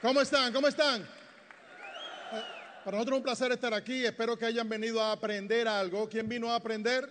¿Cómo 0.00 0.20
están? 0.20 0.52
¿Cómo 0.52 0.68
están? 0.68 1.04
Para 2.84 2.98
nosotros 2.98 3.16
es 3.16 3.18
un 3.18 3.22
placer 3.24 3.50
estar 3.50 3.74
aquí. 3.74 4.04
Espero 4.04 4.38
que 4.38 4.46
hayan 4.46 4.68
venido 4.68 5.02
a 5.02 5.10
aprender 5.10 5.66
algo. 5.66 6.08
¿Quién 6.08 6.28
vino 6.28 6.52
a 6.52 6.54
aprender? 6.54 7.10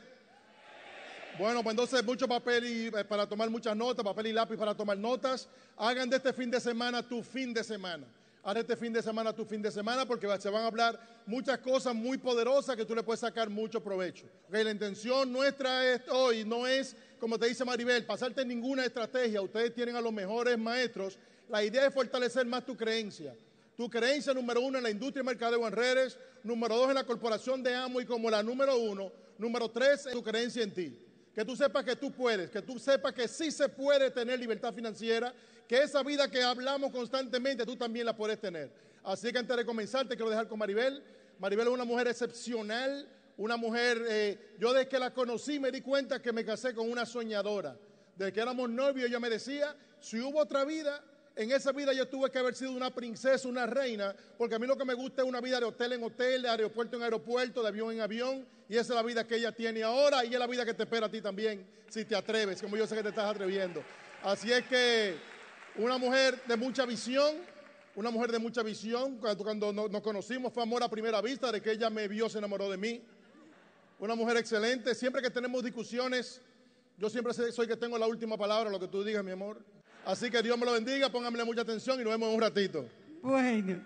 Bueno, 1.38 1.62
pues 1.64 1.74
entonces 1.74 2.02
mucho 2.06 2.30
papel 2.30 2.66
y, 2.66 2.88
eh, 2.88 3.04
para 3.04 3.28
tomar 3.28 3.50
muchas 3.50 3.76
notas, 3.76 4.06
papel 4.06 4.28
y 4.28 4.34
lápiz 4.34 4.56
para 4.56 4.74
tomar 4.74 4.98
notas. 4.98 5.50
Hagan 5.76 6.10
de 6.10 6.16
este 6.16 6.32
fin 6.32 6.50
de 6.50 6.62
semana 6.62 7.04
tu 7.04 7.22
fin 7.22 7.54
de 7.54 7.62
semana. 7.62 8.08
Haz 8.42 8.54
de 8.54 8.62
este 8.62 8.78
fin 8.78 8.94
de 8.94 9.04
semana 9.04 9.34
tu 9.34 9.44
fin 9.44 9.62
de 9.62 9.70
semana 9.70 10.06
porque 10.06 10.26
se 10.40 10.50
van 10.50 10.64
a 10.64 10.68
hablar 10.68 10.98
muchas 11.26 11.58
cosas 11.58 11.94
muy 11.94 12.18
poderosas 12.18 12.78
que 12.78 12.86
tú 12.86 12.96
le 12.96 13.04
puedes 13.04 13.20
sacar 13.20 13.50
mucho 13.50 13.84
provecho. 13.84 14.26
Ok, 14.48 14.54
La 14.64 14.72
intención 14.72 15.34
nuestra 15.34 15.86
es, 15.94 16.08
hoy 16.08 16.46
no 16.46 16.66
es, 16.66 16.96
como 17.20 17.38
te 17.38 17.48
dice 17.48 17.66
Maribel, 17.66 18.06
pasarte 18.06 18.46
ninguna 18.46 18.86
estrategia. 18.86 19.42
Ustedes 19.42 19.76
tienen 19.76 19.98
a 19.98 20.02
los 20.02 20.14
mejores 20.14 20.58
maestros. 20.58 21.20
La 21.50 21.64
idea 21.64 21.88
es 21.88 21.94
fortalecer 21.94 22.46
más 22.46 22.66
tu 22.66 22.76
creencia. 22.76 23.36
Tu 23.76 23.90
creencia 23.90 24.34
número 24.34 24.62
uno 24.62 24.78
en 24.78 24.84
la 24.84 24.90
industria 24.90 25.22
de 25.22 25.28
mercadeo 25.28 25.66
en 25.66 25.72
redes, 25.72 26.18
número 26.44 26.76
dos 26.76 26.90
en 26.90 26.96
la 26.96 27.06
corporación 27.06 27.62
de 27.62 27.76
Amo 27.76 28.02
y 28.02 28.06
como 28.06 28.30
la 28.30 28.42
número 28.42 28.76
uno, 28.78 29.12
número 29.38 29.70
tres 29.70 30.08
en 30.08 30.14
tu 30.14 30.24
creencia 30.24 30.64
en 30.64 30.74
ti. 30.74 31.00
Que 31.34 31.46
tú 31.46 31.56
sepas 31.56 31.86
que 31.86 31.96
tú 31.96 32.12
puedes, 32.12 32.50
que 32.50 32.62
tú 32.62 32.80
sepas 32.80 33.14
que 33.14 33.28
sí 33.28 33.52
se 33.52 33.70
puede 33.70 34.10
tener 34.10 34.40
libertad 34.40 34.74
financiera, 34.74 35.32
que 35.68 35.84
esa 35.84 36.02
vida 36.02 36.30
que 36.30 36.42
hablamos 36.42 36.92
constantemente 36.92 37.66
tú 37.66 37.76
también 37.76 38.08
la 38.08 38.16
puedes 38.16 38.42
tener. 38.42 38.72
Así 39.04 39.32
que 39.32 39.38
antes 39.38 39.56
de 39.56 39.66
comenzar 39.66 40.08
te 40.08 40.16
quiero 40.16 40.32
dejar 40.32 40.48
con 40.48 40.58
Maribel. 40.58 41.04
Maribel 41.38 41.68
es 41.68 41.74
una 41.74 41.86
mujer 41.86 42.08
excepcional, 42.08 43.08
una 43.38 43.56
mujer, 43.58 44.04
eh, 44.10 44.56
yo 44.60 44.74
desde 44.74 44.90
que 44.90 44.98
la 44.98 45.14
conocí 45.14 45.60
me 45.60 45.72
di 45.72 45.82
cuenta 45.82 46.20
que 46.20 46.34
me 46.34 46.44
casé 46.44 46.74
con 46.74 46.90
una 46.90 47.06
soñadora. 47.06 47.78
Desde 48.16 48.34
que 48.34 48.40
éramos 48.40 48.68
novios 48.72 49.08
ella 49.08 49.20
me 49.20 49.30
decía, 49.30 49.76
si 50.00 50.20
hubo 50.20 50.40
otra 50.40 50.66
vida, 50.66 51.04
en 51.38 51.52
esa 51.52 51.72
vida 51.72 51.94
yo 51.94 52.08
tuve 52.08 52.30
que 52.32 52.40
haber 52.40 52.56
sido 52.56 52.72
una 52.72 52.90
princesa, 52.94 53.48
una 53.48 53.66
reina, 53.66 54.16
porque 54.38 54.56
a 54.56 54.60
mí 54.60 54.66
lo 54.68 54.78
que 54.78 54.86
me 54.86 54.94
gusta 54.96 55.22
es 55.22 55.28
una 55.28 55.40
vida 55.40 55.60
de 55.60 55.66
hotel 55.66 55.94
en 55.94 56.04
hotel, 56.04 56.42
de 56.42 56.50
aeropuerto 56.50 56.98
en 56.98 57.04
aeropuerto, 57.04 57.62
de 57.62 57.68
avión 57.70 57.92
en 57.94 58.02
avión, 58.02 58.46
y 58.68 58.74
esa 58.74 58.94
es 58.94 58.96
la 58.96 59.04
vida 59.04 59.26
que 59.28 59.36
ella 59.36 59.52
tiene 59.52 59.84
ahora 59.84 60.26
y 60.26 60.34
es 60.34 60.40
la 60.40 60.48
vida 60.48 60.66
que 60.66 60.74
te 60.74 60.84
espera 60.84 61.06
a 61.06 61.12
ti 61.12 61.22
también, 61.22 61.66
si 61.90 62.04
te 62.06 62.16
atreves, 62.16 62.62
como 62.62 62.76
yo 62.76 62.86
sé 62.88 62.96
que 62.96 63.04
te 63.04 63.10
estás 63.10 63.30
atreviendo. 63.30 63.84
Así 64.24 64.52
es 64.52 64.66
que 64.66 65.16
una 65.78 65.98
mujer 65.98 66.42
de 66.48 66.58
mucha 66.58 66.86
visión, 66.86 67.36
una 67.96 68.10
mujer 68.10 68.32
de 68.32 68.40
mucha 68.40 68.64
visión, 68.64 69.18
cuando, 69.18 69.44
cuando 69.44 69.72
no- 69.74 69.88
nos 69.88 70.02
conocimos 70.02 70.52
fue 70.52 70.64
amor 70.64 70.84
a 70.84 70.90
primera 70.90 71.22
vista, 71.22 71.52
de 71.52 71.62
que 71.62 71.72
ella 71.72 71.90
me 71.90 72.08
vio, 72.08 72.28
se 72.30 72.40
enamoró 72.40 72.70
de 72.70 72.78
mí. 72.78 73.02
Una 74.00 74.16
mujer 74.16 74.38
excelente, 74.38 74.94
siempre 74.96 75.22
que 75.22 75.30
tenemos 75.30 75.64
discusiones, 75.64 76.42
yo 76.98 77.10
siempre 77.10 77.34
soy 77.34 77.68
que 77.68 77.76
tengo 77.78 77.98
la 77.98 78.08
última 78.08 78.38
palabra, 78.38 78.70
lo 78.72 78.80
que 78.80 78.88
tú 78.88 79.04
digas, 79.04 79.24
mi 79.24 79.32
amor. 79.32 79.60
Así 80.08 80.32
que 80.32 80.42
Dios 80.42 80.58
me 80.58 80.66
lo 80.66 80.72
bendiga, 80.72 81.10
pónganme 81.12 81.44
mucha 81.44 81.64
atención 81.64 82.00
y 82.00 82.04
nos 82.06 82.14
vemos 82.14 82.30
en 82.30 82.36
un 82.36 82.42
ratito. 82.42 82.88
Bueno. 83.22 83.84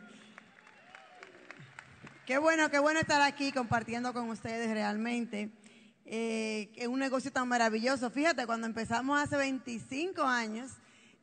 Qué 2.27 2.37
bueno, 2.37 2.69
qué 2.69 2.77
bueno 2.77 2.99
estar 2.99 3.23
aquí 3.23 3.51
compartiendo 3.51 4.13
con 4.13 4.29
ustedes 4.29 4.69
realmente. 4.69 5.49
Eh, 6.05 6.69
es 6.75 6.87
un 6.87 6.99
negocio 6.99 7.31
tan 7.31 7.47
maravilloso. 7.47 8.11
Fíjate, 8.11 8.45
cuando 8.45 8.67
empezamos 8.67 9.19
hace 9.19 9.35
25 9.35 10.21
años, 10.21 10.73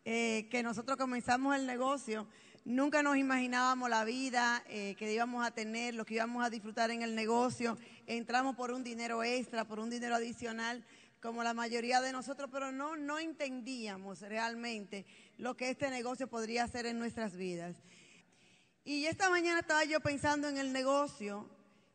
eh, 0.04 0.48
que 0.50 0.64
nosotros 0.64 0.96
comenzamos 0.96 1.54
el 1.54 1.64
negocio, 1.64 2.26
nunca 2.64 3.00
nos 3.00 3.16
imaginábamos 3.16 3.88
la 3.88 4.02
vida 4.02 4.64
eh, 4.66 4.96
que 4.98 5.14
íbamos 5.14 5.46
a 5.46 5.52
tener, 5.52 5.94
lo 5.94 6.04
que 6.04 6.14
íbamos 6.14 6.44
a 6.44 6.50
disfrutar 6.50 6.90
en 6.90 7.02
el 7.02 7.14
negocio. 7.14 7.78
Entramos 8.08 8.56
por 8.56 8.72
un 8.72 8.82
dinero 8.82 9.22
extra, 9.22 9.64
por 9.64 9.78
un 9.78 9.90
dinero 9.90 10.16
adicional, 10.16 10.84
como 11.20 11.42
la 11.42 11.54
mayoría 11.54 12.00
de 12.00 12.12
nosotros, 12.12 12.48
pero 12.52 12.72
no, 12.72 12.96
no 12.96 13.18
entendíamos 13.18 14.20
realmente 14.20 15.06
lo 15.36 15.56
que 15.56 15.70
este 15.70 15.90
negocio 15.90 16.28
podría 16.28 16.64
hacer 16.64 16.86
en 16.86 16.98
nuestras 16.98 17.36
vidas. 17.36 17.76
Y 18.84 19.06
esta 19.06 19.28
mañana 19.28 19.60
estaba 19.60 19.84
yo 19.84 20.00
pensando 20.00 20.48
en 20.48 20.56
el 20.58 20.72
negocio 20.72 21.48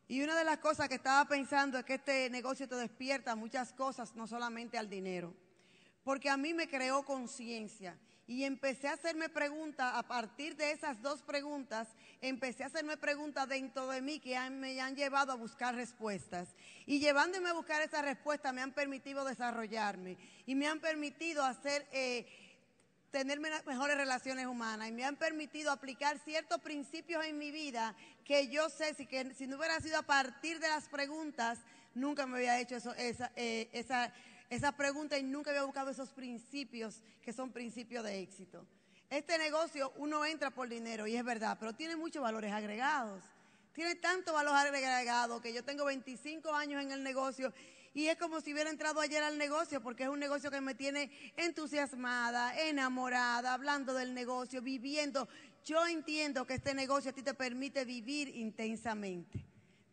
y 0.08 0.22
una 0.22 0.38
de 0.38 0.44
las 0.44 0.60
cosas 0.60 0.90
que 0.90 0.96
estaba 0.96 1.28
pensando 1.28 1.78
es 1.80 1.86
que 1.86 1.96
este 1.96 2.30
negocio 2.30 2.68
te 2.68 2.76
despierta 2.76 3.36
muchas 3.36 3.74
cosas, 3.74 4.16
no 4.16 4.28
solamente 4.28 4.78
al 4.78 4.90
dinero. 4.90 5.34
Porque 6.04 6.30
a 6.30 6.38
mí 6.38 6.54
me 6.54 6.68
creó 6.68 7.04
conciencia 7.04 7.98
y 8.28 8.44
empecé 8.44 8.90
a 8.90 8.94
hacerme 8.94 9.30
preguntas, 9.30 9.94
a 9.96 10.04
partir 10.04 10.56
de 10.56 10.72
esas 10.72 11.02
dos 11.02 11.22
preguntas, 11.22 11.88
empecé 12.24 12.64
a 12.64 12.68
hacerme 12.68 12.96
preguntas 12.96 13.48
dentro 13.50 13.88
de 13.88 14.02
mí 14.02 14.20
que 14.20 14.40
me 14.50 14.80
han 14.80 14.96
llevado 14.96 15.34
a 15.34 15.36
buscar 15.36 15.76
respuestas. 15.76 16.56
Y 16.86 17.00
llevándome 17.00 17.50
a 17.50 17.54
buscar 17.54 17.82
esas 17.82 18.04
respuestas 18.04 18.54
me 18.54 18.62
han 18.62 18.72
permitido 18.72 19.26
desarrollarme 19.26 20.18
y 20.46 20.56
me 20.56 20.68
han 20.68 20.80
permitido 20.80 21.44
hacer... 21.44 21.86
eh, 21.92 22.26
tener 23.12 23.40
mejores 23.40 23.96
relaciones 23.96 24.48
humanas 24.48 24.90
y 24.90 24.92
me 24.92 25.06
han 25.06 25.18
permitido 25.18 25.72
aplicar 25.72 26.18
ciertos 26.18 26.60
principios 26.62 27.24
en 27.24 27.38
mi 27.38 27.52
vida 27.52 27.96
que 28.26 28.48
yo 28.48 28.72
sé 28.72 28.96
si, 28.96 29.06
que, 29.06 29.36
si 29.36 29.46
no 29.46 29.58
hubiera 29.58 29.80
sido 29.82 30.00
a 30.00 30.02
partir 30.02 30.60
de 30.60 30.68
las 30.68 30.90
preguntas, 30.90 31.60
nunca 31.94 32.26
me 32.26 32.38
había 32.38 32.60
hecho 32.60 32.76
eso, 32.76 32.92
esa, 32.96 33.32
eh, 33.36 33.70
esa 34.50 34.72
pregunta 34.72 35.16
y 35.20 35.22
nunca 35.22 35.52
había 35.52 35.62
buscado 35.62 35.92
esos 35.92 36.12
principios 36.12 37.04
que 37.22 37.34
son 37.34 37.52
principios 37.52 38.04
de 38.04 38.20
éxito. 38.20 38.66
Este 39.14 39.38
negocio 39.38 39.94
uno 39.98 40.26
entra 40.26 40.50
por 40.50 40.68
dinero 40.68 41.06
y 41.06 41.16
es 41.16 41.24
verdad, 41.24 41.56
pero 41.60 41.72
tiene 41.74 41.96
muchos 41.96 42.24
valores 42.24 42.52
agregados. 42.52 43.24
Tiene 43.72 43.94
tanto 43.94 44.34
valor 44.34 44.56
agregado 44.56 45.40
que 45.40 45.54
yo 45.54 45.64
tengo 45.64 45.86
25 45.86 46.52
años 46.52 46.82
en 46.82 46.92
el 46.92 47.04
negocio 47.04 47.54
y 47.94 48.08
es 48.08 48.18
como 48.18 48.42
si 48.42 48.54
hubiera 48.54 48.72
entrado 48.72 49.00
ayer 49.02 49.22
al 49.22 49.38
negocio 49.38 49.84
porque 49.84 50.02
es 50.02 50.10
un 50.10 50.20
negocio 50.20 50.50
que 50.50 50.62
me 50.62 50.74
tiene 50.74 51.12
entusiasmada, 51.38 52.60
enamorada, 52.60 53.54
hablando 53.54 53.94
del 53.94 54.16
negocio, 54.16 54.64
viviendo. 54.64 55.28
Yo 55.64 55.86
entiendo 55.86 56.48
que 56.48 56.56
este 56.56 56.74
negocio 56.74 57.12
a 57.12 57.14
ti 57.14 57.22
te 57.22 57.36
permite 57.36 57.86
vivir 57.86 58.30
intensamente. 58.30 59.46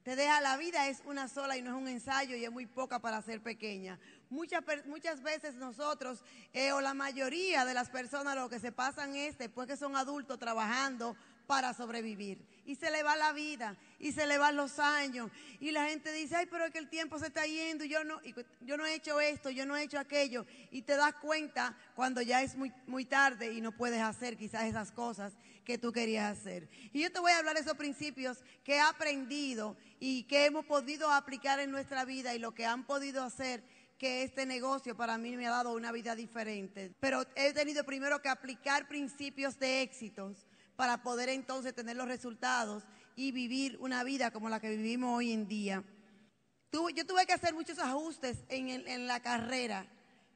Te 0.02 0.16
deja 0.16 0.40
la 0.40 0.56
vida, 0.56 0.88
es 0.88 1.02
una 1.04 1.28
sola 1.28 1.58
y 1.58 1.62
no 1.62 1.76
es 1.76 1.76
un 1.76 1.88
ensayo 1.88 2.36
y 2.36 2.44
es 2.46 2.50
muy 2.50 2.64
poca 2.64 3.00
para 3.00 3.20
ser 3.20 3.42
pequeña. 3.42 4.00
Muchas, 4.30 4.62
muchas 4.86 5.22
veces 5.22 5.56
nosotros, 5.56 6.22
eh, 6.52 6.72
o 6.72 6.80
la 6.80 6.94
mayoría 6.94 7.64
de 7.64 7.74
las 7.74 7.90
personas, 7.90 8.36
lo 8.36 8.48
que 8.48 8.60
se 8.60 8.70
pasan 8.70 9.16
es 9.16 9.36
después 9.36 9.66
que 9.66 9.76
son 9.76 9.96
adultos 9.96 10.38
trabajando 10.38 11.16
para 11.48 11.74
sobrevivir. 11.74 12.46
Y 12.64 12.76
se 12.76 12.92
le 12.92 13.02
va 13.02 13.16
la 13.16 13.32
vida, 13.32 13.76
y 13.98 14.12
se 14.12 14.28
le 14.28 14.38
van 14.38 14.54
los 14.54 14.78
años, 14.78 15.32
y 15.58 15.72
la 15.72 15.86
gente 15.86 16.12
dice, 16.12 16.36
ay, 16.36 16.46
pero 16.46 16.64
es 16.64 16.70
que 16.70 16.78
el 16.78 16.88
tiempo 16.88 17.18
se 17.18 17.26
está 17.26 17.44
yendo, 17.44 17.84
y 17.84 17.88
yo 17.88 18.04
no, 18.04 18.20
yo 18.60 18.76
no 18.76 18.86
he 18.86 18.94
hecho 18.94 19.20
esto, 19.20 19.50
yo 19.50 19.66
no 19.66 19.76
he 19.76 19.82
hecho 19.82 19.98
aquello, 19.98 20.46
y 20.70 20.82
te 20.82 20.94
das 20.94 21.14
cuenta 21.14 21.76
cuando 21.96 22.22
ya 22.22 22.40
es 22.40 22.54
muy, 22.54 22.72
muy 22.86 23.04
tarde 23.04 23.52
y 23.52 23.60
no 23.60 23.72
puedes 23.72 24.00
hacer 24.00 24.36
quizás 24.36 24.62
esas 24.66 24.92
cosas 24.92 25.32
que 25.64 25.76
tú 25.76 25.90
querías 25.92 26.38
hacer. 26.38 26.68
Y 26.92 27.02
yo 27.02 27.10
te 27.10 27.18
voy 27.18 27.32
a 27.32 27.38
hablar 27.38 27.56
de 27.56 27.62
esos 27.62 27.76
principios 27.76 28.38
que 28.62 28.76
he 28.76 28.80
aprendido 28.80 29.76
y 29.98 30.22
que 30.24 30.44
hemos 30.46 30.64
podido 30.66 31.10
aplicar 31.10 31.58
en 31.58 31.72
nuestra 31.72 32.04
vida 32.04 32.32
y 32.32 32.38
lo 32.38 32.54
que 32.54 32.64
han 32.64 32.84
podido 32.84 33.24
hacer 33.24 33.64
que 34.00 34.22
este 34.22 34.46
negocio 34.46 34.96
para 34.96 35.18
mí 35.18 35.36
me 35.36 35.46
ha 35.46 35.50
dado 35.50 35.74
una 35.74 35.92
vida 35.92 36.16
diferente. 36.16 36.90
Pero 37.00 37.22
he 37.34 37.52
tenido 37.52 37.84
primero 37.84 38.22
que 38.22 38.30
aplicar 38.30 38.88
principios 38.88 39.58
de 39.58 39.82
éxitos 39.82 40.46
para 40.74 41.02
poder 41.02 41.28
entonces 41.28 41.74
tener 41.74 41.96
los 41.96 42.08
resultados 42.08 42.84
y 43.14 43.30
vivir 43.30 43.76
una 43.78 44.02
vida 44.02 44.30
como 44.30 44.48
la 44.48 44.58
que 44.58 44.70
vivimos 44.70 45.18
hoy 45.18 45.32
en 45.32 45.46
día. 45.46 45.84
Yo 46.72 47.06
tuve 47.06 47.26
que 47.26 47.34
hacer 47.34 47.52
muchos 47.52 47.78
ajustes 47.78 48.38
en 48.48 49.06
la 49.06 49.20
carrera 49.20 49.86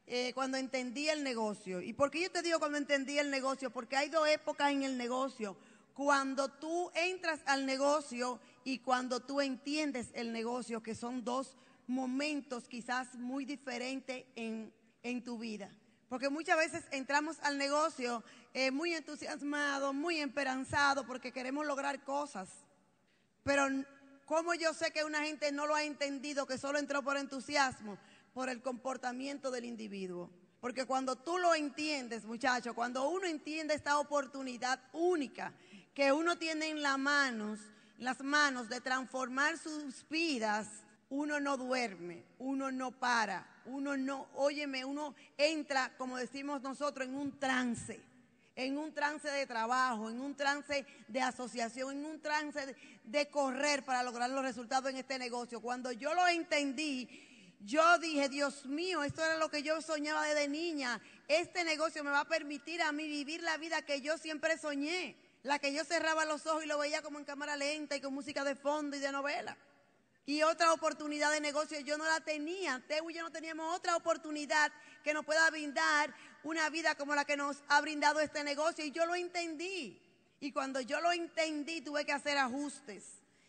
eh, 0.05 0.31
cuando 0.35 0.57
entendí 0.57 1.09
el 1.09 1.23
negocio. 1.23 1.81
¿Y 1.81 1.93
por 1.93 2.11
qué 2.11 2.21
yo 2.21 2.31
te 2.31 2.43
digo 2.43 2.59
cuando 2.59 2.77
entendí 2.77 3.17
el 3.17 3.31
negocio? 3.31 3.71
Porque 3.71 3.97
hay 3.97 4.09
dos 4.09 4.27
épocas 4.27 4.71
en 4.71 4.83
el 4.83 4.95
negocio. 4.95 5.57
Cuando 5.95 6.49
tú 6.49 6.91
entras 6.93 7.39
al 7.47 7.65
negocio 7.65 8.39
y 8.63 8.77
cuando 8.77 9.21
tú 9.21 9.41
entiendes 9.41 10.09
el 10.13 10.31
negocio, 10.31 10.83
que 10.83 10.93
son 10.93 11.23
dos 11.23 11.57
momentos 11.87 12.67
quizás 12.67 13.15
muy 13.15 13.45
diferentes 13.45 14.25
en, 14.35 14.73
en 15.03 15.23
tu 15.23 15.37
vida. 15.37 15.69
Porque 16.09 16.29
muchas 16.29 16.57
veces 16.57 16.83
entramos 16.91 17.37
al 17.41 17.57
negocio 17.57 18.23
eh, 18.53 18.71
muy 18.71 18.93
entusiasmados, 18.93 19.93
muy 19.93 20.19
esperanzados, 20.19 21.05
porque 21.05 21.31
queremos 21.31 21.65
lograr 21.65 22.03
cosas. 22.03 22.49
Pero 23.43 23.67
¿cómo 24.25 24.53
yo 24.53 24.73
sé 24.73 24.91
que 24.91 25.03
una 25.03 25.23
gente 25.23 25.51
no 25.51 25.65
lo 25.65 25.75
ha 25.75 25.83
entendido, 25.83 26.45
que 26.45 26.57
solo 26.57 26.79
entró 26.79 27.03
por 27.03 27.17
entusiasmo? 27.17 27.97
Por 28.33 28.49
el 28.49 28.61
comportamiento 28.61 29.51
del 29.51 29.65
individuo. 29.65 30.29
Porque 30.61 30.85
cuando 30.85 31.15
tú 31.15 31.37
lo 31.37 31.53
entiendes, 31.53 32.25
muchachos, 32.25 32.73
cuando 32.73 33.09
uno 33.09 33.27
entiende 33.27 33.73
esta 33.73 33.99
oportunidad 33.99 34.79
única 34.93 35.53
que 35.93 36.11
uno 36.11 36.37
tiene 36.37 36.69
en 36.69 36.81
las 36.81 36.97
manos, 36.97 37.59
las 37.97 38.21
manos 38.21 38.67
de 38.69 38.81
transformar 38.81 39.57
sus 39.57 40.07
vidas, 40.09 40.67
uno 41.09 41.39
no 41.39 41.57
duerme, 41.57 42.23
uno 42.39 42.71
no 42.71 42.91
para, 42.91 43.61
uno 43.65 43.95
no, 43.97 44.27
óyeme, 44.35 44.85
uno 44.85 45.15
entra, 45.37 45.95
como 45.97 46.17
decimos 46.17 46.61
nosotros, 46.61 47.07
en 47.07 47.15
un 47.15 47.39
trance 47.39 48.01
en 48.55 48.77
un 48.77 48.93
trance 48.93 49.29
de 49.29 49.45
trabajo, 49.45 50.09
en 50.09 50.21
un 50.21 50.35
trance 50.35 50.85
de 51.07 51.21
asociación, 51.21 51.97
en 51.97 52.05
un 52.05 52.21
trance 52.21 52.75
de, 53.03 53.29
correr 53.29 53.83
para 53.83 54.01
lograr 54.01 54.29
los 54.29 54.43
resultados 54.43 54.89
en 54.89 54.97
este 54.97 55.19
negocio. 55.19 55.61
Cuando 55.61 55.91
yo 55.91 56.13
lo 56.13 56.25
entendí, 56.27 57.09
yo 57.59 57.97
dije, 57.99 58.29
Dios 58.29 58.65
mío, 58.65 59.03
esto 59.03 59.23
era 59.23 59.37
lo 59.37 59.49
que 59.49 59.61
yo 59.61 59.81
soñaba 59.81 60.25
desde 60.25 60.47
niña. 60.47 61.01
Este 61.27 61.63
negocio 61.63 62.03
me 62.03 62.11
va 62.11 62.21
a 62.21 62.27
permitir 62.27 62.81
a 62.81 62.91
mí 62.91 63.07
vivir 63.07 63.43
la 63.43 63.57
vida 63.57 63.81
que 63.81 64.01
yo 64.01 64.17
siempre 64.17 64.57
soñé. 64.57 65.17
la 65.43 65.59
que 65.59 65.71
yo 65.71 65.83
cerraba 65.83 66.25
los 66.25 66.47
ojos 66.47 66.63
y 66.63 66.67
lo 66.67 66.79
veía 66.79 67.03
como 67.03 67.19
en 67.19 67.25
cámara 67.25 67.55
lenta 67.55 67.95
y 67.95 68.01
con 68.01 68.11
música 68.15 68.43
de 68.43 68.55
fondo 68.55 68.97
y 68.97 68.99
de 68.99 69.11
novela. 69.11 69.55
Y 70.27 70.41
otra 70.41 70.73
oportunidad 70.73 71.31
de 71.31 71.39
negocio 71.39 71.79
yo 71.81 71.97
no 71.97 72.05
la 72.05 72.19
tenía. 72.19 72.81
Teo 72.87 73.09
y 73.09 73.13
yo 73.13 73.21
no 73.21 73.31
teníamos 73.31 73.75
otra 73.75 73.95
oportunidad 73.95 74.71
que 75.03 75.13
nos 75.13 75.23
pueda 75.23 75.49
brindar 75.51 76.13
una 76.43 76.69
vida 76.69 76.95
como 76.95 77.13
la 77.13 77.25
que 77.25 77.37
nos 77.37 77.63
ha 77.67 77.79
brindado 77.81 78.19
este 78.19 78.43
negocio. 78.43 78.83
Y 78.83 78.91
yo 78.91 79.05
lo 79.05 79.13
entendí. 79.15 80.01
Y 80.39 80.51
cuando 80.51 80.81
yo 80.81 80.99
lo 80.99 81.11
entendí 81.11 81.81
tuve 81.81 82.05
que 82.05 82.11
hacer 82.11 82.37
ajustes. 82.37 83.03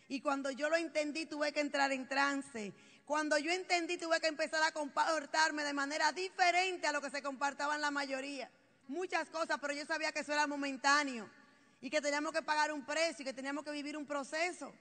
Y 0.08 0.20
cuando 0.20 0.50
yo 0.50 0.68
lo 0.68 0.76
entendí 0.76 1.24
tuve 1.24 1.52
que 1.52 1.60
entrar 1.60 1.92
en 1.92 2.06
trance. 2.06 2.74
Cuando 3.06 3.38
yo 3.38 3.50
entendí 3.52 3.96
tuve 3.96 4.20
que 4.20 4.26
empezar 4.26 4.62
a 4.62 4.72
comportarme 4.72 5.64
de 5.64 5.72
manera 5.72 6.12
diferente 6.12 6.86
a 6.86 6.92
lo 6.92 7.00
que 7.00 7.08
se 7.08 7.22
compartaba 7.22 7.74
en 7.74 7.80
la 7.80 7.90
mayoría. 7.90 8.50
Muchas 8.88 9.30
cosas, 9.30 9.58
pero 9.60 9.72
yo 9.72 9.86
sabía 9.86 10.12
que 10.12 10.20
eso 10.20 10.32
era 10.32 10.46
momentáneo 10.46 11.28
y 11.80 11.88
que 11.88 12.00
teníamos 12.00 12.32
que 12.32 12.42
pagar 12.42 12.72
un 12.72 12.84
precio 12.84 13.22
y 13.22 13.24
que 13.24 13.32
teníamos 13.32 13.64
que 13.64 13.70
vivir 13.70 13.96
un 13.96 14.06
proceso. 14.06 14.72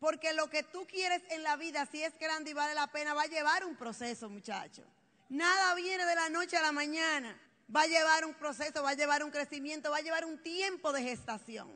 Porque 0.00 0.32
lo 0.32 0.48
que 0.48 0.62
tú 0.62 0.86
quieres 0.86 1.22
en 1.30 1.42
la 1.42 1.56
vida, 1.56 1.86
si 1.90 2.02
es 2.02 2.16
grande 2.18 2.50
y 2.50 2.54
vale 2.54 2.74
la 2.74 2.86
pena, 2.86 3.14
va 3.14 3.22
a 3.22 3.26
llevar 3.26 3.64
un 3.64 3.76
proceso, 3.76 4.28
muchachos. 4.28 4.84
Nada 5.28 5.74
viene 5.74 6.04
de 6.04 6.14
la 6.14 6.28
noche 6.28 6.56
a 6.56 6.62
la 6.62 6.72
mañana. 6.72 7.38
Va 7.74 7.82
a 7.82 7.86
llevar 7.86 8.24
un 8.24 8.34
proceso, 8.34 8.82
va 8.82 8.90
a 8.90 8.94
llevar 8.94 9.22
un 9.22 9.30
crecimiento, 9.30 9.90
va 9.90 9.98
a 9.98 10.02
llevar 10.02 10.24
un 10.24 10.42
tiempo 10.42 10.92
de 10.92 11.02
gestación. 11.02 11.70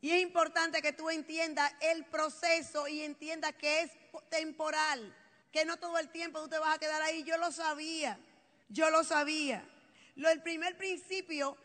Y 0.00 0.10
es 0.10 0.20
importante 0.20 0.82
que 0.82 0.92
tú 0.92 1.10
entiendas 1.10 1.72
el 1.80 2.04
proceso 2.04 2.86
y 2.88 3.02
entiendas 3.02 3.54
que 3.54 3.82
es 3.82 3.90
temporal, 4.28 5.16
que 5.50 5.64
no 5.64 5.78
todo 5.78 5.98
el 5.98 6.10
tiempo 6.10 6.40
tú 6.42 6.48
te 6.48 6.58
vas 6.58 6.76
a 6.76 6.78
quedar 6.78 7.02
ahí. 7.02 7.24
Yo 7.24 7.38
lo 7.38 7.50
sabía, 7.50 8.18
yo 8.68 8.90
lo 8.90 9.02
sabía. 9.02 9.64
Lo, 10.14 10.28
el 10.28 10.42
primer 10.42 10.76
principio 10.76 11.56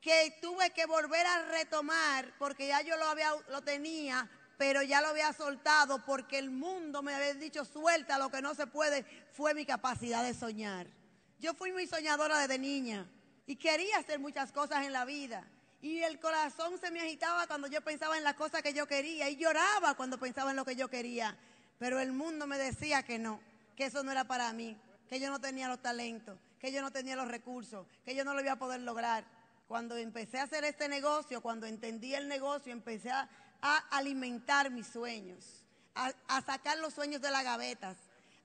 que 0.00 0.38
tuve 0.40 0.70
que 0.70 0.86
volver 0.86 1.26
a 1.26 1.42
retomar, 1.50 2.32
porque 2.38 2.68
ya 2.68 2.80
yo 2.82 2.96
lo, 2.96 3.04
había, 3.04 3.32
lo 3.48 3.62
tenía, 3.62 4.28
pero 4.60 4.82
ya 4.82 5.00
lo 5.00 5.08
había 5.08 5.32
soltado 5.32 6.04
porque 6.04 6.38
el 6.38 6.50
mundo 6.50 7.02
me 7.02 7.14
había 7.14 7.32
dicho 7.32 7.64
suelta 7.64 8.18
lo 8.18 8.28
que 8.28 8.42
no 8.42 8.54
se 8.54 8.66
puede, 8.66 9.06
fue 9.32 9.54
mi 9.54 9.64
capacidad 9.64 10.22
de 10.22 10.34
soñar. 10.34 10.86
Yo 11.38 11.54
fui 11.54 11.72
muy 11.72 11.86
soñadora 11.86 12.38
desde 12.40 12.58
niña 12.58 13.08
y 13.46 13.56
quería 13.56 13.96
hacer 13.96 14.18
muchas 14.18 14.52
cosas 14.52 14.84
en 14.84 14.92
la 14.92 15.06
vida. 15.06 15.48
Y 15.80 16.02
el 16.02 16.20
corazón 16.20 16.78
se 16.78 16.90
me 16.90 17.00
agitaba 17.00 17.46
cuando 17.46 17.68
yo 17.68 17.80
pensaba 17.80 18.18
en 18.18 18.22
las 18.22 18.34
cosas 18.34 18.60
que 18.60 18.74
yo 18.74 18.86
quería 18.86 19.30
y 19.30 19.36
lloraba 19.36 19.94
cuando 19.94 20.18
pensaba 20.18 20.50
en 20.50 20.56
lo 20.56 20.66
que 20.66 20.76
yo 20.76 20.88
quería. 20.88 21.38
Pero 21.78 21.98
el 21.98 22.12
mundo 22.12 22.46
me 22.46 22.58
decía 22.58 23.02
que 23.02 23.18
no, 23.18 23.40
que 23.74 23.86
eso 23.86 24.02
no 24.02 24.12
era 24.12 24.24
para 24.24 24.52
mí, 24.52 24.76
que 25.08 25.18
yo 25.20 25.30
no 25.30 25.40
tenía 25.40 25.68
los 25.68 25.80
talentos, 25.80 26.38
que 26.58 26.70
yo 26.70 26.82
no 26.82 26.90
tenía 26.90 27.16
los 27.16 27.28
recursos, 27.28 27.86
que 28.04 28.14
yo 28.14 28.26
no 28.26 28.34
lo 28.34 28.42
iba 28.42 28.52
a 28.52 28.58
poder 28.58 28.82
lograr. 28.82 29.24
Cuando 29.66 29.96
empecé 29.96 30.38
a 30.38 30.42
hacer 30.42 30.64
este 30.64 30.86
negocio, 30.86 31.40
cuando 31.40 31.64
entendí 31.66 32.14
el 32.14 32.28
negocio, 32.28 32.72
empecé 32.72 33.10
a, 33.10 33.26
a 33.62 33.78
alimentar 33.90 34.70
mis 34.70 34.86
sueños, 34.86 35.64
a, 35.94 36.42
sacar 36.42 36.78
los 36.78 36.94
sueños 36.94 37.20
de 37.20 37.30
las 37.30 37.44
gavetas, 37.44 37.96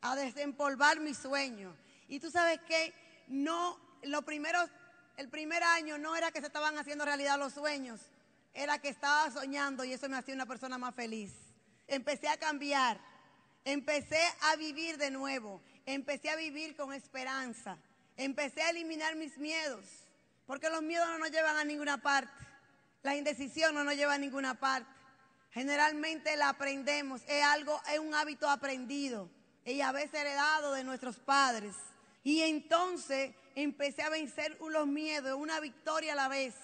a 0.01 0.15
desempolvar 0.15 0.99
mis 0.99 1.17
sueños. 1.17 1.75
Y 2.07 2.19
tú 2.19 2.29
sabes 2.29 2.59
que 2.61 2.93
no, 3.27 3.79
lo 4.03 4.23
primero, 4.23 4.59
el 5.17 5.29
primer 5.29 5.63
año 5.63 5.97
no 5.97 6.15
era 6.15 6.31
que 6.31 6.41
se 6.41 6.47
estaban 6.47 6.77
haciendo 6.77 7.05
realidad 7.05 7.39
los 7.39 7.53
sueños, 7.53 8.01
era 8.53 8.79
que 8.79 8.89
estaba 8.89 9.31
soñando 9.31 9.83
y 9.83 9.93
eso 9.93 10.07
me 10.09 10.17
hacía 10.17 10.33
una 10.33 10.45
persona 10.45 10.77
más 10.77 10.95
feliz. 10.95 11.33
Empecé 11.87 12.27
a 12.27 12.37
cambiar, 12.37 12.99
empecé 13.63 14.21
a 14.41 14.55
vivir 14.55 14.97
de 14.97 15.11
nuevo, 15.11 15.61
empecé 15.85 16.29
a 16.29 16.35
vivir 16.35 16.75
con 16.75 16.93
esperanza, 16.93 17.77
empecé 18.17 18.61
a 18.61 18.69
eliminar 18.69 19.15
mis 19.15 19.37
miedos, 19.37 19.85
porque 20.45 20.69
los 20.69 20.81
miedos 20.81 21.07
no 21.07 21.19
nos 21.19 21.31
llevan 21.31 21.57
a 21.57 21.63
ninguna 21.63 22.01
parte, 22.01 22.45
la 23.03 23.15
indecisión 23.15 23.75
no 23.75 23.83
nos 23.83 23.95
lleva 23.95 24.15
a 24.15 24.17
ninguna 24.17 24.55
parte. 24.59 24.94
Generalmente 25.55 26.35
la 26.35 26.49
aprendemos, 26.49 27.21
es 27.29 27.41
algo, 27.41 27.81
es 27.89 27.97
un 27.99 28.13
hábito 28.13 28.49
aprendido 28.49 29.29
y 29.63 29.79
a 29.79 29.93
veces 29.93 30.19
heredado 30.19 30.73
de 30.73 30.83
nuestros 30.83 31.15
padres. 31.15 31.73
Y 32.25 32.41
entonces 32.41 33.33
empecé 33.55 34.01
a 34.01 34.09
vencer 34.09 34.57
los 34.59 34.85
miedos, 34.85 35.39
una 35.39 35.61
victoria 35.61 36.11
a 36.11 36.17
la 36.17 36.27
vez, 36.27 36.55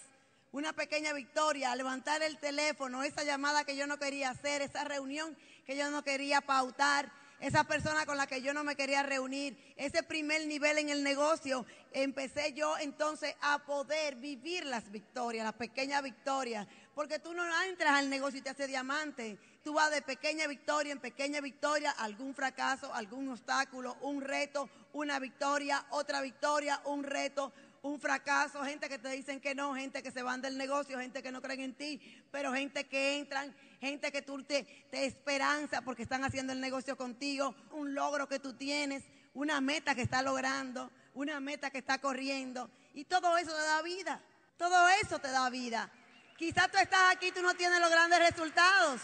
una 0.51 0.73
pequeña 0.73 1.13
victoria, 1.13 1.71
a 1.71 1.75
levantar 1.77 2.21
el 2.21 2.37
teléfono, 2.37 3.01
esa 3.01 3.23
llamada 3.23 3.63
que 3.63 3.77
yo 3.77 3.87
no 3.87 3.97
quería 3.97 4.31
hacer, 4.31 4.61
esa 4.61 4.83
reunión 4.83 5.37
que 5.65 5.77
yo 5.77 5.89
no 5.89 6.03
quería 6.03 6.41
pautar, 6.41 7.09
esa 7.39 7.63
persona 7.63 8.05
con 8.05 8.17
la 8.17 8.27
que 8.27 8.41
yo 8.41 8.53
no 8.53 8.65
me 8.65 8.75
quería 8.75 9.03
reunir, 9.03 9.57
ese 9.77 10.03
primer 10.03 10.45
nivel 10.47 10.77
en 10.77 10.89
el 10.89 11.01
negocio, 11.01 11.65
empecé 11.93 12.53
yo 12.53 12.77
entonces 12.77 13.35
a 13.41 13.59
poder 13.65 14.15
vivir 14.15 14.65
las 14.65 14.91
victorias, 14.91 15.45
las 15.45 15.55
pequeñas 15.55 16.03
victorias, 16.03 16.67
porque 17.01 17.17
tú 17.17 17.33
no 17.33 17.43
entras 17.63 17.93
al 17.93 18.11
negocio 18.11 18.37
y 18.37 18.43
te 18.43 18.51
haces 18.51 18.67
diamante. 18.67 19.35
Tú 19.63 19.73
vas 19.73 19.89
de 19.89 20.03
pequeña 20.03 20.45
victoria 20.45 20.91
en 20.91 20.99
pequeña 20.99 21.41
victoria, 21.41 21.89
algún 21.89 22.35
fracaso, 22.35 22.93
algún 22.93 23.27
obstáculo, 23.29 23.97
un 24.01 24.21
reto, 24.21 24.69
una 24.93 25.17
victoria, 25.17 25.83
otra 25.89 26.21
victoria, 26.21 26.79
un 26.85 27.03
reto, 27.03 27.51
un 27.81 27.99
fracaso, 27.99 28.63
gente 28.63 28.87
que 28.87 28.99
te 28.99 29.09
dicen 29.09 29.41
que 29.41 29.55
no, 29.55 29.73
gente 29.73 30.03
que 30.03 30.11
se 30.11 30.21
van 30.21 30.43
del 30.43 30.59
negocio, 30.59 30.99
gente 30.99 31.23
que 31.23 31.31
no 31.31 31.41
creen 31.41 31.61
en 31.61 31.73
ti, 31.73 32.23
pero 32.29 32.53
gente 32.53 32.83
que 32.83 33.17
entran, 33.17 33.51
gente 33.79 34.11
que 34.11 34.21
tú 34.21 34.43
te, 34.43 34.63
te 34.91 35.07
esperanza 35.07 35.81
porque 35.81 36.03
están 36.03 36.23
haciendo 36.23 36.53
el 36.53 36.61
negocio 36.61 36.95
contigo, 36.97 37.55
un 37.71 37.95
logro 37.95 38.27
que 38.27 38.37
tú 38.37 38.53
tienes, 38.53 39.05
una 39.33 39.59
meta 39.59 39.95
que 39.95 40.03
está 40.03 40.21
logrando, 40.21 40.91
una 41.15 41.39
meta 41.39 41.71
que 41.71 41.79
está 41.79 41.97
corriendo, 41.97 42.69
y 42.93 43.05
todo 43.05 43.39
eso 43.39 43.55
te 43.55 43.63
da 43.63 43.81
vida, 43.81 44.21
todo 44.55 44.87
eso 45.01 45.17
te 45.17 45.31
da 45.31 45.49
vida. 45.49 45.91
Quizás 46.41 46.71
tú 46.71 46.77
estás 46.79 47.15
aquí 47.15 47.27
y 47.27 47.31
tú 47.31 47.43
no 47.43 47.53
tienes 47.53 47.79
los 47.79 47.91
grandes 47.91 48.17
resultados. 48.17 48.99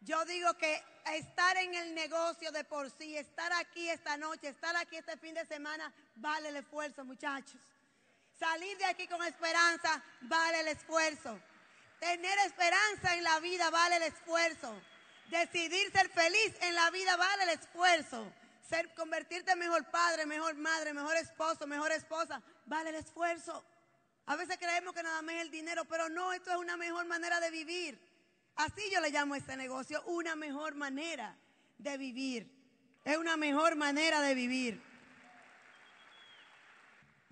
Yo 0.00 0.24
digo 0.24 0.54
que 0.54 0.82
estar 1.16 1.54
en 1.58 1.74
el 1.74 1.94
negocio 1.94 2.50
de 2.50 2.64
por 2.64 2.90
sí, 2.90 3.14
estar 3.14 3.52
aquí 3.52 3.90
esta 3.90 4.16
noche, 4.16 4.48
estar 4.48 4.74
aquí 4.78 4.96
este 4.96 5.18
fin 5.18 5.34
de 5.34 5.44
semana, 5.44 5.92
vale 6.14 6.48
el 6.48 6.56
esfuerzo, 6.56 7.04
muchachos. 7.04 7.60
Salir 8.38 8.78
de 8.78 8.86
aquí 8.86 9.06
con 9.06 9.22
esperanza, 9.22 10.02
vale 10.22 10.60
el 10.60 10.68
esfuerzo. 10.68 11.38
Tener 11.98 12.38
esperanza 12.38 13.14
en 13.16 13.22
la 13.22 13.38
vida, 13.40 13.68
vale 13.68 13.96
el 13.96 14.04
esfuerzo. 14.04 14.80
Decidir 15.26 15.92
ser 15.92 16.08
feliz 16.08 16.56
en 16.62 16.74
la 16.74 16.90
vida, 16.90 17.18
vale 17.18 17.42
el 17.42 17.50
esfuerzo. 17.50 18.32
Ser, 18.66 18.94
convertirte 18.94 19.52
en 19.52 19.58
mejor 19.58 19.84
padre, 19.90 20.24
mejor 20.24 20.54
madre, 20.54 20.94
mejor 20.94 21.18
esposo, 21.18 21.66
mejor 21.66 21.92
esposa, 21.92 22.40
vale 22.64 22.88
el 22.88 22.96
esfuerzo. 22.96 23.62
A 24.30 24.36
veces 24.36 24.58
creemos 24.58 24.94
que 24.94 25.02
nada 25.02 25.22
más 25.22 25.34
es 25.34 25.40
el 25.42 25.50
dinero, 25.50 25.84
pero 25.86 26.08
no, 26.08 26.32
esto 26.32 26.52
es 26.52 26.56
una 26.56 26.76
mejor 26.76 27.04
manera 27.04 27.40
de 27.40 27.50
vivir. 27.50 28.00
Así 28.54 28.80
yo 28.92 29.00
le 29.00 29.10
llamo 29.10 29.34
a 29.34 29.38
este 29.38 29.56
negocio 29.56 30.00
una 30.04 30.36
mejor 30.36 30.76
manera 30.76 31.36
de 31.78 31.98
vivir. 31.98 32.48
Es 33.04 33.16
una 33.16 33.36
mejor 33.36 33.74
manera 33.74 34.20
de 34.20 34.36
vivir. 34.36 34.80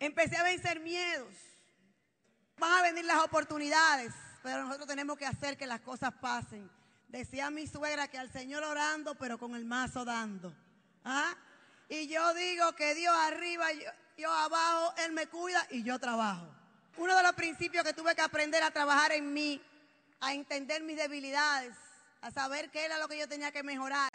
Empecé 0.01 0.39
a 0.39 0.43
vencer 0.43 0.81
miedos. 0.81 1.33
Van 2.57 2.81
a 2.81 2.83
venir 2.83 3.05
las 3.05 3.23
oportunidades, 3.23 4.13
pero 4.43 4.65
nosotros 4.65 4.89
tenemos 4.89 5.17
que 5.17 5.27
hacer 5.27 5.57
que 5.57 5.69
las 5.69 5.83
cosas 5.83 6.13
pasen. 6.15 6.69
Decía 7.07 7.49
mi 7.49 7.69
suegra 7.69 8.09
que 8.09 8.19
al 8.19 8.33
Señor 8.33 8.65
orando, 8.65 9.15
pero 9.15 9.39
con 9.39 9.55
el 9.55 9.65
mazo 9.65 10.05
dando. 10.05 10.53
¿Ah? 11.05 11.37
Y 11.89 12.09
yo 12.09 12.35
digo 12.35 12.73
que 12.73 12.97
Dios 12.97 13.15
arriba, 13.15 13.73
yo, 13.73 13.89
yo 14.17 14.33
abajo, 14.33 14.95
Él 15.05 15.13
me 15.13 15.29
cuida 15.29 15.65
y 15.71 15.85
yo 15.85 16.01
trabajo 16.01 16.58
uno 16.99 17.17
de 17.17 17.23
los 17.23 17.33
principios 17.33 17.85
que 17.85 17.93
tuve 17.93 18.15
que 18.15 18.23
aprender 18.23 18.63
a 18.63 18.73
trabajar 18.73 19.13
en 19.13 19.33
mí, 19.33 19.63
a 20.21 20.35
entender 20.35 20.83
mis 20.83 20.97
debilidades, 20.97 21.75
a 22.21 22.31
saber 22.33 22.71
qué 22.71 22.85
era 22.85 22.99
lo 22.99 23.09
que 23.09 23.19
yo 23.19 23.29
tenía 23.29 23.53
que 23.53 23.63
mejorar 23.63 24.11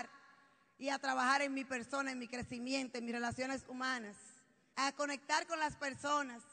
y 0.77 0.89
a 0.89 0.99
trabajar 0.99 1.41
en 1.41 1.53
mi 1.53 1.63
persona, 1.63 2.11
en 2.11 2.19
mi 2.19 2.27
crecimiento, 2.27 2.97
en 2.97 3.05
mis 3.05 3.15
relaciones 3.15 3.63
humanas, 3.69 4.17
a 4.75 4.91
conectar 4.91 5.47
con 5.47 5.59
las 5.59 5.77
personas, 5.77 6.43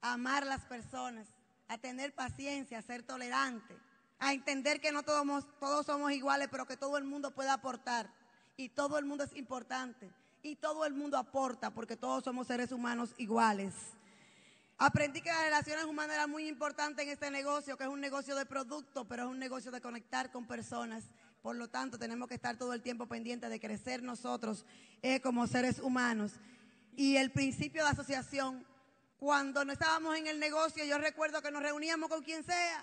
a 0.00 0.12
amar 0.12 0.46
las 0.46 0.64
personas, 0.64 1.26
a 1.66 1.76
tener 1.76 2.14
paciencia, 2.14 2.78
a 2.78 2.82
ser 2.82 3.02
tolerante, 3.02 3.76
a 4.20 4.32
entender 4.32 4.80
que 4.80 4.92
no 4.92 5.02
todos, 5.02 5.44
todos 5.58 5.86
somos 5.86 6.12
iguales, 6.12 6.48
pero 6.52 6.66
que 6.66 6.76
todo 6.76 6.98
el 6.98 7.04
mundo 7.04 7.32
puede 7.32 7.50
aportar 7.50 8.08
y 8.56 8.68
todo 8.68 8.96
el 8.96 9.06
mundo 9.06 9.24
es 9.24 9.34
importante 9.34 10.08
y 10.42 10.54
todo 10.54 10.84
el 10.84 10.94
mundo 10.94 11.18
aporta 11.18 11.70
porque 11.70 11.96
todos 11.96 12.22
somos 12.22 12.46
seres 12.46 12.70
humanos 12.70 13.12
iguales. 13.16 13.74
Aprendí 14.82 15.20
que 15.20 15.28
las 15.28 15.44
relaciones 15.44 15.84
humanas 15.84 16.16
eran 16.16 16.30
muy 16.30 16.48
importantes 16.48 17.04
en 17.04 17.12
este 17.12 17.30
negocio, 17.30 17.76
que 17.76 17.84
es 17.84 17.90
un 17.90 18.00
negocio 18.00 18.34
de 18.34 18.46
producto, 18.46 19.06
pero 19.06 19.24
es 19.24 19.28
un 19.28 19.38
negocio 19.38 19.70
de 19.70 19.78
conectar 19.78 20.32
con 20.32 20.46
personas. 20.46 21.04
Por 21.42 21.56
lo 21.56 21.68
tanto, 21.68 21.98
tenemos 21.98 22.26
que 22.28 22.36
estar 22.36 22.56
todo 22.56 22.72
el 22.72 22.80
tiempo 22.80 23.04
pendientes 23.06 23.50
de 23.50 23.60
crecer 23.60 24.02
nosotros 24.02 24.64
eh, 25.02 25.20
como 25.20 25.46
seres 25.46 25.80
humanos. 25.80 26.32
Y 26.96 27.18
el 27.18 27.30
principio 27.30 27.84
de 27.84 27.90
asociación, 27.90 28.66
cuando 29.18 29.66
no 29.66 29.72
estábamos 29.74 30.16
en 30.16 30.28
el 30.28 30.40
negocio, 30.40 30.82
yo 30.86 30.96
recuerdo 30.96 31.42
que 31.42 31.50
nos 31.50 31.62
reuníamos 31.62 32.08
con 32.08 32.22
quien 32.22 32.42
sea, 32.42 32.82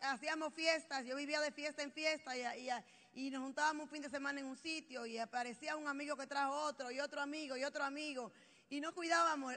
hacíamos 0.00 0.54
fiestas, 0.54 1.04
yo 1.04 1.14
vivía 1.14 1.42
de 1.42 1.52
fiesta 1.52 1.82
en 1.82 1.92
fiesta 1.92 2.34
y, 2.34 2.70
y 3.12 3.30
nos 3.30 3.42
juntábamos 3.42 3.84
un 3.84 3.90
fin 3.90 4.00
de 4.00 4.08
semana 4.08 4.40
en 4.40 4.46
un 4.46 4.56
sitio 4.56 5.04
y 5.04 5.18
aparecía 5.18 5.76
un 5.76 5.88
amigo 5.88 6.16
que 6.16 6.26
trajo 6.26 6.54
otro 6.54 6.90
y 6.90 7.00
otro 7.00 7.20
amigo 7.20 7.54
y 7.54 7.64
otro 7.64 7.84
amigo 7.84 8.32
y 8.68 8.80
no 8.80 8.94
cuidábamos 8.94 9.54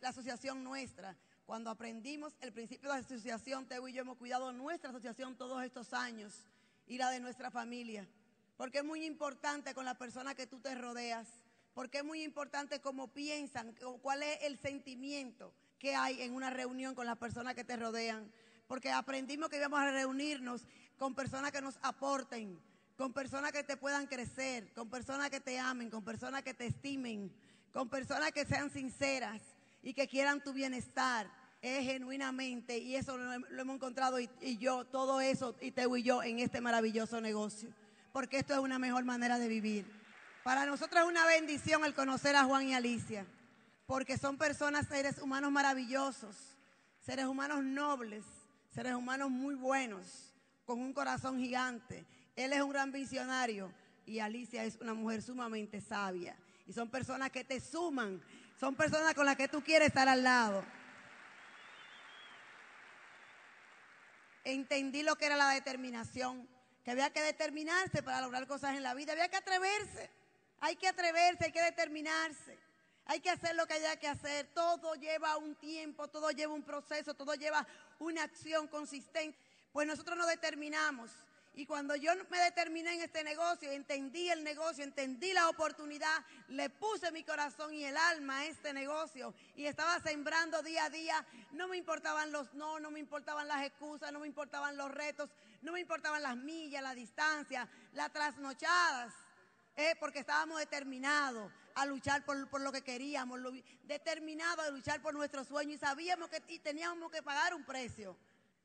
la 0.00 0.08
asociación 0.08 0.64
nuestra. 0.64 1.16
cuando 1.46 1.70
aprendimos 1.70 2.34
el 2.42 2.52
principio 2.52 2.92
de 2.92 2.98
asociación, 2.98 3.66
Teo 3.66 3.88
y 3.88 3.94
yo 3.94 4.02
hemos 4.02 4.18
cuidado 4.18 4.52
nuestra 4.52 4.90
asociación 4.90 5.34
todos 5.34 5.62
estos 5.64 5.94
años 5.94 6.44
y 6.86 6.98
la 6.98 7.10
de 7.10 7.20
nuestra 7.20 7.50
familia. 7.50 8.06
Porque 8.58 8.78
es 8.78 8.84
muy 8.84 9.04
importante 9.06 9.72
con 9.72 9.86
la 9.86 9.94
persona 9.94 10.34
que 10.34 10.46
tú 10.46 10.60
te 10.60 10.74
rodeas. 10.74 11.26
Porque 11.72 11.98
es 11.98 12.04
muy 12.04 12.22
importante 12.22 12.80
cómo 12.80 13.08
piensan, 13.08 13.74
cuál 14.02 14.22
es 14.22 14.42
el 14.42 14.58
sentimiento 14.58 15.54
que 15.78 15.94
hay 15.94 16.20
en 16.20 16.34
una 16.34 16.50
reunión 16.50 16.94
con 16.94 17.06
las 17.06 17.16
personas 17.16 17.54
que 17.54 17.64
te 17.64 17.76
rodean. 17.76 18.30
Porque 18.66 18.90
aprendimos 18.90 19.48
que 19.48 19.56
íbamos 19.56 19.80
a 19.80 19.90
reunirnos 19.90 20.66
con 20.98 21.14
personas 21.14 21.52
que 21.52 21.62
nos 21.62 21.78
aporten, 21.82 22.60
con 22.96 23.12
personas 23.12 23.52
que 23.52 23.62
te 23.62 23.76
puedan 23.76 24.06
crecer, 24.06 24.72
con 24.74 24.90
personas 24.90 25.30
que 25.30 25.40
te 25.40 25.58
amen, 25.58 25.88
con 25.88 26.04
personas 26.04 26.42
que 26.42 26.52
te 26.52 26.66
estimen, 26.66 27.32
con 27.72 27.88
personas 27.88 28.32
que 28.32 28.44
sean 28.44 28.70
sinceras 28.70 29.40
y 29.82 29.94
que 29.94 30.08
quieran 30.08 30.42
tu 30.42 30.52
bienestar 30.52 31.30
es 31.60 31.84
genuinamente, 31.84 32.78
y 32.78 32.94
eso 32.94 33.16
lo, 33.16 33.32
hemos 33.32 33.76
encontrado 33.76 34.20
y, 34.20 34.58
yo, 34.58 34.84
todo 34.84 35.20
eso, 35.20 35.56
y 35.60 35.72
Teo 35.72 35.96
y 35.96 36.02
yo, 36.02 36.22
en 36.22 36.38
este 36.38 36.60
maravilloso 36.60 37.20
negocio, 37.20 37.70
porque 38.12 38.38
esto 38.38 38.54
es 38.54 38.60
una 38.60 38.78
mejor 38.78 39.04
manera 39.04 39.38
de 39.38 39.48
vivir. 39.48 39.84
Para 40.44 40.66
nosotros 40.66 41.02
es 41.02 41.08
una 41.08 41.26
bendición 41.26 41.84
el 41.84 41.94
conocer 41.94 42.36
a 42.36 42.44
Juan 42.44 42.68
y 42.68 42.74
Alicia, 42.74 43.26
porque 43.86 44.18
son 44.18 44.38
personas, 44.38 44.86
seres 44.86 45.18
humanos 45.18 45.50
maravillosos, 45.50 46.36
seres 47.00 47.26
humanos 47.26 47.64
nobles, 47.64 48.24
seres 48.72 48.94
humanos 48.94 49.30
muy 49.30 49.54
buenos, 49.54 50.32
con 50.64 50.80
un 50.80 50.92
corazón 50.92 51.38
gigante. 51.38 52.04
Él 52.36 52.52
es 52.52 52.60
un 52.62 52.70
gran 52.70 52.92
visionario 52.92 53.72
y 54.06 54.20
Alicia 54.20 54.64
es 54.64 54.76
una 54.80 54.94
mujer 54.94 55.22
sumamente 55.22 55.80
sabia. 55.80 56.36
Y 56.68 56.72
son 56.72 56.88
personas 56.88 57.30
que 57.30 57.42
te 57.42 57.60
suman, 57.60 58.22
son 58.60 58.76
personas 58.76 59.14
con 59.14 59.26
las 59.26 59.36
que 59.36 59.48
tú 59.48 59.64
quieres 59.64 59.88
estar 59.88 60.08
al 60.08 60.22
lado. 60.22 60.64
entendí 64.52 65.02
lo 65.02 65.16
que 65.16 65.26
era 65.26 65.36
la 65.36 65.50
determinación, 65.50 66.48
que 66.84 66.90
había 66.90 67.10
que 67.10 67.22
determinarse 67.22 68.02
para 68.02 68.20
lograr 68.20 68.46
cosas 68.46 68.76
en 68.76 68.82
la 68.82 68.94
vida, 68.94 69.12
había 69.12 69.28
que 69.28 69.36
atreverse, 69.36 70.10
hay 70.60 70.76
que 70.76 70.88
atreverse, 70.88 71.46
hay 71.46 71.52
que 71.52 71.62
determinarse, 71.62 72.58
hay 73.04 73.20
que 73.20 73.30
hacer 73.30 73.54
lo 73.56 73.66
que 73.66 73.74
haya 73.74 73.96
que 73.96 74.08
hacer, 74.08 74.46
todo 74.54 74.94
lleva 74.94 75.36
un 75.36 75.54
tiempo, 75.56 76.08
todo 76.08 76.30
lleva 76.30 76.54
un 76.54 76.62
proceso, 76.62 77.14
todo 77.14 77.34
lleva 77.34 77.66
una 77.98 78.22
acción 78.22 78.68
consistente, 78.68 79.38
pues 79.72 79.86
nosotros 79.86 80.16
nos 80.16 80.28
determinamos 80.28 81.10
y 81.58 81.66
cuando 81.66 81.96
yo 81.96 82.12
me 82.30 82.38
determiné 82.38 82.94
en 82.94 83.00
este 83.00 83.24
negocio, 83.24 83.72
entendí 83.72 84.30
el 84.30 84.44
negocio, 84.44 84.84
entendí 84.84 85.32
la 85.32 85.48
oportunidad, 85.48 86.24
le 86.50 86.70
puse 86.70 87.10
mi 87.10 87.24
corazón 87.24 87.74
y 87.74 87.84
el 87.84 87.96
alma 87.96 88.38
a 88.38 88.44
este 88.44 88.72
negocio 88.72 89.34
y 89.56 89.66
estaba 89.66 89.98
sembrando 89.98 90.62
día 90.62 90.84
a 90.84 90.90
día. 90.90 91.26
No 91.50 91.66
me 91.66 91.76
importaban 91.76 92.30
los 92.30 92.54
no, 92.54 92.78
no 92.78 92.92
me 92.92 93.00
importaban 93.00 93.48
las 93.48 93.66
excusas, 93.66 94.12
no 94.12 94.20
me 94.20 94.28
importaban 94.28 94.76
los 94.76 94.88
retos, 94.88 95.30
no 95.62 95.72
me 95.72 95.80
importaban 95.80 96.22
las 96.22 96.36
millas, 96.36 96.80
la 96.80 96.94
distancia, 96.94 97.68
las 97.92 98.12
trasnochadas, 98.12 99.12
eh, 99.74 99.96
porque 99.98 100.20
estábamos 100.20 100.60
determinados 100.60 101.50
a 101.74 101.86
luchar 101.86 102.24
por, 102.24 102.48
por 102.48 102.60
lo 102.60 102.70
que 102.70 102.82
queríamos, 102.82 103.40
determinados 103.82 104.64
a 104.64 104.70
luchar 104.70 105.02
por 105.02 105.12
nuestro 105.12 105.42
sueño 105.42 105.74
y 105.74 105.78
sabíamos 105.78 106.28
que 106.28 106.40
teníamos 106.60 107.10
que 107.10 107.20
pagar 107.20 107.52
un 107.52 107.64
precio. 107.64 108.16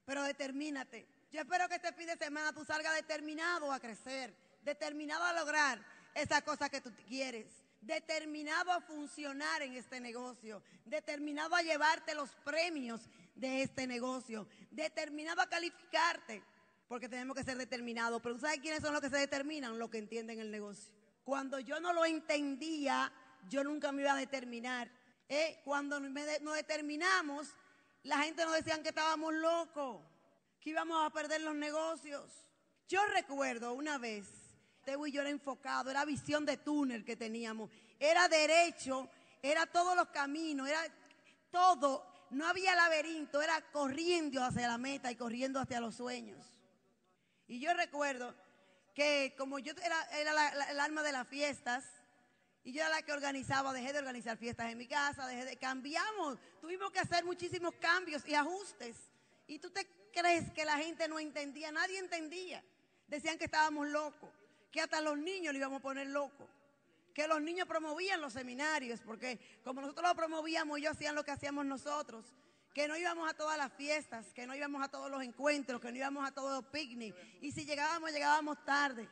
Pero 0.06 0.22
determínate, 0.22 1.08
yo 1.34 1.42
espero 1.42 1.68
que 1.68 1.76
este 1.76 1.92
fin 1.94 2.06
de 2.06 2.16
semana 2.16 2.54
tú 2.54 2.64
salgas 2.64 2.94
determinado 2.94 3.72
a 3.72 3.80
crecer, 3.80 4.36
determinado 4.62 5.24
a 5.24 5.34
lograr 5.34 5.84
esa 6.14 6.44
cosa 6.44 6.70
que 6.70 6.80
tú 6.80 6.94
quieres, 7.08 7.48
determinado 7.82 8.72
a 8.72 8.80
funcionar 8.82 9.64
en 9.64 9.74
este 9.74 10.00
negocio, 10.00 10.62
determinado 10.86 11.56
a 11.56 11.64
llevarte 11.64 12.14
los 12.14 12.30
premios 12.46 13.02
de 13.34 13.64
este 13.64 13.88
negocio, 13.88 14.48
determinado 14.70 15.42
a 15.42 15.50
calificarte, 15.50 16.44
porque 16.88 17.10
tenemos 17.10 17.36
que 17.36 17.44
ser 17.44 17.58
determinados. 17.58 18.22
Pero 18.22 18.38
¿sabes 18.38 18.60
quiénes 18.60 18.82
son 18.82 18.94
los 18.94 19.02
que 19.02 19.10
se 19.10 19.18
determinan? 19.18 19.80
Los 19.80 19.90
que 19.90 19.98
entienden 19.98 20.40
el 20.40 20.52
negocio. 20.52 20.94
Cuando 21.24 21.60
yo 21.60 21.80
no 21.80 21.94
lo 21.94 22.06
entendía, 22.06 23.12
yo 23.50 23.64
nunca 23.64 23.92
me 23.92 24.04
iba 24.04 24.14
a 24.14 24.18
determinar. 24.18 24.88
Eh, 25.28 25.62
cuando 25.66 26.00
nos 26.00 26.56
determinamos, 26.56 27.56
la 28.04 28.20
gente 28.20 28.46
nos 28.46 28.54
decía 28.54 28.80
que 28.84 28.90
estábamos 28.90 29.34
locos 29.34 30.13
que 30.64 30.70
íbamos 30.70 31.06
a 31.06 31.10
perder 31.10 31.42
los 31.42 31.56
negocios. 31.56 32.32
Yo 32.88 33.06
recuerdo 33.08 33.74
una 33.74 33.98
vez, 33.98 34.26
Teo 34.86 35.06
y 35.06 35.12
yo 35.12 35.22
era 35.22 35.30
enfocado, 35.30 35.92
era 35.92 36.06
visión 36.06 36.46
de 36.46 36.56
túnel 36.56 37.04
que 37.04 37.18
teníamos, 37.18 37.70
era 38.00 38.30
derecho, 38.30 39.10
era 39.42 39.66
todos 39.66 39.96
los 39.96 40.08
caminos, 40.08 40.70
era 40.70 40.82
todo, 41.52 42.06
no 42.32 42.48
había 42.48 42.76
laberinto, 42.76 43.42
era 43.42 43.62
corriendo 43.72 44.42
hacia 44.42 44.68
la 44.70 44.78
meta 44.78 45.12
y 45.12 45.16
corriendo 45.16 45.60
hacia 45.60 45.82
los 45.82 45.96
sueños. 45.96 46.46
Y 47.46 47.60
yo 47.60 47.74
recuerdo 47.74 48.34
que 48.96 49.36
como 49.38 49.60
yo 49.60 49.74
era, 49.84 50.02
el 50.70 50.80
alma 50.80 51.04
de 51.04 51.12
las 51.12 51.28
fiestas, 51.28 51.84
y 52.64 52.72
yo 52.72 52.80
era 52.80 52.90
la 52.90 53.02
que 53.02 53.12
organizaba, 53.12 53.74
dejé 53.74 53.92
de 53.92 54.00
organizar 54.00 54.38
fiestas 54.38 54.72
en 54.72 54.78
mi 54.78 54.88
casa, 54.88 55.28
dejé 55.28 55.44
de, 55.44 55.58
cambiamos, 55.58 56.40
tuvimos 56.62 56.90
que 56.92 57.00
hacer 57.00 57.26
muchísimos 57.26 57.74
cambios 57.82 58.26
y 58.26 58.34
ajustes. 58.34 58.96
Y 59.46 59.60
tú 59.60 59.70
te 59.70 59.86
crees 60.14 60.52
que 60.52 60.64
la 60.64 60.78
gente 60.78 61.08
no 61.08 61.20
entendía? 61.20 61.72
Nadie 61.72 62.00
entendía. 62.00 62.64
Decían 63.08 63.38
que 63.38 63.46
estábamos 63.46 63.88
locos, 63.88 64.30
que 64.72 64.80
hasta 64.80 65.02
los 65.02 65.18
niños 65.18 65.54
le 65.54 65.60
íbamos 65.60 65.80
a 65.80 65.82
poner 65.82 66.08
locos, 66.08 66.48
que 67.14 67.28
los 67.28 67.42
niños 67.42 67.68
promovían 67.68 68.22
los 68.22 68.34
seminarios, 68.34 69.02
porque 69.02 69.60
como 69.64 69.82
nosotros 69.82 70.08
lo 70.08 70.16
promovíamos, 70.16 70.78
ellos 70.78 70.94
hacían 70.94 71.16
lo 71.16 71.24
que 71.24 71.32
hacíamos 71.32 71.66
nosotros, 71.66 72.26
que 72.74 72.88
no 72.88 72.98
íbamos 72.98 73.30
a 73.30 73.36
todas 73.36 73.58
las 73.58 73.72
fiestas, 73.74 74.34
que 74.34 74.48
no 74.48 74.56
íbamos 74.56 74.84
a 74.84 74.88
todos 74.88 75.12
los 75.12 75.22
encuentros, 75.22 75.80
que 75.80 75.92
no 75.92 75.98
íbamos 75.98 76.28
a 76.28 76.32
todos 76.32 76.64
los 76.64 76.72
picnics, 76.72 77.18
y 77.42 77.52
si 77.52 77.66
llegábamos, 77.66 78.12
llegábamos 78.12 78.64
tarde. 78.66 79.08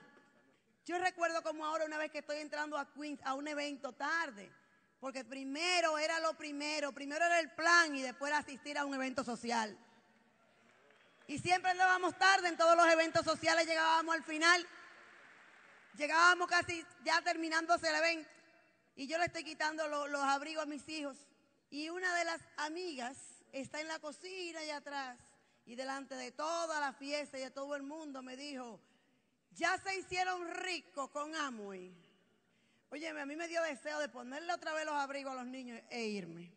Yo 0.86 0.98
recuerdo 0.98 1.44
como 1.44 1.66
ahora 1.66 1.86
una 1.86 2.00
vez 2.00 2.12
que 2.12 2.20
estoy 2.20 2.38
entrando 2.38 2.78
a 2.78 2.92
Queens 2.92 3.20
a 3.24 3.36
un 3.36 3.48
evento 3.48 3.94
tarde, 3.94 4.52
porque 5.00 5.24
primero 5.24 5.98
era 5.98 6.20
lo 6.20 6.34
primero, 6.36 6.92
primero 6.92 7.24
era 7.26 7.40
el 7.40 7.52
plan 7.52 7.96
y 7.96 8.02
después 8.02 8.30
era 8.30 8.40
asistir 8.40 8.78
a 8.78 8.86
un 8.86 8.96
evento 8.96 9.24
social. 9.24 9.78
Y 11.32 11.40
siempre 11.40 11.72
andábamos 11.72 12.18
tarde 12.18 12.50
en 12.50 12.58
todos 12.58 12.76
los 12.76 12.86
eventos 12.90 13.24
sociales, 13.24 13.66
llegábamos 13.66 14.14
al 14.14 14.24
final, 14.26 14.68
llegábamos 15.96 16.50
casi 16.50 16.86
ya 17.06 17.22
terminándose 17.22 17.88
el 17.88 17.96
evento. 17.96 18.30
Y 18.98 19.08
yo 19.08 19.18
le 19.18 19.28
estoy 19.28 19.46
quitando 19.46 19.88
los 19.88 20.24
abrigos 20.24 20.64
a 20.64 20.66
mis 20.66 20.86
hijos. 20.90 21.16
Y 21.70 21.88
una 21.88 22.14
de 22.18 22.26
las 22.26 22.42
amigas 22.58 23.18
está 23.54 23.80
en 23.80 23.88
la 23.88 24.00
cocina 24.00 24.60
allá 24.60 24.76
atrás. 24.76 25.20
Y 25.66 25.76
delante 25.76 26.16
de 26.16 26.34
toda 26.34 26.82
la 26.82 26.92
fiesta 26.92 27.38
y 27.38 27.44
de 27.44 27.52
todo 27.52 27.78
el 27.78 27.84
mundo 27.84 28.22
me 28.22 28.36
dijo, 28.36 28.82
ya 29.52 29.78
se 29.78 29.96
hicieron 29.96 30.54
ricos 30.56 31.12
con 31.12 31.34
Amway. 31.34 31.96
Oye, 32.90 33.08
a 33.08 33.26
mí 33.26 33.38
me 33.38 33.48
dio 33.48 33.64
deseo 33.64 34.00
de 34.00 34.10
ponerle 34.10 34.52
otra 34.52 34.74
vez 34.74 34.86
los 34.86 34.96
abrigos 34.96 35.32
a 35.32 35.36
los 35.38 35.46
niños 35.46 35.80
e 35.92 36.08
irme. 36.08 36.52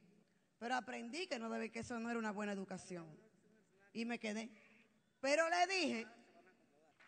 Pero 0.59 0.75
aprendí 0.75 1.29
que 1.29 1.39
no 1.39 1.49
debe, 1.49 1.71
que 1.71 1.79
eso 1.79 2.01
no 2.01 2.11
era 2.11 2.19
una 2.19 2.33
buena 2.33 2.51
educación. 2.51 3.07
Y 3.93 4.05
me 4.05 4.19
quedé. 4.19 4.64
Pero 5.25 5.49
le 5.49 5.67
dije, 5.75 6.07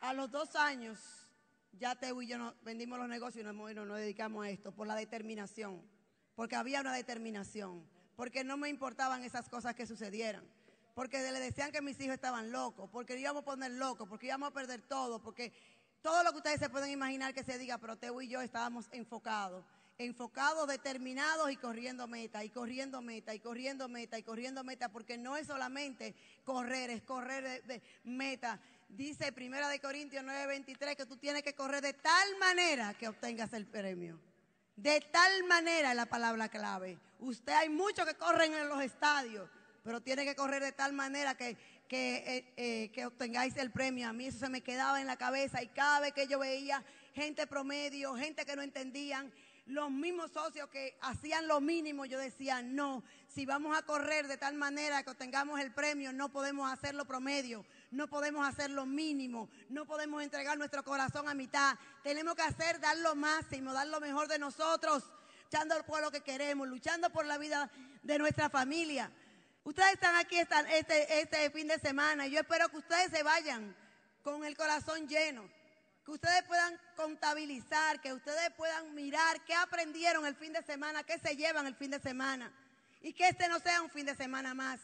a 0.01 0.15
los 0.15 0.31
dos 0.31 0.57
años, 0.57 0.99
ya 1.73 1.95
Teo 1.97 2.23
y 2.23 2.27
yo 2.27 2.55
vendimos 2.63 2.99
los 2.99 3.11
negocios 3.11 3.43
y 3.43 3.45
nos, 3.45 3.75
nos 3.75 3.99
dedicamos 3.99 4.43
a 4.43 4.49
esto 4.49 4.73
por 4.73 4.87
la 4.87 4.95
determinación, 4.95 5.83
porque 6.35 6.57
había 6.57 6.81
una 6.81 6.95
determinación, 6.95 7.87
porque 8.17 8.43
no 8.43 8.57
me 8.57 8.71
importaban 8.71 9.23
esas 9.23 9.51
cosas 9.51 9.75
que 9.75 9.87
sucedieran, 9.87 10.49
porque 10.95 11.31
le 11.31 11.41
decían 11.41 11.73
que 11.73 11.83
mis 11.83 12.01
hijos 12.01 12.15
estaban 12.15 12.53
locos, 12.53 12.89
porque 12.91 13.21
íbamos 13.21 13.43
a 13.43 13.45
poner 13.45 13.73
locos, 13.73 14.09
porque 14.09 14.29
íbamos 14.29 14.49
a 14.49 14.55
perder 14.55 14.81
todo, 14.81 15.21
porque 15.21 15.53
todo 16.01 16.23
lo 16.23 16.31
que 16.31 16.39
ustedes 16.39 16.59
se 16.59 16.71
pueden 16.71 16.93
imaginar 16.93 17.35
que 17.35 17.45
se 17.45 17.59
diga, 17.59 17.77
pero 17.77 17.99
Teo 17.99 18.23
y 18.23 18.29
yo 18.29 18.41
estábamos 18.41 18.89
enfocados 18.93 19.63
enfocados, 19.99 20.69
determinados 20.69 21.51
y 21.51 21.57
corriendo 21.57 22.07
meta, 22.07 22.45
y 22.45 22.51
corriendo 22.51 23.01
meta, 23.01 23.35
y 23.35 23.41
corriendo 23.41 23.89
meta, 23.89 24.19
y 24.19 24.23
corriendo 24.23 24.65
meta, 24.65 24.91
porque 24.91 25.17
no 25.17 25.37
es 25.37 25.47
solamente 25.47 26.15
correr, 26.45 26.91
es 26.91 27.03
correr 27.03 27.65
de, 27.65 27.83
meta. 28.05 28.61
Dice 28.89 29.33
Primera 29.33 29.69
de 29.69 29.81
Corintios 29.81 30.25
9:23 30.25 30.97
que 30.97 31.07
tú 31.07 31.17
tienes 31.17 31.43
que 31.43 31.55
correr 31.55 31.83
de 31.83 31.95
tal 31.95 32.37
manera 32.39 32.95
que 32.95 33.09
obtengas 33.09 33.53
el 33.53 33.67
premio. 33.67 34.21
De 34.77 35.01
tal 35.01 35.45
manera 35.45 35.91
es 35.91 35.97
la 35.97 36.07
palabra 36.07 36.49
clave. 36.49 36.99
Usted 37.19 37.53
hay 37.55 37.71
muchos 37.71 38.07
que 38.07 38.15
corren 38.15 38.53
en 38.53 38.69
los 38.69 38.83
estadios, 38.83 39.49
pero 39.83 40.03
tiene 40.03 40.25
que 40.25 40.37
correr 40.37 40.63
de 40.63 40.73
tal 40.73 40.93
manera 40.93 41.35
que, 41.35 41.57
que, 41.89 42.17
eh, 42.27 42.53
eh, 42.57 42.91
que 42.93 43.07
obtengáis 43.07 43.57
el 43.57 43.71
premio. 43.71 44.09
A 44.09 44.13
mí 44.13 44.27
eso 44.27 44.39
se 44.39 44.49
me 44.51 44.61
quedaba 44.61 45.01
en 45.01 45.07
la 45.07 45.17
cabeza 45.17 45.63
y 45.63 45.69
cada 45.69 46.01
vez 46.01 46.13
que 46.13 46.27
yo 46.27 46.39
veía 46.39 46.85
gente 47.15 47.47
promedio, 47.47 48.15
gente 48.15 48.45
que 48.45 48.55
no 48.55 48.63
entendían, 48.63 49.33
los 49.67 49.91
mismos 49.91 50.31
socios 50.31 50.69
que 50.69 50.97
hacían 51.01 51.49
lo 51.49 51.61
mínimo, 51.61 52.05
yo 52.05 52.19
decía, 52.19 52.63
no, 52.63 53.03
si 53.27 53.45
vamos 53.45 53.77
a 53.77 53.83
correr 53.83 54.29
de 54.29 54.37
tal 54.37 54.55
manera 54.55 55.03
que 55.03 55.11
obtengamos 55.11 55.61
el 55.61 55.73
premio, 55.73 56.13
no 56.13 56.29
podemos 56.29 56.73
hacerlo 56.73 57.05
promedio, 57.05 57.67
no 57.91 58.07
podemos 58.09 58.47
hacer 58.47 58.71
lo 58.71 58.87
mínimo, 58.87 59.51
no 59.69 59.85
podemos 59.85 60.23
entregar 60.23 60.57
nuestro 60.57 60.85
corazón 60.85 61.29
a 61.29 61.35
mitad, 61.35 61.77
tenemos 62.05 62.37
que 62.37 62.43
hacer, 62.43 62.79
dar 62.79 62.97
lo 62.99 63.17
máximo, 63.17 63.73
dar 63.73 63.89
lo 63.89 64.01
mejor 64.01 64.29
de 64.29 64.39
nosotros, 64.39 65.03
luchando 65.45 65.85
por 65.85 66.01
lo 66.01 66.13
que 66.13 66.21
queremos, 66.21 66.69
luchando 66.69 67.11
por 67.11 67.27
la 67.27 67.37
vida 67.37 67.71
de 68.03 68.19
nuestra 68.19 68.49
familia. 68.49 69.11
Ustedes 69.65 69.95
están 69.95 70.15
aquí 70.15 70.37
este, 70.39 71.21
este 71.21 71.51
fin 71.51 71.67
de 71.67 71.79
semana 71.81 72.29
y 72.29 72.31
yo 72.31 72.39
espero 72.39 72.69
que 72.69 72.77
ustedes 72.77 73.11
se 73.11 73.25
vayan 73.25 73.75
con 74.23 74.45
el 74.45 74.57
corazón 74.57 75.09
lleno, 75.09 75.49
que 76.07 76.13
ustedes 76.13 76.45
puedan 76.45 76.81
contabilizar, 76.95 78.01
que 78.01 78.13
ustedes 78.13 78.51
puedan 78.57 78.95
mirar 78.95 79.45
qué 79.45 79.55
aprendieron 79.55 80.25
el 80.25 80.37
fin 80.37 80.53
de 80.53 80.63
semana, 80.63 81.03
qué 81.03 81.19
se 81.19 81.35
llevan 81.35 81.67
el 81.67 81.75
fin 81.75 81.91
de 81.91 81.99
semana 81.99 82.53
y 83.03 83.13
que 83.13 83.29
este 83.29 83.49
no 83.49 83.59
sea 83.59 83.83
un 83.83 83.91
fin 83.91 84.07
de 84.07 84.15
semana 84.15 84.55
más, 84.55 84.79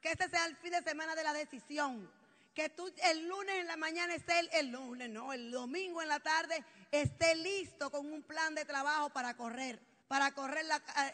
que 0.00 0.12
este 0.12 0.30
sea 0.30 0.46
el 0.46 0.56
fin 0.56 0.70
de 0.70 0.82
semana 0.82 1.14
de 1.14 1.24
la 1.24 1.34
decisión, 1.34 2.10
que 2.54 2.70
tú 2.70 2.90
el 3.04 3.28
lunes 3.28 3.56
en 3.56 3.66
la 3.66 3.76
mañana 3.76 4.14
esté 4.14 4.48
el, 4.58 4.70
lunes, 4.70 5.10
no, 5.10 5.34
el 5.34 5.50
domingo 5.50 6.00
en 6.00 6.08
la 6.08 6.20
tarde 6.20 6.64
esté 6.90 7.34
listo 7.34 7.90
con 7.90 8.10
un 8.10 8.22
plan 8.22 8.54
de 8.54 8.64
trabajo 8.64 9.10
para 9.10 9.34
correr, 9.34 9.78
para 10.08 10.32
correr 10.32 10.64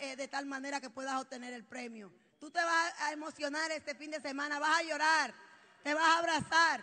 eh, 0.00 0.14
de 0.14 0.28
tal 0.28 0.46
manera 0.46 0.80
que 0.80 0.88
puedas 0.88 1.20
obtener 1.20 1.52
el 1.52 1.64
premio. 1.64 2.12
Tú 2.38 2.48
te 2.52 2.62
vas 2.62 2.94
a 3.00 3.12
emocionar 3.12 3.72
este 3.72 3.96
fin 3.96 4.12
de 4.12 4.20
semana, 4.20 4.60
vas 4.60 4.78
a 4.78 4.82
llorar, 4.84 5.34
te 5.82 5.94
vas 5.94 6.04
a 6.04 6.18
abrazar. 6.18 6.80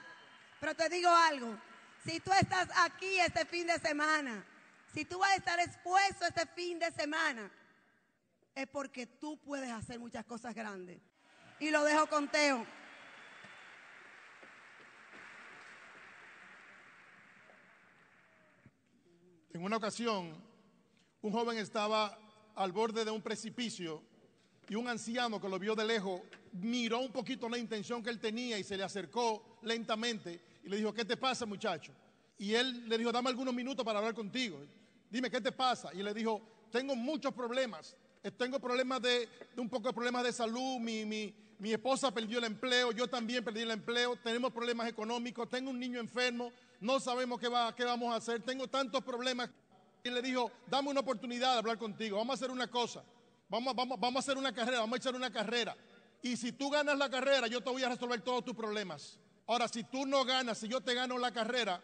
Pero 0.59 0.75
te 0.75 0.89
digo 0.89 1.09
algo, 1.09 1.57
si 2.05 2.19
tú 2.19 2.31
estás 2.39 2.69
aquí 2.83 3.19
este 3.19 3.45
fin 3.45 3.65
de 3.65 3.79
semana, 3.79 4.45
si 4.93 5.05
tú 5.05 5.17
vas 5.17 5.31
a 5.31 5.35
estar 5.35 5.59
expuesto 5.59 6.25
este 6.25 6.45
fin 6.45 6.77
de 6.77 6.91
semana, 6.91 7.51
es 8.53 8.67
porque 8.67 9.07
tú 9.07 9.37
puedes 9.37 9.71
hacer 9.71 9.99
muchas 9.99 10.23
cosas 10.25 10.53
grandes. 10.53 11.01
Y 11.59 11.71
lo 11.71 11.83
dejo 11.83 12.07
con 12.07 12.29
Teo. 12.29 12.65
En 19.53 19.63
una 19.63 19.77
ocasión, 19.77 20.35
un 21.21 21.31
joven 21.31 21.57
estaba 21.57 22.19
al 22.55 22.71
borde 22.71 23.03
de 23.03 23.11
un 23.11 23.21
precipicio 23.21 24.03
y 24.69 24.75
un 24.75 24.87
anciano 24.87 25.41
que 25.41 25.49
lo 25.49 25.57
vio 25.57 25.75
de 25.75 25.85
lejos 25.85 26.21
miró 26.51 26.99
un 26.99 27.11
poquito 27.11 27.49
la 27.49 27.57
intención 27.57 28.03
que 28.03 28.09
él 28.09 28.19
tenía 28.19 28.59
y 28.59 28.63
se 28.63 28.77
le 28.77 28.83
acercó 28.83 29.59
lentamente 29.63 30.54
y 30.65 30.69
le 30.69 30.77
dijo, 30.77 30.91
¿qué 30.93 31.05
te 31.05 31.15
pasa 31.15 31.45
muchacho? 31.45 31.93
Y 32.39 32.55
él 32.55 32.89
le 32.89 32.97
dijo, 32.97 33.11
dame 33.11 33.29
algunos 33.29 33.53
minutos 33.53 33.85
para 33.85 33.99
hablar 33.99 34.15
contigo. 34.15 34.65
Dime, 35.11 35.29
¿qué 35.29 35.39
te 35.39 35.51
pasa? 35.51 35.93
Y 35.93 36.01
le 36.01 36.11
dijo, 36.13 36.41
tengo 36.71 36.95
muchos 36.95 37.33
problemas. 37.33 37.95
Eh, 38.23 38.31
tengo 38.31 38.59
problemas 38.59 38.99
de, 39.03 39.29
un 39.57 39.69
poco 39.69 39.89
de 39.89 39.93
problemas 39.93 40.23
de 40.23 40.33
salud. 40.33 40.79
Mi, 40.79 41.05
mi, 41.05 41.33
mi 41.59 41.71
esposa 41.71 42.11
perdió 42.11 42.39
el 42.39 42.45
empleo, 42.45 42.91
yo 42.91 43.07
también 43.07 43.43
perdí 43.43 43.61
el 43.61 43.69
empleo. 43.69 44.15
Tenemos 44.17 44.51
problemas 44.51 44.89
económicos, 44.89 45.47
tengo 45.49 45.69
un 45.69 45.79
niño 45.79 45.99
enfermo, 45.99 46.51
no 46.81 46.99
sabemos 46.99 47.39
qué, 47.39 47.47
va, 47.47 47.73
qué 47.75 47.83
vamos 47.83 48.11
a 48.11 48.17
hacer. 48.17 48.41
Tengo 48.41 48.67
tantos 48.67 49.03
problemas. 49.03 49.51
Y 50.03 50.09
le 50.09 50.21
dijo, 50.21 50.51
dame 50.67 50.89
una 50.89 51.01
oportunidad 51.01 51.53
de 51.53 51.59
hablar 51.59 51.77
contigo. 51.77 52.17
Vamos 52.17 52.33
a 52.33 52.37
hacer 52.37 52.49
una 52.49 52.67
cosa. 52.67 53.03
Vamos, 53.47 53.75
vamos, 53.75 53.99
vamos 53.99 54.15
a 54.15 54.19
hacer 54.19 54.37
una 54.37 54.51
carrera, 54.51 54.79
vamos 54.79 54.95
a 54.95 54.97
echar 54.97 55.15
una 55.15 55.31
carrera. 55.31 55.77
Y 56.23 56.35
si 56.35 56.51
tú 56.51 56.71
ganas 56.71 56.97
la 56.97 57.07
carrera, 57.07 57.45
yo 57.45 57.61
te 57.61 57.69
voy 57.69 57.83
a 57.83 57.89
resolver 57.89 58.19
todos 58.21 58.43
tus 58.43 58.55
problemas. 58.55 59.19
Ahora, 59.47 59.67
si 59.67 59.83
tú 59.83 60.05
no 60.05 60.25
ganas, 60.25 60.57
si 60.57 60.67
yo 60.67 60.81
te 60.81 60.93
gano 60.93 61.17
la 61.17 61.31
carrera, 61.31 61.81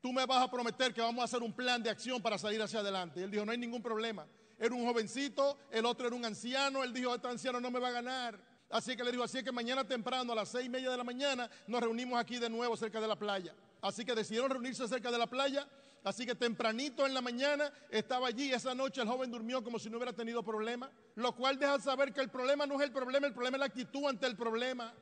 tú 0.00 0.12
me 0.12 0.26
vas 0.26 0.42
a 0.42 0.50
prometer 0.50 0.92
que 0.92 1.00
vamos 1.00 1.22
a 1.22 1.24
hacer 1.24 1.42
un 1.42 1.52
plan 1.52 1.82
de 1.82 1.90
acción 1.90 2.20
para 2.20 2.38
salir 2.38 2.60
hacia 2.60 2.80
adelante. 2.80 3.22
Él 3.22 3.30
dijo, 3.30 3.44
no 3.44 3.52
hay 3.52 3.58
ningún 3.58 3.82
problema. 3.82 4.26
Era 4.58 4.74
un 4.74 4.84
jovencito, 4.84 5.58
el 5.70 5.86
otro 5.86 6.06
era 6.06 6.16
un 6.16 6.24
anciano. 6.24 6.84
Él 6.84 6.92
dijo, 6.92 7.14
este 7.14 7.28
anciano 7.28 7.60
no 7.60 7.70
me 7.70 7.78
va 7.78 7.88
a 7.88 7.92
ganar. 7.92 8.38
Así 8.70 8.96
que 8.96 9.04
le 9.04 9.10
dijo, 9.10 9.24
así 9.24 9.42
que 9.42 9.52
mañana 9.52 9.86
temprano 9.86 10.32
a 10.32 10.36
las 10.36 10.50
seis 10.50 10.66
y 10.66 10.68
media 10.68 10.90
de 10.90 10.96
la 10.96 11.04
mañana 11.04 11.50
nos 11.66 11.80
reunimos 11.80 12.20
aquí 12.20 12.38
de 12.38 12.50
nuevo 12.50 12.76
cerca 12.76 13.00
de 13.00 13.08
la 13.08 13.16
playa. 13.16 13.54
Así 13.80 14.04
que 14.04 14.14
decidieron 14.14 14.50
reunirse 14.50 14.86
cerca 14.86 15.10
de 15.10 15.18
la 15.18 15.26
playa 15.26 15.66
Así 16.04 16.24
que 16.24 16.34
tempranito 16.34 17.06
en 17.06 17.14
la 17.14 17.20
mañana 17.20 17.72
estaba 17.90 18.28
allí. 18.28 18.52
Esa 18.52 18.74
noche 18.74 19.02
el 19.02 19.08
joven 19.08 19.30
durmió 19.30 19.62
como 19.62 19.78
si 19.78 19.90
no 19.90 19.96
hubiera 19.96 20.12
tenido 20.12 20.42
problema. 20.42 20.90
Lo 21.16 21.34
cual 21.34 21.58
deja 21.58 21.78
saber 21.80 22.12
que 22.12 22.20
el 22.20 22.30
problema 22.30 22.66
no 22.66 22.76
es 22.76 22.82
el 22.82 22.92
problema, 22.92 23.26
el 23.26 23.34
problema 23.34 23.56
es 23.56 23.60
la 23.60 23.66
actitud 23.66 24.06
ante 24.06 24.26
el 24.26 24.36
problema. 24.36 24.94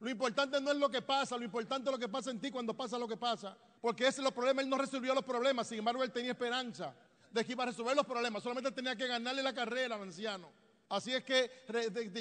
Lo 0.00 0.08
importante 0.08 0.58
no 0.62 0.70
es 0.72 0.78
lo 0.78 0.90
que 0.90 1.02
pasa, 1.02 1.36
lo 1.36 1.44
importante 1.44 1.90
es 1.90 1.92
lo 1.92 1.98
que 1.98 2.08
pasa 2.08 2.30
en 2.30 2.40
ti 2.40 2.50
cuando 2.50 2.74
pasa 2.74 2.98
lo 2.98 3.06
que 3.06 3.18
pasa. 3.18 3.56
Porque 3.82 4.06
ese 4.06 4.22
es 4.22 4.26
el 4.26 4.32
problema, 4.32 4.62
él 4.62 4.68
no 4.68 4.78
resolvió 4.78 5.14
los 5.14 5.24
problemas, 5.24 5.68
sin 5.68 5.78
embargo 5.78 6.02
él 6.02 6.10
tenía 6.10 6.32
esperanza 6.32 6.94
de 7.30 7.44
que 7.44 7.52
iba 7.52 7.64
a 7.64 7.66
resolver 7.66 7.94
los 7.94 8.06
problemas, 8.06 8.42
solamente 8.42 8.72
tenía 8.72 8.96
que 8.96 9.06
ganarle 9.06 9.42
la 9.42 9.52
carrera 9.52 9.96
al 9.96 10.02
anciano. 10.02 10.48
Así 10.88 11.14
es 11.14 11.22
que 11.22 11.48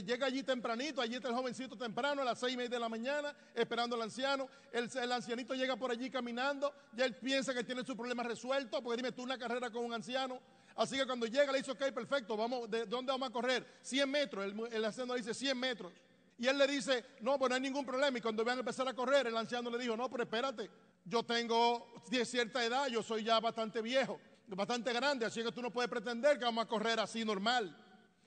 llega 0.05 0.27
allí 0.27 0.43
tempranito, 0.43 1.01
allí 1.01 1.15
está 1.15 1.29
el 1.29 1.33
jovencito 1.33 1.75
temprano, 1.75 2.21
a 2.21 2.25
las 2.25 2.39
seis 2.39 2.53
y 2.53 2.57
media 2.57 2.69
de 2.69 2.79
la 2.79 2.89
mañana, 2.89 3.33
esperando 3.55 3.95
al 3.95 4.03
anciano. 4.03 4.47
El, 4.71 4.89
el, 4.95 5.11
ancianito 5.11 5.55
llega 5.55 5.75
por 5.75 5.89
allí 5.89 6.11
caminando, 6.11 6.71
ya 6.93 7.05
él 7.05 7.15
piensa 7.15 7.51
que 7.53 7.63
tiene 7.63 7.83
su 7.83 7.97
problema 7.97 8.21
resuelto, 8.21 8.83
porque 8.83 8.97
dime 8.97 9.11
tú 9.11 9.23
una 9.23 9.39
carrera 9.39 9.71
con 9.71 9.85
un 9.85 9.93
anciano. 9.93 10.39
Así 10.75 10.97
que 10.97 11.05
cuando 11.07 11.25
llega 11.25 11.51
le 11.51 11.59
dice, 11.59 11.71
ok, 11.71 11.91
perfecto, 11.91 12.37
vamos, 12.37 12.69
¿de 12.69 12.85
dónde 12.85 13.11
vamos 13.11 13.29
a 13.29 13.31
correr? 13.31 13.65
100 13.81 14.11
metros, 14.11 14.45
el, 14.45 14.73
el 14.73 14.85
anciano 14.85 15.15
le 15.15 15.21
dice 15.21 15.33
100 15.33 15.57
metros. 15.57 15.91
Y 16.39 16.47
él 16.47 16.57
le 16.57 16.65
dice, 16.67 17.03
no, 17.19 17.37
pues 17.37 17.49
no 17.49 17.55
hay 17.55 17.61
ningún 17.61 17.85
problema. 17.85 18.17
Y 18.17 18.21
cuando 18.21 18.45
van 18.45 18.57
a 18.57 18.59
empezar 18.61 18.87
a 18.87 18.93
correr, 18.93 19.27
el 19.27 19.35
anciano 19.35 19.69
le 19.69 19.77
dijo, 19.77 19.97
no, 19.97 20.09
pero 20.09 20.23
espérate, 20.23 20.69
yo 21.03 21.21
tengo 21.23 21.93
cierta 22.23 22.63
edad, 22.63 22.87
yo 22.87 23.03
soy 23.03 23.25
ya 23.25 23.41
bastante 23.41 23.81
viejo, 23.81 24.19
bastante 24.47 24.93
grande, 24.93 25.25
así 25.25 25.43
que 25.43 25.51
tú 25.51 25.61
no 25.61 25.69
puedes 25.69 25.89
pretender 25.89 26.39
que 26.39 26.45
vamos 26.45 26.63
a 26.63 26.67
correr 26.67 26.97
así 26.99 27.25
normal. 27.25 27.75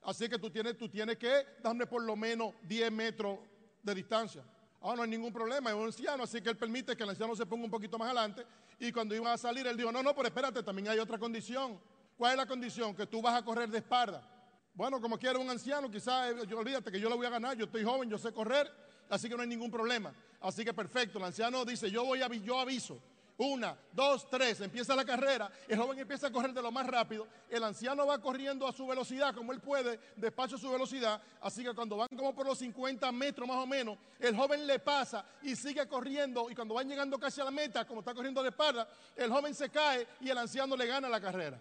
Así 0.03 0.29
que 0.29 0.39
tú 0.39 0.51
tienes, 0.51 0.77
tú 0.77 0.91
tienes 0.91 1.17
que 1.17 1.47
darme 1.63 1.87
por 1.87 2.03
lo 2.03 2.15
menos 2.15 2.53
10 2.65 2.93
metros 2.93 3.39
de 3.83 3.95
distancia. 3.95 4.45
Ah, 4.83 4.93
no 4.95 5.03
hay 5.03 5.09
ningún 5.09 5.33
problema, 5.33 5.71
es 5.71 5.77
un 5.77 5.87
anciano, 5.87 6.25
así 6.25 6.43
que 6.43 6.51
él 6.51 6.57
permite 6.59 6.95
que 6.95 7.05
el 7.05 7.11
anciano 7.11 7.35
se 7.35 7.47
ponga 7.47 7.65
un 7.65 7.71
poquito 7.71 7.99
más 7.99 8.07
adelante. 8.07 8.45
Y 8.79 8.93
cuando 8.93 9.15
iban 9.15 9.33
a 9.33 9.39
salir, 9.39 9.67
él 9.67 9.77
dijo, 9.77 9.91
no, 9.91 10.03
no, 10.03 10.15
pero 10.15 10.29
espérate, 10.29 10.63
también 10.63 10.89
hay 10.89 10.99
otra 10.99 11.17
condición. 11.17 11.81
¿Cuál 12.19 12.33
es 12.33 12.37
la 12.37 12.47
condición? 12.47 12.95
Que 12.95 13.07
tú 13.07 13.23
vas 13.23 13.41
a 13.41 13.45
correr 13.45 13.71
de 13.71 13.79
espalda. 13.79 14.29
Bueno, 14.75 15.01
como 15.03 15.19
quiera 15.19 15.39
un 15.39 15.51
anciano, 15.51 15.91
quizás, 15.91 16.33
eh, 16.33 16.55
olvídate 16.55 16.91
que 16.91 16.99
yo 16.99 17.11
lo 17.11 17.17
voy 17.17 17.27
a 17.27 17.31
ganar, 17.31 17.57
yo 17.57 17.67
estoy 17.67 17.85
joven, 17.85 18.09
yo 18.09 18.17
sé 18.17 18.33
correr, 18.33 18.73
así 19.11 19.29
que 19.29 19.37
no 19.37 19.43
hay 19.43 19.49
ningún 19.49 19.71
problema. 19.71 20.15
Así 20.41 20.65
que 20.65 20.73
perfecto, 20.73 21.19
el 21.19 21.25
anciano 21.25 21.63
dice, 21.65 21.91
yo 21.91 22.05
voy 22.05 22.23
a, 22.23 22.29
yo 22.29 22.59
aviso. 22.59 22.99
Una, 23.37 23.77
dos, 23.93 24.29
tres, 24.31 24.61
empieza 24.61 24.95
la 24.95 25.05
carrera, 25.05 25.51
el 25.69 25.77
joven 25.79 25.99
empieza 25.99 26.29
a 26.29 26.33
correr 26.33 26.53
de 26.53 26.63
lo 26.63 26.71
más 26.71 26.87
rápido, 26.87 27.27
el 27.51 27.65
anciano 27.65 28.07
va 28.07 28.19
corriendo 28.19 28.67
a 28.67 28.73
su 28.73 28.87
velocidad 28.87 29.35
como 29.35 29.53
él 29.53 29.61
puede, 29.61 29.99
despacio 30.17 30.57
a 30.57 30.61
su 30.61 30.71
velocidad, 30.71 31.21
así 31.41 31.65
que 31.65 31.75
cuando 31.75 31.97
van 31.97 32.09
como 32.17 32.35
por 32.35 32.47
los 32.47 32.59
50 32.59 33.11
metros 33.11 33.49
más 33.49 33.57
o 33.57 33.67
menos, 33.67 33.99
el 34.21 34.37
joven 34.37 34.67
le 34.67 34.79
pasa 34.79 35.25
y 35.43 35.57
sigue 35.57 35.87
corriendo 35.89 36.51
y 36.51 36.55
cuando 36.55 36.75
van 36.75 36.89
llegando 36.89 37.19
casi 37.19 37.41
a 37.41 37.45
la 37.45 37.51
meta, 37.51 37.87
como 37.87 38.01
está 38.01 38.15
corriendo 38.15 38.43
de 38.43 38.51
espalda, 38.51 38.89
el 39.17 39.31
joven 39.31 39.55
se 39.55 39.71
cae 39.71 40.07
y 40.21 40.31
el 40.31 40.39
anciano 40.39 40.77
le 40.77 40.87
gana 40.87 41.09
la 41.09 41.21
carrera. 41.21 41.61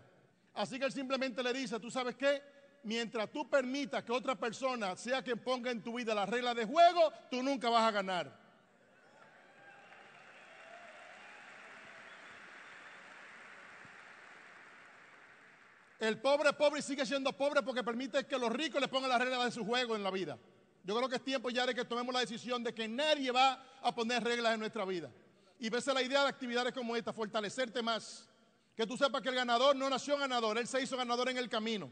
Así 0.53 0.77
que 0.77 0.85
él 0.85 0.91
simplemente 0.91 1.41
le 1.41 1.53
dice, 1.53 1.79
¿tú 1.79 1.89
sabes 1.89 2.15
qué? 2.15 2.60
Mientras 2.83 3.31
tú 3.31 3.47
permitas 3.47 4.03
que 4.03 4.11
otra 4.11 4.35
persona 4.35 4.95
sea 4.95 5.21
quien 5.21 5.37
ponga 5.39 5.69
en 5.69 5.83
tu 5.83 5.95
vida 5.95 6.15
las 6.15 6.27
reglas 6.27 6.55
de 6.55 6.65
juego, 6.65 7.13
tú 7.29 7.43
nunca 7.43 7.69
vas 7.69 7.83
a 7.83 7.91
ganar. 7.91 8.41
El 15.99 16.19
pobre 16.19 16.51
pobre 16.53 16.81
sigue 16.81 17.05
siendo 17.05 17.31
pobre 17.31 17.61
porque 17.61 17.83
permite 17.83 18.25
que 18.25 18.39
los 18.39 18.51
ricos 18.51 18.81
le 18.81 18.87
pongan 18.87 19.11
las 19.11 19.21
reglas 19.21 19.45
de 19.45 19.51
su 19.51 19.63
juego 19.63 19.95
en 19.95 20.01
la 20.01 20.09
vida. 20.09 20.39
Yo 20.83 20.95
creo 20.95 21.07
que 21.07 21.17
es 21.17 21.23
tiempo 21.23 21.51
ya 21.51 21.67
de 21.67 21.75
que 21.75 21.85
tomemos 21.85 22.11
la 22.11 22.21
decisión 22.21 22.63
de 22.63 22.73
que 22.73 22.87
nadie 22.87 23.29
va 23.29 23.63
a 23.83 23.93
poner 23.93 24.23
reglas 24.23 24.55
en 24.55 24.61
nuestra 24.61 24.83
vida. 24.83 25.11
Y 25.59 25.69
verse 25.69 25.93
la 25.93 26.01
idea 26.01 26.23
de 26.23 26.29
actividades 26.29 26.73
como 26.73 26.95
esta, 26.95 27.13
fortalecerte 27.13 27.83
más. 27.83 28.27
Que 28.75 28.87
tú 28.87 28.97
sepas 28.97 29.21
que 29.21 29.29
el 29.29 29.35
ganador 29.35 29.75
no 29.75 29.87
nació 29.91 30.17
ganador, 30.17 30.57
él 30.57 30.67
se 30.67 30.81
hizo 30.81 30.97
ganador 30.97 31.29
en 31.29 31.37
el 31.37 31.47
camino. 31.47 31.91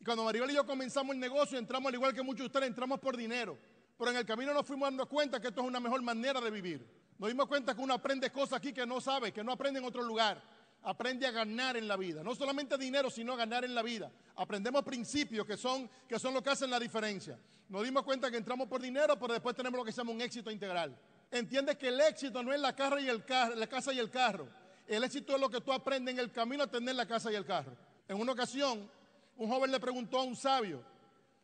Y 0.00 0.04
cuando 0.04 0.24
Maribel 0.24 0.50
y 0.50 0.54
yo 0.54 0.66
comenzamos 0.66 1.14
el 1.14 1.20
negocio, 1.20 1.58
entramos 1.58 1.88
al 1.88 1.94
igual 1.94 2.14
que 2.14 2.22
muchos 2.22 2.40
de 2.40 2.46
ustedes, 2.46 2.68
entramos 2.68 3.00
por 3.00 3.16
dinero. 3.16 3.58
Pero 3.98 4.10
en 4.10 4.18
el 4.18 4.26
camino 4.26 4.52
nos 4.52 4.66
fuimos 4.66 4.88
dando 4.88 5.08
cuenta 5.08 5.40
que 5.40 5.48
esto 5.48 5.62
es 5.62 5.66
una 5.66 5.80
mejor 5.80 6.02
manera 6.02 6.40
de 6.40 6.50
vivir. 6.50 6.86
Nos 7.18 7.28
dimos 7.28 7.46
cuenta 7.46 7.74
que 7.74 7.80
uno 7.80 7.94
aprende 7.94 8.30
cosas 8.30 8.58
aquí 8.58 8.72
que 8.72 8.86
no 8.86 9.00
sabe, 9.00 9.32
que 9.32 9.42
no 9.42 9.52
aprende 9.52 9.80
en 9.80 9.86
otro 9.86 10.02
lugar 10.02 10.42
aprende 10.86 11.26
a 11.26 11.32
ganar 11.32 11.76
en 11.76 11.88
la 11.88 11.96
vida. 11.96 12.22
No 12.22 12.34
solamente 12.34 12.78
dinero, 12.78 13.10
sino 13.10 13.32
a 13.32 13.36
ganar 13.36 13.64
en 13.64 13.74
la 13.74 13.82
vida. 13.82 14.10
Aprendemos 14.36 14.84
principios 14.84 15.44
que 15.44 15.56
son, 15.56 15.90
que 16.08 16.18
son 16.18 16.32
lo 16.32 16.42
que 16.42 16.50
hacen 16.50 16.70
la 16.70 16.78
diferencia. 16.78 17.38
Nos 17.68 17.82
dimos 17.82 18.04
cuenta 18.04 18.30
que 18.30 18.36
entramos 18.36 18.68
por 18.68 18.80
dinero, 18.80 19.18
pero 19.18 19.32
después 19.32 19.56
tenemos 19.56 19.78
lo 19.78 19.84
que 19.84 19.90
se 19.90 19.98
llama 19.98 20.12
un 20.12 20.20
éxito 20.20 20.50
integral. 20.50 20.96
Entiende 21.30 21.76
que 21.76 21.88
el 21.88 22.00
éxito 22.00 22.40
no 22.40 22.52
es 22.52 22.60
la, 22.60 22.74
casa 22.76 23.00
y 23.00 23.08
el 23.08 23.24
carro, 23.24 23.56
la 23.56 23.66
casa 23.66 23.92
y 23.92 23.98
el 23.98 24.10
carro. 24.10 24.48
El 24.86 25.02
éxito 25.02 25.34
es 25.34 25.40
lo 25.40 25.50
que 25.50 25.60
tú 25.60 25.72
aprendes 25.72 26.14
en 26.14 26.20
el 26.20 26.30
camino 26.30 26.62
a 26.62 26.66
tener 26.68 26.94
la 26.94 27.06
casa 27.06 27.32
y 27.32 27.34
el 27.34 27.44
carro. 27.44 27.76
En 28.06 28.20
una 28.20 28.30
ocasión, 28.32 28.88
un 29.36 29.48
joven 29.48 29.70
le 29.70 29.80
preguntó 29.80 30.18
a 30.18 30.22
un 30.22 30.36
sabio, 30.36 30.82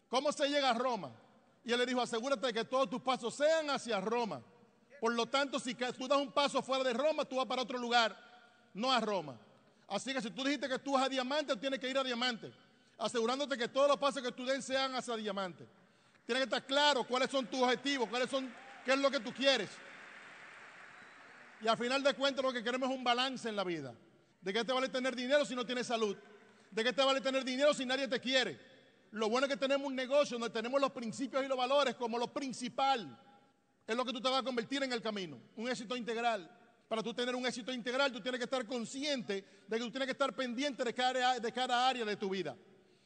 ¿cómo 0.09 0.33
se 0.33 0.49
llega 0.49 0.71
a 0.71 0.75
Roma? 0.75 1.11
Y 1.65 1.73
él 1.73 1.79
le 1.79 1.87
dijo, 1.87 2.01
asegúrate 2.01 2.47
de 2.47 2.53
que 2.53 2.65
todos 2.65 2.91
tus 2.91 3.01
pasos 3.01 3.35
sean 3.35 3.71
hacia 3.71 4.01
Roma. 4.01 4.43
Por 5.01 5.15
lo 5.15 5.27
tanto, 5.27 5.59
si 5.59 5.75
tú 5.75 6.09
das 6.09 6.19
un 6.19 6.33
paso 6.33 6.63
fuera 6.63 6.85
de 6.85 6.93
Roma, 6.93 7.25
tú 7.25 7.37
vas 7.37 7.47
para 7.47 7.63
otro 7.63 7.79
lugar 7.79 8.17
no 8.75 8.91
a 8.91 9.01
Roma. 9.01 9.37
Así 9.89 10.13
que 10.13 10.23
si 10.23 10.31
tú 10.31 10.45
dijiste 10.45 10.69
que 10.69 10.79
tú 10.79 10.93
vas 10.93 11.05
a 11.05 11.09
diamante, 11.09 11.57
tienes 11.57 11.79
que 11.79 11.89
ir 11.89 11.99
a 11.99 12.05
diamante, 12.05 12.53
asegurándote 12.99 13.59
que 13.59 13.69
todos 13.69 13.89
los 13.89 13.99
pasos 13.99 14.23
que 14.23 14.33
tú 14.33 14.45
den 14.45 14.63
sean 14.63 14.95
hacia 14.95 15.17
diamante. 15.17 15.67
Tienes 16.25 16.43
que 16.43 16.45
estar 16.45 16.65
claro 16.65 17.05
cuáles 17.05 17.31
son 17.31 17.47
tus 17.47 17.61
objetivos, 17.61 18.09
cuáles 18.09 18.31
son, 18.31 18.53
qué 18.85 18.93
es 18.93 18.99
lo 18.99 19.11
que 19.11 19.21
tú 19.21 19.33
quieres. 19.33 19.69
Y 21.61 21.69
al 21.69 21.77
final 21.77 22.03
de 22.03 22.15
cuentas 22.15 22.45
lo 22.45 22.53
que 22.53 22.63
queremos 22.63 22.89
es 22.89 22.97
un 22.97 23.05
balance 23.05 23.49
en 23.49 23.57
la 23.57 23.65
vida. 23.65 23.95
¿De 24.41 24.53
qué 24.53 24.65
te 24.65 24.73
vale 24.73 24.89
tener 24.89 25.15
dinero 25.15 25.45
si 25.45 25.55
no 25.55 25.65
tienes 25.65 25.87
salud? 25.87 26.17
¿De 26.73 26.83
qué 26.83 26.93
te 26.93 27.05
vale 27.05 27.21
tener 27.21 27.45
dinero 27.45 27.75
si 27.75 27.85
nadie 27.85 28.09
te 28.09 28.19
quiere? 28.19 28.59
Lo 29.11 29.29
bueno 29.29 29.47
es 29.47 29.53
que 29.53 29.59
tenemos 29.59 29.87
un 29.87 29.95
negocio 29.95 30.39
donde 30.39 30.53
tenemos 30.53 30.81
los 30.81 30.91
principios 30.91 31.45
y 31.45 31.47
los 31.47 31.59
valores 31.59 31.95
como 31.97 32.17
lo 32.17 32.33
principal. 32.33 33.19
Es 33.87 33.95
lo 33.95 34.07
que 34.07 34.13
tú 34.13 34.23
te 34.23 34.31
vas 34.31 34.41
a 34.41 34.43
convertir 34.43 34.83
en 34.83 34.91
el 34.91 35.03
camino, 35.03 35.39
un 35.57 35.69
éxito 35.69 35.95
integral. 35.95 36.51
Para 36.89 37.03
tú 37.03 37.13
tener 37.13 37.35
un 37.35 37.45
éxito 37.45 37.73
integral, 37.73 38.11
tú 38.11 38.23
tienes 38.23 38.39
que 38.39 38.45
estar 38.45 38.65
consciente 38.67 39.45
de 39.69 39.77
que 39.77 39.85
tú 39.85 39.91
tienes 39.91 40.07
que 40.07 40.13
estar 40.13 40.35
pendiente 40.35 40.83
de 40.83 40.95
cada, 40.95 41.39
de 41.39 41.53
cada 41.53 41.89
área 41.89 42.07
de 42.07 42.17
tu 42.17 42.31
vida. 42.31 42.57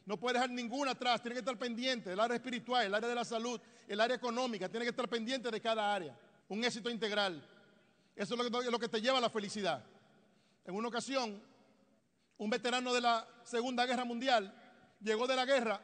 No 0.05 0.17
puedes 0.17 0.35
dejar 0.35 0.51
ninguna 0.51 0.93
atrás, 0.93 1.21
tienes 1.21 1.37
que 1.37 1.41
estar 1.41 1.59
pendiente 1.59 2.11
del 2.11 2.21
área 2.21 2.37
espiritual, 2.37 2.87
el 2.87 2.95
área 2.95 3.09
de 3.09 3.15
la 3.17 3.25
salud, 3.25 3.61
el 3.89 4.01
área 4.01 4.17
económica, 4.17 4.69
tienes 4.69 4.87
que 4.87 4.91
estar 4.91 5.09
pendiente 5.09 5.51
de 5.51 5.61
cada 5.61 5.93
área. 5.93 6.17
Un 6.49 6.63
éxito 6.63 6.89
integral. 6.89 7.45
Eso 8.15 8.35
es 8.35 8.51
lo 8.51 8.61
que, 8.61 8.71
lo 8.71 8.79
que 8.79 8.89
te 8.89 9.01
lleva 9.01 9.19
a 9.19 9.21
la 9.21 9.31
felicidad. 9.31 9.85
En 10.65 10.75
una 10.77 10.87
ocasión, 10.87 11.43
un 12.39 12.51
veterano 12.51 12.93
de 12.93 13.01
la 13.01 13.27
Segunda 13.45 13.87
Guerra 13.87 14.05
Mundial 14.05 14.53
llegó 15.01 15.27
de 15.27 15.37
la 15.37 15.45
guerra 15.45 15.81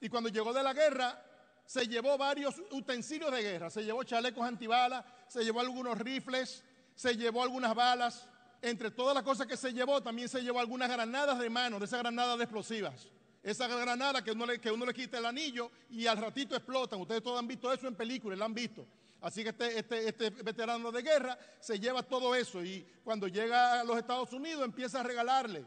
y 0.00 0.08
cuando 0.08 0.28
llegó 0.28 0.52
de 0.52 0.62
la 0.62 0.72
guerra 0.72 1.22
se 1.66 1.86
llevó 1.86 2.18
varios 2.18 2.60
utensilios 2.70 3.32
de 3.32 3.42
guerra. 3.42 3.70
Se 3.70 3.84
llevó 3.84 4.02
chalecos 4.04 4.46
antibalas, 4.46 5.04
se 5.28 5.42
llevó 5.44 5.60
algunos 5.60 5.98
rifles, 5.98 6.62
se 6.94 7.16
llevó 7.16 7.42
algunas 7.42 7.74
balas. 7.74 8.28
Entre 8.60 8.90
todas 8.90 9.14
las 9.14 9.24
cosas 9.24 9.46
que 9.46 9.56
se 9.56 9.72
llevó, 9.72 10.02
también 10.02 10.28
se 10.28 10.42
llevó 10.42 10.58
algunas 10.60 10.88
granadas 10.88 11.38
de 11.38 11.50
mano, 11.50 11.78
de 11.78 11.84
esas 11.84 12.00
granadas 12.00 12.38
de 12.38 12.44
explosivas. 12.44 13.08
Esa 13.42 13.68
granada 13.68 14.24
que 14.24 14.32
uno, 14.32 14.46
le, 14.46 14.58
que 14.58 14.70
uno 14.70 14.86
le 14.86 14.94
quita 14.94 15.18
el 15.18 15.26
anillo 15.26 15.70
y 15.90 16.06
al 16.06 16.16
ratito 16.16 16.56
explotan. 16.56 17.00
Ustedes 17.00 17.22
todos 17.22 17.38
han 17.38 17.46
visto 17.46 17.70
eso 17.72 17.86
en 17.86 17.94
películas, 17.94 18.38
lo 18.38 18.44
han 18.46 18.54
visto. 18.54 18.86
Así 19.20 19.42
que 19.42 19.50
este, 19.50 19.78
este, 19.78 20.08
este, 20.08 20.30
veterano 20.30 20.92
de 20.92 21.02
guerra 21.02 21.38
se 21.60 21.78
lleva 21.78 22.02
todo 22.02 22.34
eso 22.34 22.62
y 22.62 22.86
cuando 23.02 23.26
llega 23.26 23.80
a 23.80 23.84
los 23.84 23.96
Estados 23.96 24.32
Unidos 24.32 24.64
empieza 24.64 25.00
a 25.00 25.02
regalarle 25.02 25.64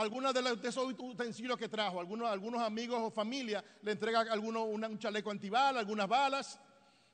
algunos 0.00 0.32
de, 0.32 0.68
esos 0.68 0.94
utensilios 0.98 1.58
que 1.58 1.68
trajo. 1.68 2.00
Algunos, 2.00 2.28
algunos 2.28 2.62
amigos 2.62 2.98
o 3.02 3.10
familia 3.10 3.62
le 3.82 3.92
entrega 3.92 4.20
algunos, 4.20 4.66
un 4.66 4.98
chaleco 4.98 5.30
antibala, 5.30 5.80
algunas 5.80 6.08
balas, 6.08 6.58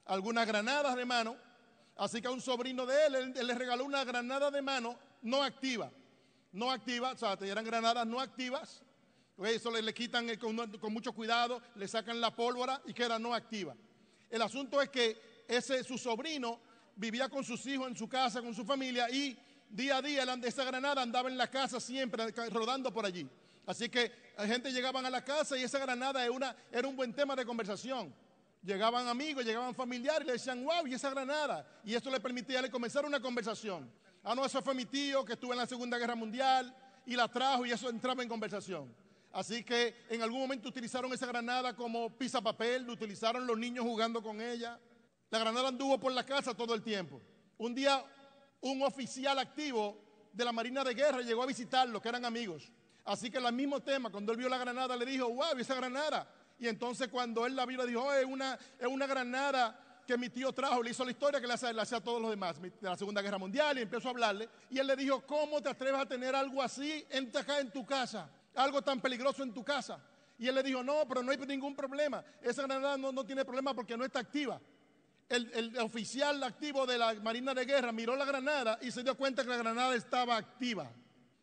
algunas 0.05 0.47
granadas 0.47 0.95
de 0.95 1.05
mano. 1.05 1.37
Así 1.97 2.21
que 2.21 2.29
a 2.29 2.31
un 2.31 2.41
sobrino 2.41 2.87
de 2.87 3.07
él, 3.07 3.35
le 3.35 3.55
regaló 3.55 3.85
una 3.85 4.05
granada 4.05 4.51
de 4.51 4.63
mano 4.63 4.97
no 5.23 5.43
activa. 5.43 5.91
No 6.53 6.71
activa, 6.71 7.13
o 7.13 7.17
sea, 7.17 7.37
eran 7.41 7.65
granadas 7.65 8.07
no 8.07 8.21
activas. 8.21 8.83
Eso 9.39 9.71
le, 9.71 9.83
le 9.83 9.93
quitan 9.93 10.35
con, 10.37 10.57
con 10.79 10.93
mucho 10.93 11.13
cuidado, 11.13 11.61
le 11.75 11.89
sacan 11.89 12.21
la 12.21 12.35
pólvora 12.35 12.81
y 12.87 12.95
queda 12.95 13.19
no 13.19 13.35
activa. 13.35 13.75
El 14.31 14.43
asunto 14.43 14.81
es 14.81 14.89
que 14.91 15.45
ese 15.49 15.83
su 15.83 15.99
sobrino 15.99 16.61
vivía 16.95 17.29
con 17.29 17.45
sus 17.45 17.67
hijos 17.67 17.89
en 17.89 17.97
su 17.97 18.09
casa, 18.09 18.41
con 18.41 18.55
su 18.55 18.65
familia 18.65 19.11
y 19.11 19.37
día 19.69 19.99
a 19.99 20.03
día 20.03 20.25
esa 20.45 20.65
granada 20.65 21.03
andaba 21.03 21.29
en 21.29 21.37
la 21.37 21.51
casa 21.51 21.81
siempre 21.81 22.33
rodando 22.51 22.93
por 22.93 23.07
allí. 23.07 23.29
Así 23.67 23.89
que 23.89 24.13
la 24.37 24.47
gente 24.47 24.73
llegaban 24.73 25.05
a 25.05 25.11
la 25.11 25.25
casa 25.25 25.59
y 25.59 25.63
esa 25.63 25.79
granada 25.79 26.25
era, 26.25 26.89
un 26.89 26.97
buen 26.97 27.13
tema 27.13 27.35
de 27.35 27.45
conversación. 27.45 28.15
Llegaban 28.63 29.09
amigos, 29.09 29.45
llegaban 29.45 29.75
familiares 29.75 30.23
y 30.23 30.27
le 30.27 30.33
decían, 30.35 30.65
wow, 30.65 30.87
y 30.87 30.95
esa 30.95 31.11
granada. 31.11 31.67
Y 31.85 31.95
esto 31.95 32.11
le 32.11 32.21
permitía 32.21 32.63
le 32.63 32.71
comenzar 32.71 33.05
una 33.05 33.21
conversación. 33.21 33.91
Ah, 34.23 34.35
no, 34.35 34.45
eso 34.45 34.63
fue 34.63 34.75
mi 34.75 34.85
tío 34.85 35.25
que 35.25 35.35
estuvo 35.35 35.53
en 35.53 35.59
la 35.59 35.67
Segunda 35.67 35.99
Guerra 35.99 36.15
Mundial 36.15 36.75
y 37.05 37.15
la 37.15 37.29
trajo 37.29 37.65
y 37.65 37.73
eso 37.73 37.89
entraba 37.89 38.23
en 38.23 38.29
conversación. 38.29 38.93
Así 39.33 39.63
que 39.63 39.95
en 40.09 40.23
algún 40.23 40.41
momento 40.41 40.69
utilizaron 40.69 41.13
esa 41.13 41.27
granada 41.27 41.77
como 41.77 42.17
pisa 42.17 42.41
papel, 42.41 42.85
lo 42.85 42.93
utilizaron 42.93 43.47
los 43.47 43.59
niños 43.59 43.85
jugando 43.85 44.23
con 44.23 44.41
ella. 44.41 44.81
La 45.31 45.39
granada 45.39 45.69
anduvo 45.69 45.99
por 45.99 46.13
la 46.13 46.25
casa 46.25 46.55
todo 46.55 46.75
el 46.75 46.83
tiempo. 46.83 47.21
Un 47.59 47.75
día 47.75 48.05
un 48.61 48.83
oficial 48.83 49.39
activo 49.39 49.97
de 50.33 50.45
la 50.45 50.53
Marina 50.53 50.85
de 50.85 50.95
Guerra 50.95 51.21
llegó 51.23 51.43
a 51.43 51.47
visitarlo, 51.47 52.01
que 52.01 52.09
eran 52.09 52.25
amigos. 52.25 52.71
Así 53.05 53.31
que 53.31 53.39
el 53.39 53.53
mismo 53.53 53.81
tema, 53.81 54.11
cuando 54.11 54.33
él 54.33 54.39
vio 54.39 54.49
la 54.49 54.59
granada, 54.59 54.97
le 54.97 55.07
dijo, 55.07 55.29
wow, 55.29 55.57
esa 55.59 55.75
granada. 55.75 56.29
Y 56.59 56.69
entonces 56.69 57.09
cuando 57.09 57.47
él 57.47 57.55
la 57.55 57.65
vio, 57.65 57.79
le 57.79 57.87
dijo, 57.87 58.03
oh, 58.03 58.13
es, 58.13 58.25
una, 58.25 58.59
es 58.79 58.87
una 58.87 59.07
granada 59.07 60.03
que 60.07 60.19
mi 60.19 60.29
tío 60.29 60.53
trajo, 60.53 60.83
le 60.83 60.91
hizo 60.91 61.05
la 61.05 61.11
historia 61.11 61.41
que 61.41 61.47
le 61.47 61.55
hacía, 61.55 61.71
a 61.71 62.01
todos 62.01 62.21
los 62.21 62.31
demás 62.31 62.61
de 62.61 62.73
la 62.81 62.97
Segunda 62.97 63.23
Guerra 63.23 63.39
Mundial 63.39 63.79
y 63.79 63.83
empezó 63.83 64.09
a 64.09 64.11
hablarle. 64.13 64.49
Y 64.71 64.79
él 64.79 64.87
le 64.87 64.97
dijo, 64.97 65.21
¿cómo 65.27 65.61
te 65.61 65.69
atreves 65.69 66.01
a 66.01 66.07
tener 66.07 66.35
algo 66.35 66.63
así 66.63 67.05
en, 67.11 67.35
acá 67.37 67.61
en 67.61 67.71
tu 67.71 67.85
casa? 67.85 68.29
Algo 68.55 68.83
tan 68.83 69.01
peligroso 69.01 69.43
en 69.43 69.53
tu 69.53 69.65
casa. 69.65 69.99
Y 70.39 70.49
él 70.49 70.55
le 70.55 70.63
dijo, 70.63 70.83
no, 70.83 71.07
pero 71.09 71.23
no 71.23 71.33
hay 71.33 71.39
ningún 71.39 71.75
problema. 71.75 72.25
Esa 72.43 72.63
granada 72.63 72.97
no, 72.97 73.11
no 73.11 73.25
tiene 73.25 73.45
problema 73.45 73.75
porque 73.75 73.97
no 73.97 74.05
está 74.05 74.21
activa 74.21 74.61
el, 75.29 75.77
oficial 75.79 76.43
activo 76.43 76.87
de 76.87 76.99
la 76.99 77.15
Marina 77.15 77.53
de 77.55 77.65
Guerra 77.65 77.93
miró 77.93 78.17
la 78.17 78.25
granada 78.25 78.79
y 78.83 78.91
se 78.91 79.03
dio 79.03 79.17
cuenta 79.17 79.43
que 79.43 79.49
la 79.49 79.57
granada 79.57 79.95
estaba 79.95 80.37
activa. 80.37 80.91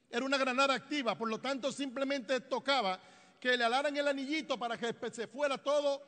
Era 0.10 0.26
una 0.26 0.38
granada 0.38 0.74
activa, 0.74 1.17
por 1.17 1.30
lo 1.30 1.39
tanto 1.39 1.72
simplemente 1.72 2.39
tocaba 2.41 3.00
que 3.39 3.58
le 3.58 3.63
alaran 3.63 3.96
el 3.98 4.08
anillito 4.08 4.58
para 4.58 4.78
que 4.78 4.96
se 5.12 5.28
fuera 5.28 5.58
todo 5.58 6.02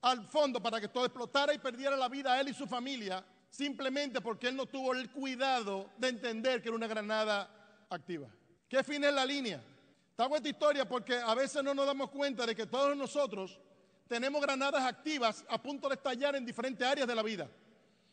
al 0.00 0.26
fondo, 0.26 0.60
para 0.60 0.80
que 0.80 0.88
todo 0.88 1.04
explotara 1.04 1.54
y 1.54 1.58
perdiera 1.58 1.96
la 1.96 2.08
vida 2.08 2.32
a 2.32 2.40
él 2.40 2.48
y 2.48 2.54
su 2.54 2.66
familia, 2.66 3.24
simplemente 3.50 4.20
porque 4.20 4.48
él 4.48 4.56
no 4.56 4.66
tuvo 4.66 4.92
el 4.92 5.10
cuidado 5.10 5.90
de 5.98 6.08
entender 6.08 6.60
que 6.60 6.68
era 6.68 6.76
una 6.76 6.88
granada 6.88 7.86
activa. 7.88 8.28
¿Qué 8.68 8.82
fin 8.82 9.04
es 9.04 9.12
la 9.12 9.24
línea? 9.24 9.62
Estamos 10.10 10.38
esta 10.38 10.48
historia 10.48 10.88
porque 10.88 11.14
a 11.14 11.34
veces 11.34 11.62
no 11.62 11.72
nos 11.72 11.86
damos 11.86 12.10
cuenta 12.10 12.44
de 12.46 12.56
que 12.56 12.66
todos 12.66 12.96
nosotros 12.96 13.60
tenemos 14.08 14.42
granadas 14.42 14.84
activas 14.84 15.44
a 15.48 15.60
punto 15.60 15.88
de 15.88 15.94
estallar 15.94 16.36
en 16.36 16.44
diferentes 16.44 16.86
áreas 16.86 17.06
de 17.06 17.14
la 17.14 17.22
vida. 17.22 17.48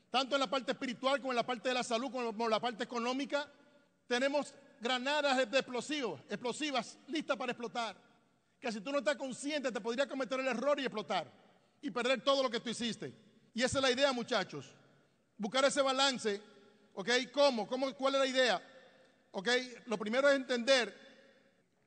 Tanto 0.10 0.36
en 0.36 0.39
la 0.39 0.49
parte 0.49 0.71
espiritual 0.71 1.19
como 1.19 1.32
en 1.32 1.36
la 1.36 1.45
parte 1.45 1.69
de 1.69 1.75
la 1.75 1.84
salud, 1.84 2.12
como 2.12 2.45
en 2.45 2.49
la 2.49 2.60
parte 2.60 2.84
económica. 2.84 3.47
Tenemos 4.08 4.54
granadas 4.80 5.38
explosivas, 5.39 6.21
explosivas 6.30 6.97
listas 7.08 7.38
para 7.38 7.52
explotar. 7.52 7.95
Que 8.60 8.71
si 8.71 8.82
tú 8.82 8.91
no 8.91 8.99
estás 8.99 9.15
consciente 9.15 9.71
te 9.71 9.80
podría 9.80 10.08
cometer 10.08 10.39
el 10.39 10.47
error 10.47 10.80
y 10.80 10.84
explotar. 10.84 11.32
Y 11.82 11.91
perder 11.91 12.21
todo 12.21 12.43
lo 12.43 12.49
que 12.49 12.60
tú 12.60 12.69
hiciste. 12.69 13.13
Y 13.54 13.63
esa 13.63 13.78
es 13.78 13.84
la 13.84 13.91
idea, 13.91 14.12
muchachos. 14.12 14.73
Buscar 15.38 15.63
ese 15.65 15.82
balance. 15.82 16.41
¿Ok? 16.93 17.10
¿Cómo? 17.32 17.67
¿Cómo? 17.67 17.93
¿Cuál 17.93 18.15
es 18.15 18.19
la 18.21 18.28
idea? 18.28 18.62
¿Ok? 19.32 19.47
Lo 19.86 19.97
primero 19.97 20.28
es 20.28 20.36
entender 20.36 21.09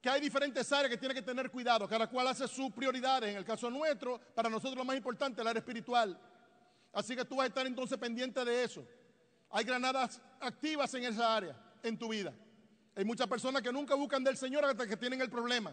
que 0.02 0.10
hay 0.10 0.20
diferentes 0.20 0.70
áreas 0.72 0.90
que 0.90 0.96
tiene 0.96 1.14
que 1.14 1.22
tener 1.22 1.48
cuidado, 1.48 1.88
cada 1.88 2.08
cual 2.08 2.26
hace 2.26 2.48
sus 2.48 2.72
prioridades. 2.72 3.30
En 3.30 3.36
el 3.36 3.44
caso 3.44 3.70
nuestro, 3.70 4.20
para 4.34 4.50
nosotros 4.50 4.76
lo 4.76 4.84
más 4.84 4.96
importante 4.96 5.40
es 5.40 5.42
el 5.42 5.46
área 5.48 5.60
espiritual. 5.60 6.18
Así 6.92 7.14
que 7.14 7.24
tú 7.24 7.36
vas 7.36 7.44
a 7.44 7.46
estar 7.46 7.64
entonces 7.64 7.96
pendiente 7.96 8.44
de 8.44 8.64
eso. 8.64 8.84
Hay 9.48 9.64
granadas 9.64 10.20
activas 10.40 10.92
en 10.94 11.04
esa 11.04 11.36
área, 11.36 11.56
en 11.84 11.96
tu 11.96 12.08
vida. 12.08 12.34
Hay 12.96 13.04
muchas 13.04 13.28
personas 13.28 13.62
que 13.62 13.72
nunca 13.72 13.94
buscan 13.94 14.24
del 14.24 14.36
Señor 14.36 14.64
hasta 14.64 14.88
que 14.88 14.96
tienen 14.96 15.20
el 15.20 15.30
problema. 15.30 15.72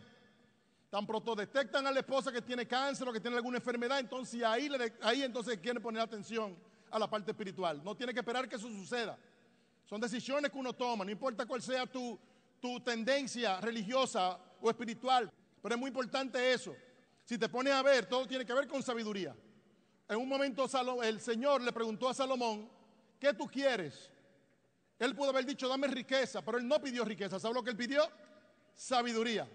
Tan 0.91 1.07
pronto 1.07 1.33
detectan 1.33 1.87
a 1.87 1.91
la 1.91 1.99
esposa 1.99 2.31
que 2.31 2.43
tiene 2.43 2.67
cáncer 2.67 3.09
o 3.09 3.13
que 3.13 3.19
tiene 3.19 3.35
alguna 3.35 3.57
enfermedad, 3.57 3.99
entonces 3.99 4.43
ahí, 4.43 4.69
ahí 5.01 5.23
entonces 5.23 5.57
quieren 5.57 5.81
poner 5.81 6.03
atención 6.03 6.55
a 6.91 6.99
la 6.99 7.09
parte 7.09 7.31
espiritual. 7.31 7.83
No 7.83 7.95
tiene 7.95 8.13
que 8.13 8.19
esperar 8.19 8.47
que 8.47 8.57
eso 8.57 8.69
suceda. 8.69 9.17
Son 9.85 9.99
decisiones 9.99 10.51
que 10.51 10.57
uno 10.57 10.73
toma, 10.73 11.03
no 11.03 11.09
importa 11.09 11.47
cuál 11.47 11.63
sea 11.63 11.87
tu, 11.87 12.17
tu 12.59 12.79
tendencia 12.79 13.59
religiosa 13.61 14.39
o 14.61 14.69
espiritual. 14.69 15.31
Pero 15.61 15.75
es 15.75 15.79
muy 15.79 15.89
importante 15.89 16.53
eso. 16.53 16.75
Si 17.23 17.37
te 17.37 17.49
pones 17.49 17.73
a 17.73 17.81
ver, 17.81 18.05
todo 18.07 18.27
tiene 18.27 18.45
que 18.45 18.53
ver 18.53 18.67
con 18.67 18.81
sabiduría. 18.81 19.35
En 20.07 20.17
un 20.17 20.27
momento 20.27 20.65
el 21.03 21.21
Señor 21.21 21.61
le 21.61 21.71
preguntó 21.71 22.09
a 22.09 22.13
Salomón, 22.13 22.69
¿qué 23.19 23.33
tú 23.33 23.47
quieres? 23.47 24.09
Él 24.97 25.15
pudo 25.15 25.29
haber 25.29 25.45
dicho, 25.45 25.67
dame 25.67 25.87
riqueza, 25.87 26.43
pero 26.43 26.57
él 26.57 26.67
no 26.67 26.81
pidió 26.81 27.05
riqueza. 27.05 27.39
¿Sabes 27.39 27.55
lo 27.55 27.63
que 27.63 27.69
él 27.69 27.77
pidió? 27.77 28.03
Sabiduría. 28.73 29.47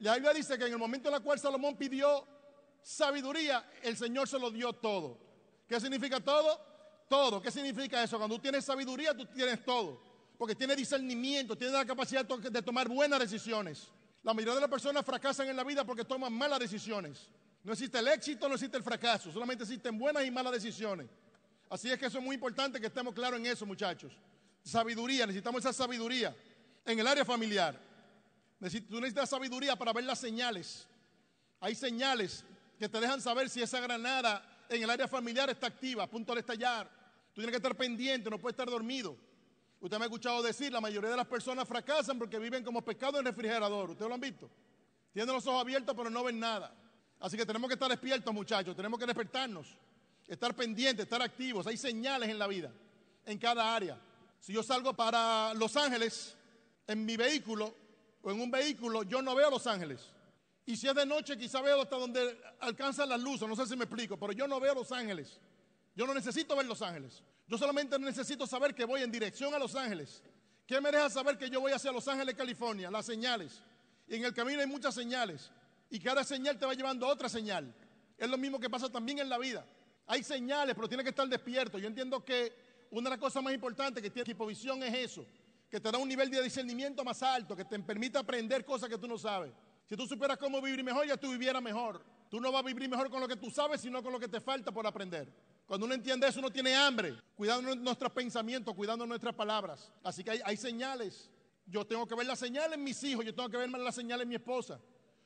La 0.00 0.14
Biblia 0.14 0.32
dice 0.32 0.58
que 0.58 0.66
en 0.66 0.72
el 0.72 0.78
momento 0.78 1.08
en 1.08 1.14
el 1.14 1.22
cual 1.22 1.38
Salomón 1.38 1.76
pidió 1.76 2.26
sabiduría, 2.82 3.64
el 3.82 3.96
Señor 3.96 4.28
se 4.28 4.38
lo 4.38 4.50
dio 4.50 4.72
todo. 4.72 5.18
¿Qué 5.68 5.80
significa 5.80 6.18
todo? 6.18 6.60
Todo. 7.08 7.40
¿Qué 7.40 7.50
significa 7.50 8.02
eso? 8.02 8.18
Cuando 8.18 8.36
tú 8.36 8.42
tienes 8.42 8.64
sabiduría, 8.64 9.16
tú 9.16 9.24
tienes 9.26 9.64
todo 9.64 10.11
porque 10.42 10.56
tiene 10.56 10.74
discernimiento, 10.74 11.56
tiene 11.56 11.72
la 11.72 11.86
capacidad 11.86 12.26
de 12.26 12.62
tomar 12.62 12.88
buenas 12.88 13.20
decisiones. 13.20 13.86
La 14.24 14.34
mayoría 14.34 14.56
de 14.56 14.62
las 14.62 14.70
personas 14.70 15.06
fracasan 15.06 15.48
en 15.48 15.54
la 15.54 15.62
vida 15.62 15.84
porque 15.84 16.04
toman 16.04 16.32
malas 16.32 16.58
decisiones. 16.58 17.28
No 17.62 17.72
existe 17.72 18.00
el 18.00 18.08
éxito, 18.08 18.48
no 18.48 18.56
existe 18.56 18.76
el 18.76 18.82
fracaso, 18.82 19.30
solamente 19.30 19.62
existen 19.62 19.96
buenas 19.96 20.26
y 20.26 20.32
malas 20.32 20.54
decisiones. 20.54 21.06
Así 21.70 21.92
es 21.92 21.96
que 21.96 22.06
eso 22.06 22.18
es 22.18 22.24
muy 22.24 22.34
importante 22.34 22.80
que 22.80 22.88
estemos 22.88 23.14
claros 23.14 23.38
en 23.38 23.46
eso, 23.46 23.64
muchachos. 23.64 24.10
Sabiduría, 24.64 25.26
necesitamos 25.26 25.60
esa 25.60 25.72
sabiduría. 25.72 26.34
En 26.84 26.98
el 26.98 27.06
área 27.06 27.24
familiar, 27.24 27.80
tú 28.58 28.96
necesitas 28.96 29.30
sabiduría 29.30 29.76
para 29.76 29.92
ver 29.92 30.02
las 30.02 30.18
señales. 30.18 30.88
Hay 31.60 31.76
señales 31.76 32.44
que 32.80 32.88
te 32.88 32.98
dejan 32.98 33.20
saber 33.20 33.48
si 33.48 33.62
esa 33.62 33.78
granada 33.78 34.44
en 34.68 34.82
el 34.82 34.90
área 34.90 35.06
familiar 35.06 35.48
está 35.50 35.68
activa, 35.68 36.02
a 36.02 36.10
punto 36.10 36.34
de 36.34 36.40
estallar. 36.40 36.90
Tú 37.32 37.42
tienes 37.42 37.52
que 37.52 37.58
estar 37.58 37.76
pendiente, 37.76 38.28
no 38.28 38.40
puedes 38.40 38.54
estar 38.54 38.68
dormido. 38.68 39.16
Usted 39.82 39.98
me 39.98 40.04
ha 40.04 40.06
escuchado 40.06 40.40
decir, 40.44 40.72
la 40.72 40.80
mayoría 40.80 41.10
de 41.10 41.16
las 41.16 41.26
personas 41.26 41.66
fracasan 41.66 42.16
porque 42.16 42.38
viven 42.38 42.62
como 42.62 42.82
pescado 42.82 43.18
en 43.18 43.24
refrigerador. 43.24 43.90
¿Ustedes 43.90 44.08
lo 44.08 44.14
han 44.14 44.20
visto? 44.20 44.48
Tienen 45.12 45.34
los 45.34 45.44
ojos 45.44 45.60
abiertos 45.60 45.92
pero 45.96 46.08
no 46.08 46.22
ven 46.22 46.38
nada. 46.38 46.72
Así 47.18 47.36
que 47.36 47.44
tenemos 47.44 47.66
que 47.66 47.74
estar 47.74 47.90
despiertos, 47.90 48.32
muchachos. 48.32 48.76
Tenemos 48.76 48.96
que 48.96 49.06
despertarnos. 49.06 49.76
Estar 50.28 50.54
pendientes, 50.54 51.02
estar 51.02 51.20
activos. 51.20 51.66
Hay 51.66 51.76
señales 51.76 52.28
en 52.28 52.38
la 52.38 52.46
vida, 52.46 52.70
en 53.26 53.36
cada 53.38 53.74
área. 53.74 53.98
Si 54.38 54.52
yo 54.52 54.62
salgo 54.62 54.94
para 54.94 55.52
Los 55.54 55.76
Ángeles 55.76 56.36
en 56.86 57.04
mi 57.04 57.16
vehículo 57.16 57.74
o 58.22 58.30
en 58.30 58.40
un 58.40 58.52
vehículo, 58.52 59.02
yo 59.02 59.20
no 59.20 59.34
veo 59.34 59.50
Los 59.50 59.66
Ángeles. 59.66 60.12
Y 60.64 60.76
si 60.76 60.86
es 60.86 60.94
de 60.94 61.04
noche, 61.04 61.36
quizá 61.36 61.60
veo 61.60 61.82
hasta 61.82 61.96
donde 61.96 62.40
alcanzan 62.60 63.08
las 63.08 63.20
luces. 63.20 63.48
No 63.48 63.56
sé 63.56 63.66
si 63.66 63.74
me 63.74 63.86
explico, 63.86 64.16
pero 64.16 64.32
yo 64.32 64.46
no 64.46 64.60
veo 64.60 64.76
Los 64.76 64.92
Ángeles. 64.92 65.40
Yo 65.94 66.06
no 66.06 66.14
necesito 66.14 66.56
ver 66.56 66.66
Los 66.66 66.82
Ángeles. 66.82 67.22
Yo 67.46 67.58
solamente 67.58 67.98
necesito 67.98 68.46
saber 68.46 68.74
que 68.74 68.84
voy 68.84 69.02
en 69.02 69.10
dirección 69.10 69.52
a 69.54 69.58
Los 69.58 69.74
Ángeles. 69.74 70.22
¿Qué 70.66 70.80
me 70.80 70.90
deja 70.90 71.10
saber 71.10 71.36
que 71.36 71.50
yo 71.50 71.60
voy 71.60 71.72
hacia 71.72 71.92
Los 71.92 72.08
Ángeles, 72.08 72.34
California? 72.34 72.90
Las 72.90 73.06
señales. 73.06 73.62
Y 74.06 74.16
en 74.16 74.24
el 74.24 74.32
camino 74.32 74.60
hay 74.60 74.66
muchas 74.66 74.94
señales. 74.94 75.50
Y 75.90 76.00
cada 76.00 76.24
señal 76.24 76.58
te 76.58 76.64
va 76.64 76.74
llevando 76.74 77.06
a 77.06 77.10
otra 77.10 77.28
señal. 77.28 77.74
Es 78.16 78.28
lo 78.28 78.38
mismo 78.38 78.58
que 78.58 78.70
pasa 78.70 78.88
también 78.90 79.18
en 79.18 79.28
la 79.28 79.36
vida. 79.36 79.66
Hay 80.06 80.22
señales, 80.22 80.74
pero 80.74 80.88
tienes 80.88 81.04
que 81.04 81.10
estar 81.10 81.28
despierto. 81.28 81.78
Yo 81.78 81.88
entiendo 81.88 82.24
que 82.24 82.52
una 82.90 83.10
de 83.10 83.16
las 83.16 83.18
cosas 83.18 83.42
más 83.42 83.52
importantes 83.52 84.02
que 84.02 84.10
tiene 84.10 84.22
Equipovisión 84.22 84.82
es 84.82 84.94
eso, 84.94 85.26
que 85.70 85.80
te 85.80 85.90
da 85.90 85.98
un 85.98 86.08
nivel 86.08 86.30
de 86.30 86.42
discernimiento 86.42 87.04
más 87.04 87.22
alto, 87.22 87.56
que 87.56 87.64
te 87.64 87.78
permite 87.80 88.18
aprender 88.18 88.64
cosas 88.64 88.88
que 88.88 88.98
tú 88.98 89.08
no 89.08 89.18
sabes. 89.18 89.52
Si 89.86 89.96
tú 89.96 90.06
supieras 90.06 90.38
cómo 90.38 90.60
vivir 90.62 90.82
mejor, 90.84 91.06
ya 91.06 91.16
tú 91.16 91.30
vivieras 91.30 91.62
mejor. 91.62 92.02
Tú 92.30 92.40
no 92.40 92.50
vas 92.50 92.62
a 92.62 92.66
vivir 92.66 92.88
mejor 92.88 93.10
con 93.10 93.20
lo 93.20 93.28
que 93.28 93.36
tú 93.36 93.50
sabes, 93.50 93.80
sino 93.80 94.02
con 94.02 94.12
lo 94.12 94.20
que 94.20 94.28
te 94.28 94.40
falta 94.40 94.72
por 94.72 94.86
aprender. 94.86 95.28
Cuando 95.72 95.86
uno 95.86 95.94
entiende 95.94 96.28
eso, 96.28 96.38
uno 96.38 96.50
tiene 96.50 96.74
hambre, 96.74 97.14
cuidando 97.34 97.74
nuestros 97.74 98.12
pensamientos, 98.12 98.74
cuidando 98.74 99.06
nuestras 99.06 99.34
palabras. 99.34 99.90
Así 100.04 100.22
que 100.22 100.38
hay, 100.44 100.54
señales. 100.58 101.30
Yo 101.64 101.86
tengo 101.86 102.06
que 102.06 102.14
ver 102.14 102.26
las 102.26 102.40
señales 102.40 102.74
en 102.74 102.84
mis 102.84 103.02
hijos, 103.04 103.24
yo 103.24 103.34
tengo 103.34 103.48
que 103.48 103.56
ver 103.56 103.70
las 103.70 103.94
señales 103.94 104.24
en 104.24 104.28
mi 104.28 104.34
esposa. 104.34 104.78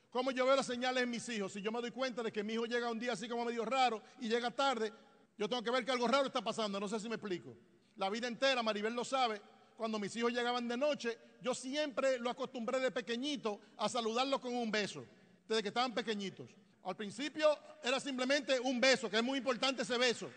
¿Cómo 0.09 0.31
yo 0.31 0.45
veo 0.45 0.55
las 0.55 0.65
señales 0.65 1.03
en 1.03 1.09
mis 1.09 1.27
hijos? 1.27 1.51
Si 1.51 1.61
yo 1.61 1.69
me 1.69 1.81
doy 1.81 1.91
cuenta 1.91 2.23
de 2.23 2.31
que 2.31 2.45
mi 2.45 2.53
hijo 2.53 2.65
llega 2.65 2.89
un 2.89 2.97
día 2.97 3.11
así 3.11 3.27
como 3.27 3.43
medio 3.43 3.65
raro 3.65 4.01
y 4.21 4.29
llega 4.29 4.49
tarde, 4.49 4.93
yo 5.37 5.49
tengo 5.49 5.61
que 5.61 5.69
ver 5.69 5.83
que 5.83 5.91
algo 5.91 6.07
raro 6.07 6.27
está 6.27 6.41
pasando. 6.41 6.79
No 6.79 6.87
sé 6.87 6.97
si 7.01 7.09
me 7.09 7.15
explico. 7.15 7.53
La 7.97 8.09
vida 8.09 8.29
entera, 8.29 8.63
Maribel 8.63 8.93
lo 8.93 9.03
sabe, 9.03 9.41
cuando 9.75 9.99
mis 9.99 10.15
hijos 10.15 10.31
llegaban 10.31 10.65
de 10.65 10.77
noche, 10.77 11.17
yo 11.41 11.53
siempre 11.53 12.19
lo 12.19 12.29
acostumbré 12.29 12.79
de 12.79 12.89
pequeñito 12.89 13.59
a 13.75 13.89
saludarlos 13.89 14.39
con 14.39 14.55
un 14.55 14.71
beso, 14.71 15.05
desde 15.45 15.61
que 15.61 15.67
estaban 15.67 15.93
pequeñitos. 15.93 16.49
Al 16.87 16.95
principio 16.95 17.55
era 17.83 17.99
simplemente 17.99 18.59
un 18.59 18.81
beso, 18.81 19.09
que 19.09 19.17
es 19.17 19.23
muy 19.23 19.37
importante 19.37 19.83
ese 19.83 19.97
beso. 19.97 20.29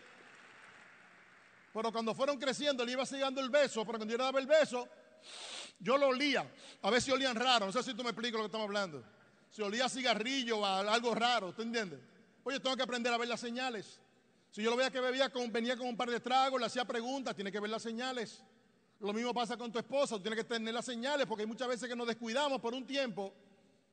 Pero 1.73 1.91
cuando 1.91 2.13
fueron 2.13 2.37
creciendo, 2.37 2.85
le 2.85 2.91
iba 2.91 3.05
siguiendo 3.05 3.41
el 3.41 3.49
beso, 3.49 3.83
pero 3.85 3.97
cuando 3.97 4.11
yo 4.11 4.17
le 4.17 4.23
daba 4.23 4.39
el 4.39 4.47
beso, 4.47 4.87
yo 5.79 5.97
lo 5.97 6.09
olía. 6.09 6.45
A 6.83 6.99
si 6.99 7.09
olían 7.09 7.35
raro, 7.35 7.65
no 7.65 7.71
sé 7.71 7.81
si 7.81 7.93
tú 7.93 8.03
me 8.03 8.09
explicas 8.09 8.33
lo 8.33 8.43
que 8.43 8.47
estamos 8.47 8.67
hablando 8.67 9.03
si 9.51 9.61
olía 9.61 9.85
a 9.85 9.89
cigarrillo 9.89 10.59
o 10.59 10.65
algo 10.65 11.13
raro, 11.13 11.53
¿tú 11.53 11.61
entiendes? 11.61 11.99
Oye, 12.43 12.59
tengo 12.59 12.75
que 12.75 12.83
aprender 12.83 13.13
a 13.13 13.17
ver 13.17 13.27
las 13.27 13.39
señales. 13.39 13.99
Si 14.49 14.63
yo 14.63 14.69
lo 14.69 14.77
veía 14.77 14.89
que 14.89 15.01
bebía 15.01 15.29
con, 15.29 15.51
venía 15.51 15.75
con 15.75 15.87
un 15.87 15.97
par 15.97 16.09
de 16.09 16.19
tragos, 16.21 16.59
le 16.59 16.65
hacía 16.65 16.85
preguntas, 16.85 17.35
tiene 17.35 17.51
que 17.51 17.59
ver 17.59 17.69
las 17.69 17.81
señales. 17.81 18.43
Lo 19.01 19.11
mismo 19.11 19.33
pasa 19.33 19.57
con 19.57 19.71
tu 19.71 19.77
esposa, 19.77 20.15
tú 20.15 20.21
tienes 20.21 20.39
que 20.39 20.45
tener 20.45 20.73
las 20.73 20.85
señales, 20.85 21.27
porque 21.27 21.41
hay 21.41 21.47
muchas 21.47 21.67
veces 21.67 21.89
que 21.89 21.95
nos 21.95 22.07
descuidamos 22.07 22.61
por 22.61 22.73
un 22.73 22.85
tiempo 22.85 23.33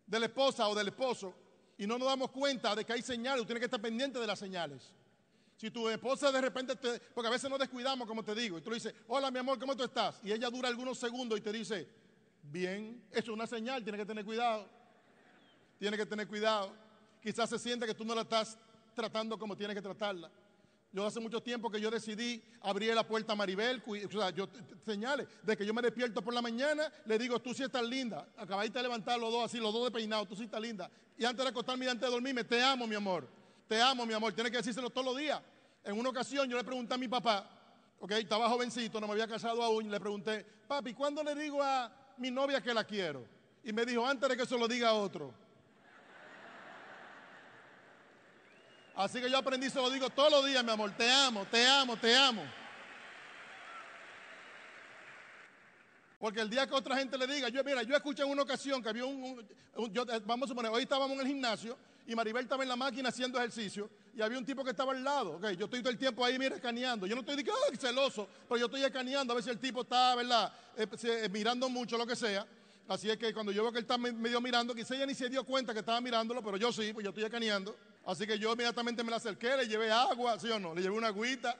de 0.07 0.21
la 0.21 0.27
esposa 0.27 0.69
o 0.69 0.75
del 0.75 0.89
esposo 0.89 1.35
y 1.79 1.87
no 1.87 1.99
nos 1.99 2.09
damos 2.09 2.31
cuenta 2.31 2.77
de 2.77 2.85
que 2.85 2.93
hay 2.93 3.03
señales, 3.03 3.41
tú 3.41 3.47
tienes 3.47 3.61
que 3.61 3.67
estar 3.67 3.81
pendiente 3.81 4.19
de 4.19 4.27
las 4.27 4.39
señales. 4.39 4.93
Si 5.57 5.71
tu 5.71 5.89
esposa 5.89 6.31
de 6.31 6.41
repente, 6.41 6.77
te, 6.77 7.01
porque 7.15 7.29
a 7.29 7.31
veces 7.31 7.49
nos 7.49 7.59
descuidamos, 7.59 8.07
como 8.07 8.23
te 8.23 8.35
digo, 8.35 8.59
y 8.59 8.61
tú 8.61 8.71
le 8.71 8.77
dices, 8.77 8.95
hola 9.09 9.31
mi 9.31 9.39
amor, 9.39 9.59
¿cómo 9.59 9.77
tú 9.77 9.85
estás? 9.85 10.21
Y 10.23 10.33
ella 10.33 10.51
dura 10.51 10.69
algunos 10.69 10.99
segundos 10.99 11.39
y 11.39 11.43
te 11.43 11.53
dice, 11.53 11.89
bien, 12.43 13.03
eso 13.11 13.23
es 13.23 13.29
una 13.29 13.47
señal, 13.47 13.83
tienes 13.83 14.01
que 14.01 14.07
tener 14.07 14.25
cuidado 14.25 14.79
tiene 15.79 15.97
que 15.97 16.07
tener 16.07 16.27
cuidado. 16.27 16.73
Quizás 17.23 17.49
se 17.49 17.59
siente 17.59 17.87
que 17.87 17.95
tú 17.95 18.05
no 18.05 18.15
la 18.15 18.23
estás 18.23 18.59
tratando 18.95 19.39
como 19.39 19.57
tienes 19.57 19.77
que 19.77 19.83
tratarla. 19.83 20.31
Yo 20.91 21.05
hace 21.05 21.21
mucho 21.21 21.43
tiempo 21.43 21.71
que 21.71 21.81
yo 21.81 21.91
decidí 21.91 22.43
abrir 22.63 22.95
la 22.95 23.07
puerta 23.07 23.35
a 23.35 23.37
Maribel, 23.37 23.83
o 23.87 24.11
sea, 24.11 24.31
yo 24.31 24.49
señales, 24.87 25.29
de 25.43 25.57
que 25.57 25.67
yo 25.67 25.75
me 25.75 25.83
despierto 25.83 26.23
por 26.23 26.33
la 26.33 26.41
mañana, 26.41 26.91
le 27.05 27.19
digo, 27.19 27.39
tú 27.41 27.53
sí 27.53 27.63
estás 27.63 27.83
linda, 27.83 28.27
acabáis 28.39 28.73
de 28.73 28.83
levantar 28.83 29.19
los 29.19 29.31
dos 29.31 29.45
así, 29.45 29.59
los 29.59 29.73
dos 29.73 29.85
de 29.85 29.91
peinado, 29.91 30.25
tú 30.25 30.35
sí 30.35 30.45
estás 30.45 30.61
linda. 30.61 30.91
Y 31.19 31.27
antes 31.27 31.45
de 31.45 31.51
acostarme 31.51 31.85
y 31.85 31.89
antes 31.89 32.09
de 32.09 32.11
dormirme, 32.11 32.43
te 32.43 32.63
amo, 32.63 32.87
mi 32.87 32.95
amor, 32.95 33.29
te 33.69 33.81
amo, 33.83 34.07
mi 34.07 34.15
amor, 34.15 34.33
tienes 34.33 34.51
que 34.51 34.59
decírselo 34.59 34.89
todos 34.89 35.05
los 35.05 35.19
días. 35.19 35.43
En 35.85 35.99
una 35.99 36.09
ocasión 36.09 36.49
yo 36.49 36.57
le 36.57 36.65
pregunté 36.65 36.95
a 36.95 36.99
mi 36.99 37.09
papá, 37.09 37.51
ok, 38.01 38.13
estaba 38.13 38.49
jovencito, 38.49 38.99
no 38.99 39.07
me 39.07 39.13
había 39.13 39.29
casado 39.29 39.63
aún, 39.63 39.87
y 39.87 39.89
le 39.91 40.01
pregunté, 40.01 40.45
papi, 40.67 40.95
¿cuándo 40.95 41.23
le 41.23 41.35
digo 41.35 41.63
a 41.63 41.93
mi 42.17 42.31
novia 42.31 42.63
que 42.63 42.73
la 42.73 42.85
quiero? 42.85 43.27
Y 43.63 43.75
me 43.75 43.85
dijo, 43.85 44.07
antes 44.07 44.27
de 44.27 44.37
que 44.39 44.47
se 44.47 44.57
lo 44.57 44.67
diga 44.67 44.89
a 44.89 44.95
otro. 44.95 45.35
Así 48.99 49.21
que 49.21 49.31
yo 49.31 49.39
aprendí, 49.39 49.71
se 49.71 49.81
lo 49.81 49.89
digo 49.91 50.11
todos 50.11 50.29
los 50.29 50.45
días, 50.45 50.65
mi 50.65 50.73
amor, 50.73 50.91
te 50.91 51.09
amo, 51.09 51.47
te 51.49 51.65
amo, 51.65 51.97
te 51.97 52.17
amo. 52.17 52.43
Porque 56.19 56.41
el 56.41 56.51
día 56.51 56.67
que 56.67 56.75
otra 56.75 56.97
gente 56.97 57.17
le 57.17 57.29
diga, 57.29 57.49
yo 57.49 57.63
mira, 57.63 57.85
yo 57.85 57.95
escuché 57.95 58.25
en 58.25 58.31
una 58.31 58.43
ocasión 58.43 58.83
que 58.83 58.89
había 58.89 59.05
un, 59.05 59.39
eh, 59.41 60.21
vamos 60.27 60.47
a 60.47 60.49
suponer, 60.49 60.73
hoy 60.73 60.83
estábamos 60.83 61.13
en 61.13 61.21
el 61.21 61.29
gimnasio 61.29 61.79
y 62.09 62.17
Maribel 62.17 62.43
estaba 62.43 62.65
en 62.65 62.71
la 62.71 62.75
máquina 62.75 63.11
haciendo 63.11 63.39
ejercicio 63.39 63.89
y 64.17 64.21
había 64.21 64.37
un 64.37 64.45
tipo 64.45 64.65
que 64.65 64.71
estaba 64.71 64.91
al 64.91 65.05
lado, 65.05 65.37
ok, 65.37 65.51
yo 65.51 65.67
estoy 65.67 65.79
todo 65.79 65.91
el 65.91 65.99
tiempo 65.99 66.25
ahí, 66.25 66.37
mira, 66.37 66.57
escaneando, 66.57 67.07
yo 67.07 67.15
no 67.15 67.21
estoy 67.21 67.37
diciendo, 67.37 67.61
ay, 67.71 67.77
celoso, 67.77 68.27
pero 68.49 68.59
yo 68.59 68.67
estoy 68.67 68.83
escaneando 68.83 69.33
a 69.33 69.37
ver 69.37 69.45
si 69.45 69.51
el 69.51 69.61
tipo 69.61 69.83
está, 69.83 70.17
¿verdad?, 70.17 70.53
eh, 70.77 70.89
eh, 71.05 71.29
mirando 71.31 71.69
mucho, 71.69 71.97
lo 71.97 72.05
que 72.05 72.17
sea. 72.17 72.45
Así 72.89 73.11
es 73.11 73.19
que 73.19 73.35
cuando 73.35 73.53
yo 73.53 73.63
veo 73.63 73.71
que 73.71 73.79
él 73.79 73.85
está 73.85 73.99
medio 73.99 74.41
mirando, 74.41 74.75
quizá 74.75 74.97
ella 74.97 75.05
ni 75.05 75.15
se 75.15 75.29
dio 75.29 75.45
cuenta 75.45 75.75
que 75.75 75.81
estaba 75.81 76.01
mirándolo, 76.01 76.43
pero 76.43 76.57
yo 76.57 76.73
sí, 76.73 76.93
pues 76.95 77.05
yo 77.05 77.11
estoy 77.11 77.23
escaneando. 77.23 77.77
Así 78.09 78.27
que 78.27 78.37
yo 78.39 78.55
inmediatamente 78.55 79.05
me 79.05 79.11
la 79.11 79.19
acerqué, 79.19 79.55
le 79.55 79.69
llevé 79.69 79.93
agua, 79.93 80.39
¿sí 80.39 80.49
o 80.49 80.59
no? 80.59 80.75
Le 80.75 80.81
llevé 80.81 80.97
una 80.97 81.09
agüita 81.09 81.55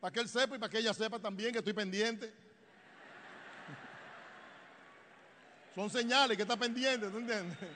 para 0.00 0.10
que 0.10 0.20
él 0.20 0.30
sepa 0.30 0.56
y 0.56 0.58
para 0.58 0.70
que 0.70 0.78
ella 0.78 0.94
sepa 0.94 1.18
también 1.18 1.52
que 1.52 1.58
estoy 1.58 1.74
pendiente. 1.74 2.32
Son 5.74 5.90
señales 5.90 6.38
que 6.38 6.44
está 6.44 6.56
pendiente, 6.56 7.10
¿tú 7.10 7.18
entiendes? 7.18 7.58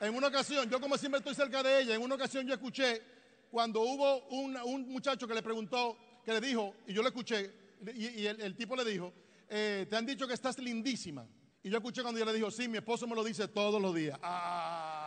En 0.00 0.14
una 0.14 0.28
ocasión, 0.28 0.70
yo 0.70 0.80
como 0.80 0.96
siempre 0.96 1.18
estoy 1.18 1.34
cerca 1.34 1.60
de 1.60 1.80
ella, 1.80 1.96
en 1.96 2.02
una 2.02 2.14
ocasión 2.14 2.46
yo 2.46 2.54
escuché 2.54 3.02
cuando 3.50 3.80
hubo 3.80 4.28
un, 4.28 4.52
muchacho 4.88 5.26
que 5.26 5.34
le 5.34 5.42
preguntó, 5.42 5.98
que 6.24 6.32
le 6.32 6.40
dijo, 6.40 6.76
y 6.86 6.92
yo 6.92 7.02
le 7.02 7.08
escuché, 7.08 7.52
y, 7.92 8.24
el, 8.24 8.54
tipo 8.54 8.76
le 8.76 8.84
dijo, 8.84 9.12
eh, 9.48 9.88
te 9.90 9.96
han 9.96 10.06
dicho 10.06 10.28
que 10.28 10.34
estás 10.34 10.56
lindísima. 10.60 11.26
Y 11.64 11.70
yo 11.70 11.78
escuché 11.78 12.02
cuando 12.02 12.20
ella 12.20 12.30
le 12.30 12.38
dijo, 12.38 12.52
sí, 12.52 12.68
mi 12.68 12.78
esposo 12.78 13.08
me 13.08 13.16
lo 13.16 13.24
dice 13.24 13.48
todos 13.48 13.82
los 13.82 13.92
días. 13.92 14.16
Ah. 14.22 14.97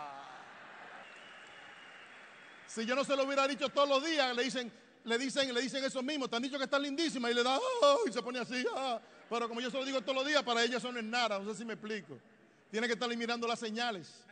Si 2.73 2.85
yo 2.85 2.95
no 2.95 3.03
se 3.03 3.17
lo 3.17 3.25
hubiera 3.25 3.45
dicho 3.49 3.67
todos 3.67 3.89
los 3.89 4.05
días, 4.05 4.33
le 4.33 4.43
dicen, 4.43 4.71
le 5.03 5.17
dicen, 5.17 5.53
le 5.53 5.61
dicen 5.61 5.83
eso 5.83 6.01
mismo. 6.01 6.29
Te 6.29 6.37
han 6.37 6.41
dicho 6.41 6.57
que 6.57 6.63
está 6.63 6.79
lindísima 6.79 7.29
y 7.29 7.33
le 7.33 7.43
da, 7.43 7.59
oh, 7.59 7.99
y 8.07 8.13
se 8.13 8.21
pone 8.21 8.39
así. 8.39 8.65
Ah. 8.73 9.01
Pero 9.29 9.49
como 9.49 9.59
yo 9.59 9.69
se 9.69 9.77
lo 9.77 9.83
digo 9.83 9.99
todos 10.01 10.15
los 10.15 10.25
días, 10.25 10.41
para 10.41 10.63
ella 10.63 10.77
eso 10.77 10.89
no 10.89 10.99
es 10.99 11.03
nada. 11.03 11.37
No 11.39 11.51
sé 11.51 11.59
si 11.59 11.65
me 11.65 11.73
explico. 11.73 12.17
Tiene 12.69 12.87
que 12.87 12.93
estar 12.93 13.09
mirando 13.17 13.45
las 13.45 13.59
señales. 13.59 14.23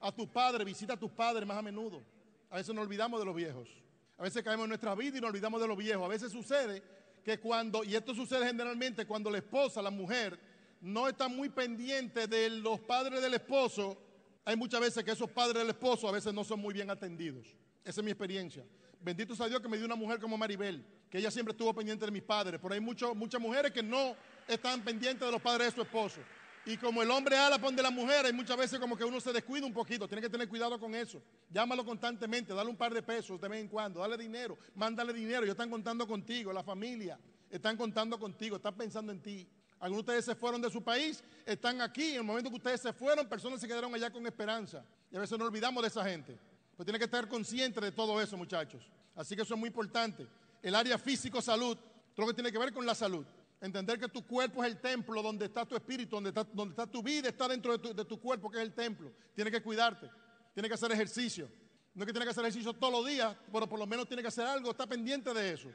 A 0.00 0.10
tus 0.10 0.26
padres, 0.26 0.64
visita 0.64 0.94
a 0.94 0.96
tus 0.96 1.10
padres 1.10 1.46
más 1.46 1.58
a 1.58 1.62
menudo. 1.62 2.02
A 2.50 2.56
veces 2.56 2.74
nos 2.74 2.82
olvidamos 2.82 3.20
de 3.20 3.26
los 3.26 3.34
viejos. 3.36 3.68
A 4.16 4.22
veces 4.22 4.42
caemos 4.42 4.64
en 4.64 4.70
nuestra 4.70 4.94
vida 4.94 5.18
y 5.18 5.20
nos 5.20 5.28
olvidamos 5.28 5.60
de 5.60 5.68
los 5.68 5.76
viejos. 5.76 6.02
A 6.02 6.08
veces 6.08 6.32
sucede 6.32 6.82
que 7.22 7.38
cuando, 7.40 7.84
y 7.84 7.94
esto 7.94 8.14
sucede 8.14 8.46
generalmente 8.46 9.06
cuando 9.06 9.30
la 9.30 9.38
esposa, 9.38 9.82
la 9.82 9.90
mujer, 9.90 10.40
no 10.80 11.08
está 11.08 11.28
muy 11.28 11.50
pendiente 11.50 12.26
de 12.26 12.48
los 12.48 12.80
padres 12.80 13.20
del 13.20 13.34
esposo, 13.34 13.98
hay 14.46 14.56
muchas 14.56 14.80
veces 14.80 15.04
que 15.04 15.10
esos 15.10 15.30
padres 15.30 15.58
del 15.58 15.70
esposo 15.70 16.08
a 16.08 16.12
veces 16.12 16.32
no 16.32 16.42
son 16.42 16.58
muy 16.58 16.72
bien 16.72 16.88
atendidos. 16.90 17.46
Esa 17.84 18.00
es 18.00 18.04
mi 18.04 18.10
experiencia. 18.10 18.64
Bendito 19.00 19.34
sea 19.34 19.48
Dios 19.48 19.60
que 19.60 19.68
me 19.68 19.76
dio 19.76 19.86
una 19.86 19.96
mujer 19.96 20.20
como 20.20 20.38
Maribel, 20.38 20.84
que 21.10 21.18
ella 21.18 21.30
siempre 21.30 21.52
estuvo 21.52 21.74
pendiente 21.74 22.04
de 22.04 22.12
mis 22.12 22.22
padres. 22.22 22.60
Pero 22.62 22.74
hay 22.74 22.80
muchas 22.80 23.40
mujeres 23.40 23.72
que 23.72 23.82
no 23.82 24.14
están 24.46 24.82
pendientes 24.82 25.26
de 25.26 25.32
los 25.32 25.42
padres 25.42 25.68
de 25.68 25.74
su 25.74 25.82
esposo. 25.82 26.20
Y 26.64 26.76
como 26.76 27.02
el 27.02 27.10
hombre 27.10 27.36
ala 27.36 27.58
de 27.58 27.82
la 27.82 27.90
mujer, 27.90 28.24
hay 28.24 28.32
muchas 28.32 28.56
veces 28.56 28.78
como 28.78 28.96
que 28.96 29.04
uno 29.04 29.20
se 29.20 29.32
descuida 29.32 29.66
un 29.66 29.72
poquito. 29.72 30.06
Tiene 30.06 30.22
que 30.22 30.30
tener 30.30 30.48
cuidado 30.48 30.78
con 30.78 30.94
eso. 30.94 31.20
Llámalo 31.50 31.84
constantemente, 31.84 32.54
dale 32.54 32.70
un 32.70 32.76
par 32.76 32.94
de 32.94 33.02
pesos 33.02 33.40
de 33.40 33.48
vez 33.48 33.60
en 33.60 33.66
cuando, 33.66 33.98
dale 33.98 34.16
dinero, 34.16 34.56
mándale 34.76 35.12
dinero. 35.12 35.42
Ellos 35.42 35.54
están 35.54 35.70
contando 35.70 36.06
contigo, 36.06 36.52
la 36.52 36.62
familia. 36.62 37.18
Están 37.50 37.76
contando 37.76 38.18
contigo, 38.18 38.56
están 38.56 38.76
pensando 38.76 39.10
en 39.10 39.20
ti. 39.20 39.48
Algunos 39.80 40.06
de 40.06 40.12
ustedes 40.12 40.24
se 40.24 40.36
fueron 40.36 40.62
de 40.62 40.70
su 40.70 40.80
país, 40.84 41.24
están 41.44 41.80
aquí. 41.80 42.12
En 42.12 42.18
el 42.18 42.22
momento 42.22 42.48
que 42.48 42.56
ustedes 42.56 42.80
se 42.80 42.92
fueron, 42.92 43.28
personas 43.28 43.60
se 43.60 43.66
quedaron 43.66 43.92
allá 43.92 44.12
con 44.12 44.24
esperanza. 44.24 44.84
Y 45.10 45.16
a 45.16 45.20
veces 45.20 45.36
nos 45.36 45.48
olvidamos 45.48 45.82
de 45.82 45.88
esa 45.88 46.04
gente. 46.04 46.38
Pues 46.82 46.86
tiene 46.86 46.98
que 46.98 47.04
estar 47.04 47.28
consciente 47.28 47.80
de 47.80 47.92
todo 47.92 48.20
eso, 48.20 48.36
muchachos. 48.36 48.82
Así 49.14 49.36
que 49.36 49.42
eso 49.42 49.54
es 49.54 49.60
muy 49.60 49.68
importante. 49.68 50.26
El 50.60 50.74
área 50.74 50.98
físico-salud, 50.98 51.78
todo 52.12 52.26
lo 52.26 52.26
que 52.26 52.34
tiene 52.34 52.50
que 52.50 52.58
ver 52.58 52.72
con 52.72 52.84
la 52.84 52.96
salud. 52.96 53.24
Entender 53.60 54.00
que 54.00 54.08
tu 54.08 54.26
cuerpo 54.26 54.64
es 54.64 54.72
el 54.72 54.80
templo 54.80 55.22
donde 55.22 55.44
está 55.44 55.64
tu 55.64 55.76
espíritu, 55.76 56.16
donde 56.16 56.30
está, 56.30 56.44
tu 56.88 57.00
vida, 57.00 57.28
está 57.28 57.46
dentro 57.46 57.78
de 57.78 58.04
tu, 58.04 58.18
cuerpo, 58.18 58.50
que 58.50 58.56
es 58.56 58.64
el 58.64 58.72
templo. 58.72 59.12
Tiene 59.32 59.48
que 59.48 59.62
cuidarte, 59.62 60.10
tiene 60.54 60.68
que 60.68 60.74
hacer 60.74 60.90
ejercicio. 60.90 61.48
No 61.94 62.02
es 62.02 62.06
que 62.08 62.12
tiene 62.12 62.26
que 62.26 62.30
hacer 62.30 62.42
ejercicio 62.42 62.72
todos 62.72 62.92
los 62.92 63.06
días, 63.06 63.32
pero 63.52 63.68
por 63.68 63.78
lo 63.78 63.86
menos 63.86 64.08
tiene 64.08 64.20
que 64.20 64.28
hacer 64.28 64.44
algo, 64.44 64.72
está 64.72 64.84
pendiente 64.84 65.32
de 65.32 65.52
eso. 65.52 65.68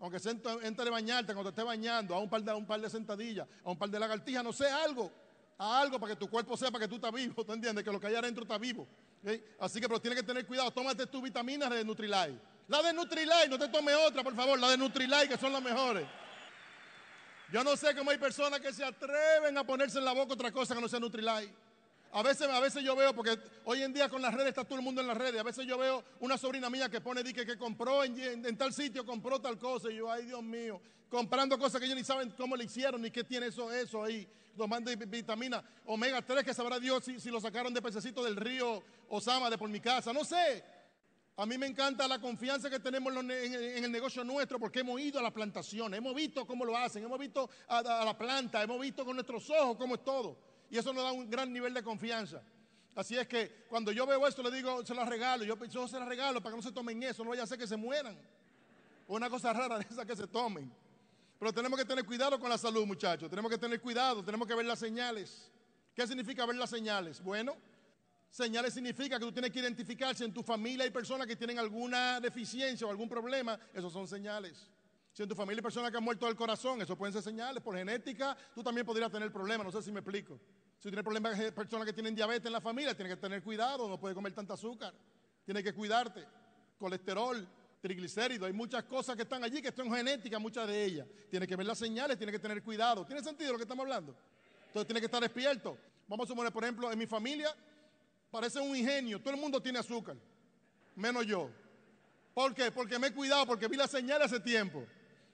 Aunque 0.00 0.18
se 0.18 0.30
entre, 0.30 0.88
bañarte, 0.88 1.34
cuando 1.34 1.52
te 1.52 1.60
esté 1.60 1.64
bañando, 1.64 2.14
a 2.14 2.18
un 2.18 2.30
par 2.30 2.42
de, 2.42 2.54
un 2.54 2.64
par 2.64 2.80
de 2.80 2.88
sentadillas, 2.88 3.46
a 3.62 3.70
un 3.70 3.76
par 3.76 3.90
de 3.90 3.98
lagartijas, 3.98 4.42
no 4.42 4.54
sé, 4.54 4.70
algo. 4.70 5.12
A 5.58 5.82
algo 5.82 6.00
para 6.00 6.14
que 6.14 6.18
tu 6.18 6.30
cuerpo 6.30 6.56
sepa 6.56 6.78
que 6.78 6.88
tú 6.88 6.94
estás 6.94 7.12
vivo, 7.12 7.44
¿tú 7.44 7.52
entiendes? 7.52 7.84
Que 7.84 7.92
lo 7.92 8.00
que 8.00 8.06
hay 8.06 8.14
adentro 8.14 8.44
está 8.44 8.56
vivo. 8.56 8.88
Así 9.58 9.80
que, 9.80 9.88
pero 9.88 10.00
tienes 10.00 10.20
que 10.20 10.26
tener 10.26 10.46
cuidado. 10.46 10.70
Tómate 10.70 11.06
tus 11.06 11.22
vitaminas 11.22 11.70
de 11.70 11.84
Nutrilite. 11.84 12.38
La 12.68 12.82
de 12.82 12.92
Nutrilite, 12.92 13.48
no 13.48 13.58
te 13.58 13.68
tome 13.68 13.94
otra, 13.94 14.22
por 14.22 14.34
favor. 14.34 14.58
La 14.58 14.70
de 14.70 14.76
Nutrilite, 14.76 15.28
que 15.28 15.36
son 15.36 15.52
las 15.52 15.62
mejores. 15.62 16.06
Yo 17.52 17.62
no 17.62 17.76
sé 17.76 17.94
cómo 17.94 18.10
hay 18.10 18.18
personas 18.18 18.60
que 18.60 18.72
se 18.72 18.84
atreven 18.84 19.56
a 19.56 19.64
ponerse 19.64 19.98
en 19.98 20.04
la 20.04 20.12
boca 20.12 20.34
otra 20.34 20.50
cosa 20.50 20.74
que 20.74 20.80
no 20.80 20.88
sea 20.88 21.00
Nutrilite. 21.00 21.65
A 22.16 22.22
veces, 22.22 22.48
a 22.48 22.60
veces 22.60 22.82
yo 22.82 22.96
veo, 22.96 23.14
porque 23.14 23.38
hoy 23.66 23.82
en 23.82 23.92
día 23.92 24.08
con 24.08 24.22
las 24.22 24.32
redes 24.32 24.48
está 24.48 24.64
todo 24.64 24.78
el 24.78 24.82
mundo 24.82 25.02
en 25.02 25.06
las 25.06 25.18
redes, 25.18 25.38
a 25.38 25.42
veces 25.42 25.66
yo 25.66 25.76
veo 25.76 26.02
una 26.20 26.38
sobrina 26.38 26.70
mía 26.70 26.88
que 26.88 27.02
pone 27.02 27.22
que, 27.22 27.44
que 27.44 27.58
compró 27.58 28.02
en, 28.04 28.56
tal 28.56 28.72
sitio, 28.72 29.04
compró 29.04 29.38
tal 29.38 29.58
cosa, 29.58 29.90
y 29.90 29.96
yo, 29.96 30.10
ay 30.10 30.24
Dios 30.24 30.42
mío, 30.42 30.80
comprando 31.10 31.58
cosas 31.58 31.78
que 31.78 31.84
ellos 31.84 31.98
ni 31.98 32.04
saben 32.04 32.30
cómo 32.30 32.56
le 32.56 32.64
hicieron, 32.64 33.02
ni 33.02 33.10
qué 33.10 33.22
tiene 33.22 33.48
eso, 33.48 33.70
eso 33.70 34.02
ahí, 34.02 34.26
tomando 34.56 34.90
vitamina 34.96 35.62
omega 35.84 36.22
3, 36.22 36.42
que 36.42 36.54
sabrá 36.54 36.80
Dios 36.80 37.04
si, 37.04 37.20
si 37.20 37.28
lo 37.28 37.38
sacaron 37.38 37.74
de 37.74 37.82
pececito 37.82 38.24
del 38.24 38.36
río 38.36 38.82
Osama, 39.10 39.50
de 39.50 39.58
por 39.58 39.68
mi 39.68 39.80
casa, 39.80 40.10
no 40.14 40.24
sé. 40.24 40.64
A 41.36 41.44
mí 41.44 41.58
me 41.58 41.66
encanta 41.66 42.08
la 42.08 42.18
confianza 42.18 42.70
que 42.70 42.80
tenemos 42.80 43.14
en, 43.14 43.30
el 43.30 43.92
negocio 43.92 44.24
nuestro 44.24 44.58
porque 44.58 44.80
hemos 44.80 44.98
ido 44.98 45.18
a 45.18 45.22
la 45.22 45.34
plantación, 45.34 45.92
hemos 45.92 46.14
visto 46.14 46.46
cómo 46.46 46.64
lo 46.64 46.74
hacen, 46.78 47.04
hemos 47.04 47.18
visto 47.18 47.50
a, 47.68 47.82
la 48.06 48.16
planta, 48.16 48.62
hemos 48.62 48.80
visto 48.80 49.04
con 49.04 49.16
nuestros 49.16 49.50
ojos 49.50 49.76
cómo 49.76 49.96
es 49.96 50.02
todo. 50.02 50.55
Y 50.70 50.78
eso 50.78 50.92
nos 50.92 51.04
da 51.04 51.12
un 51.12 51.28
gran 51.30 51.52
nivel 51.52 51.72
de 51.74 51.82
confianza. 51.82 52.42
Así 52.94 53.16
es 53.16 53.26
que 53.28 53.66
cuando 53.68 53.92
yo 53.92 54.06
veo 54.06 54.26
esto 54.26 54.42
le 54.42 54.50
digo, 54.50 54.84
se 54.84 54.94
la 54.94 55.04
regalo, 55.04 55.44
yo, 55.44 55.62
yo 55.66 55.86
se 55.86 55.98
la 55.98 56.06
regalo 56.06 56.40
para 56.42 56.52
que 56.52 56.56
no 56.56 56.62
se 56.62 56.72
tomen 56.72 57.02
eso, 57.02 57.22
no 57.22 57.30
vaya 57.30 57.42
a 57.42 57.46
ser 57.46 57.58
que 57.58 57.66
se 57.66 57.76
mueran. 57.76 58.18
Una 59.08 59.28
cosa 59.28 59.52
rara 59.52 59.78
de 59.78 59.86
esa 59.88 60.04
que 60.04 60.16
se 60.16 60.26
tomen. 60.26 60.72
Pero 61.38 61.52
tenemos 61.52 61.78
que 61.78 61.84
tener 61.84 62.04
cuidado 62.06 62.40
con 62.40 62.48
la 62.48 62.56
salud, 62.56 62.86
muchachos. 62.86 63.28
Tenemos 63.28 63.50
que 63.50 63.58
tener 63.58 63.80
cuidado, 63.80 64.24
tenemos 64.24 64.48
que 64.48 64.54
ver 64.54 64.64
las 64.64 64.78
señales. 64.78 65.50
¿Qué 65.94 66.06
significa 66.06 66.46
ver 66.46 66.56
las 66.56 66.70
señales? 66.70 67.22
Bueno, 67.22 67.56
Señales 68.36 68.74
significa 68.74 69.18
que 69.18 69.24
tú 69.24 69.32
tienes 69.32 69.50
que 69.50 69.60
identificarse 69.60 70.22
en 70.22 70.30
tu 70.30 70.42
familia 70.42 70.84
hay 70.84 70.90
personas 70.90 71.26
que 71.26 71.36
tienen 71.36 71.58
alguna 71.58 72.20
deficiencia 72.20 72.86
o 72.86 72.90
algún 72.90 73.08
problema, 73.08 73.58
esos 73.72 73.90
son 73.90 74.06
señales. 74.06 74.68
Si 75.16 75.22
en 75.22 75.28
tu 75.30 75.34
familia 75.34 75.60
hay 75.60 75.62
personas 75.62 75.90
que 75.90 75.96
han 75.96 76.04
muerto 76.04 76.26
del 76.26 76.36
corazón, 76.36 76.82
eso 76.82 76.94
pueden 76.94 77.10
ser 77.10 77.22
señales. 77.22 77.62
Por 77.62 77.74
genética, 77.74 78.36
tú 78.54 78.62
también 78.62 78.84
podrías 78.84 79.10
tener 79.10 79.32
problemas, 79.32 79.64
no 79.64 79.72
sé 79.72 79.82
si 79.82 79.90
me 79.90 80.00
explico. 80.00 80.38
Si 80.76 80.90
tienes 80.90 81.02
problemas 81.02 81.38
de 81.38 81.52
personas 81.52 81.86
que 81.86 81.94
tienen 81.94 82.14
diabetes 82.14 82.44
en 82.44 82.52
la 82.52 82.60
familia, 82.60 82.94
tienes 82.94 83.14
que 83.14 83.20
tener 83.22 83.42
cuidado, 83.42 83.88
no 83.88 83.98
puedes 83.98 84.14
comer 84.14 84.34
tanta 84.34 84.52
azúcar. 84.52 84.92
Tienes 85.46 85.62
que 85.62 85.72
cuidarte. 85.72 86.22
Colesterol, 86.78 87.48
triglicéridos, 87.80 88.46
hay 88.46 88.52
muchas 88.52 88.84
cosas 88.84 89.16
que 89.16 89.22
están 89.22 89.42
allí 89.42 89.62
que 89.62 89.72
son 89.72 89.90
genéticas, 89.90 90.38
muchas 90.38 90.68
de 90.68 90.84
ellas. 90.84 91.06
Tienes 91.30 91.48
que 91.48 91.56
ver 91.56 91.64
las 91.64 91.78
señales, 91.78 92.18
tienes 92.18 92.34
que 92.34 92.38
tener 92.38 92.62
cuidado. 92.62 93.06
¿Tiene 93.06 93.22
sentido 93.22 93.52
lo 93.52 93.58
que 93.58 93.64
estamos 93.64 93.84
hablando? 93.84 94.14
Entonces 94.66 94.86
tienes 94.86 95.00
que 95.00 95.06
estar 95.06 95.22
despierto. 95.22 95.78
Vamos 96.06 96.26
a 96.26 96.28
suponer, 96.28 96.52
por 96.52 96.62
ejemplo, 96.62 96.92
en 96.92 96.98
mi 96.98 97.06
familia 97.06 97.56
Parece 98.30 98.60
un 98.60 98.76
ingenio. 98.76 99.18
Todo 99.18 99.32
el 99.32 99.40
mundo 99.40 99.62
tiene 99.62 99.78
azúcar. 99.78 100.16
Menos 100.94 101.24
yo. 101.26 101.50
¿Por 102.34 102.54
qué? 102.54 102.70
Porque 102.70 102.98
me 102.98 103.06
he 103.06 103.12
cuidado, 103.12 103.46
porque 103.46 103.66
vi 103.66 103.78
la 103.78 103.88
señal 103.88 104.20
hace 104.20 104.40
tiempo. 104.40 104.84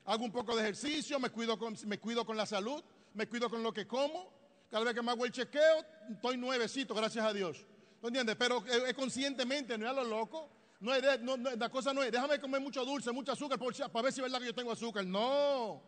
Hago 0.05 0.25
un 0.25 0.33
poco 0.33 0.57
de 0.57 0.63
ejercicio, 0.63 1.19
me 1.21 1.31
cuido 1.31 1.59
con, 1.59 1.77
me 1.87 1.99
cuido 1.99 2.25
con 2.25 2.37
la 2.37 2.47
salud, 2.47 2.83
me 3.15 3.29
cuido 3.29 3.49
con 3.49 3.63
lo 3.63 3.73
que 3.73 3.87
como. 3.87 4.33
Cada 4.71 4.85
vez 4.85 4.95
que 4.95 5.03
me 5.03 5.11
hago 5.11 5.25
el 5.25 5.33
chequeo, 5.33 5.85
estoy 6.11 6.37
nuevecito, 6.37 6.95
gracias 6.95 7.25
a 7.25 7.33
Dios. 7.33 7.65
¿No 8.01 8.09
entiendes? 8.09 8.37
Pero 8.37 8.65
es, 8.67 8.95
conscientemente, 8.95 9.79
no 9.79 9.85
es 9.85 9.91
a 9.91 9.95
lo 9.95 10.05
loco. 10.05 10.49
No 10.81 10.93
la 10.97 11.69
cosa 11.69 11.95
no 11.95 12.03
es, 12.03 12.11
déjame 12.11 12.41
comer 12.41 12.61
mucho 12.61 12.85
dulce, 12.85 13.13
mucho 13.13 13.31
azúcar 13.31 13.57
para 13.57 14.03
ver 14.03 14.13
si 14.13 14.21
es 14.21 14.25
verdad 14.25 14.41
que 14.41 14.47
yo 14.47 14.55
tengo 14.55 14.73
azúcar. 14.73 15.07
No, 15.07 15.81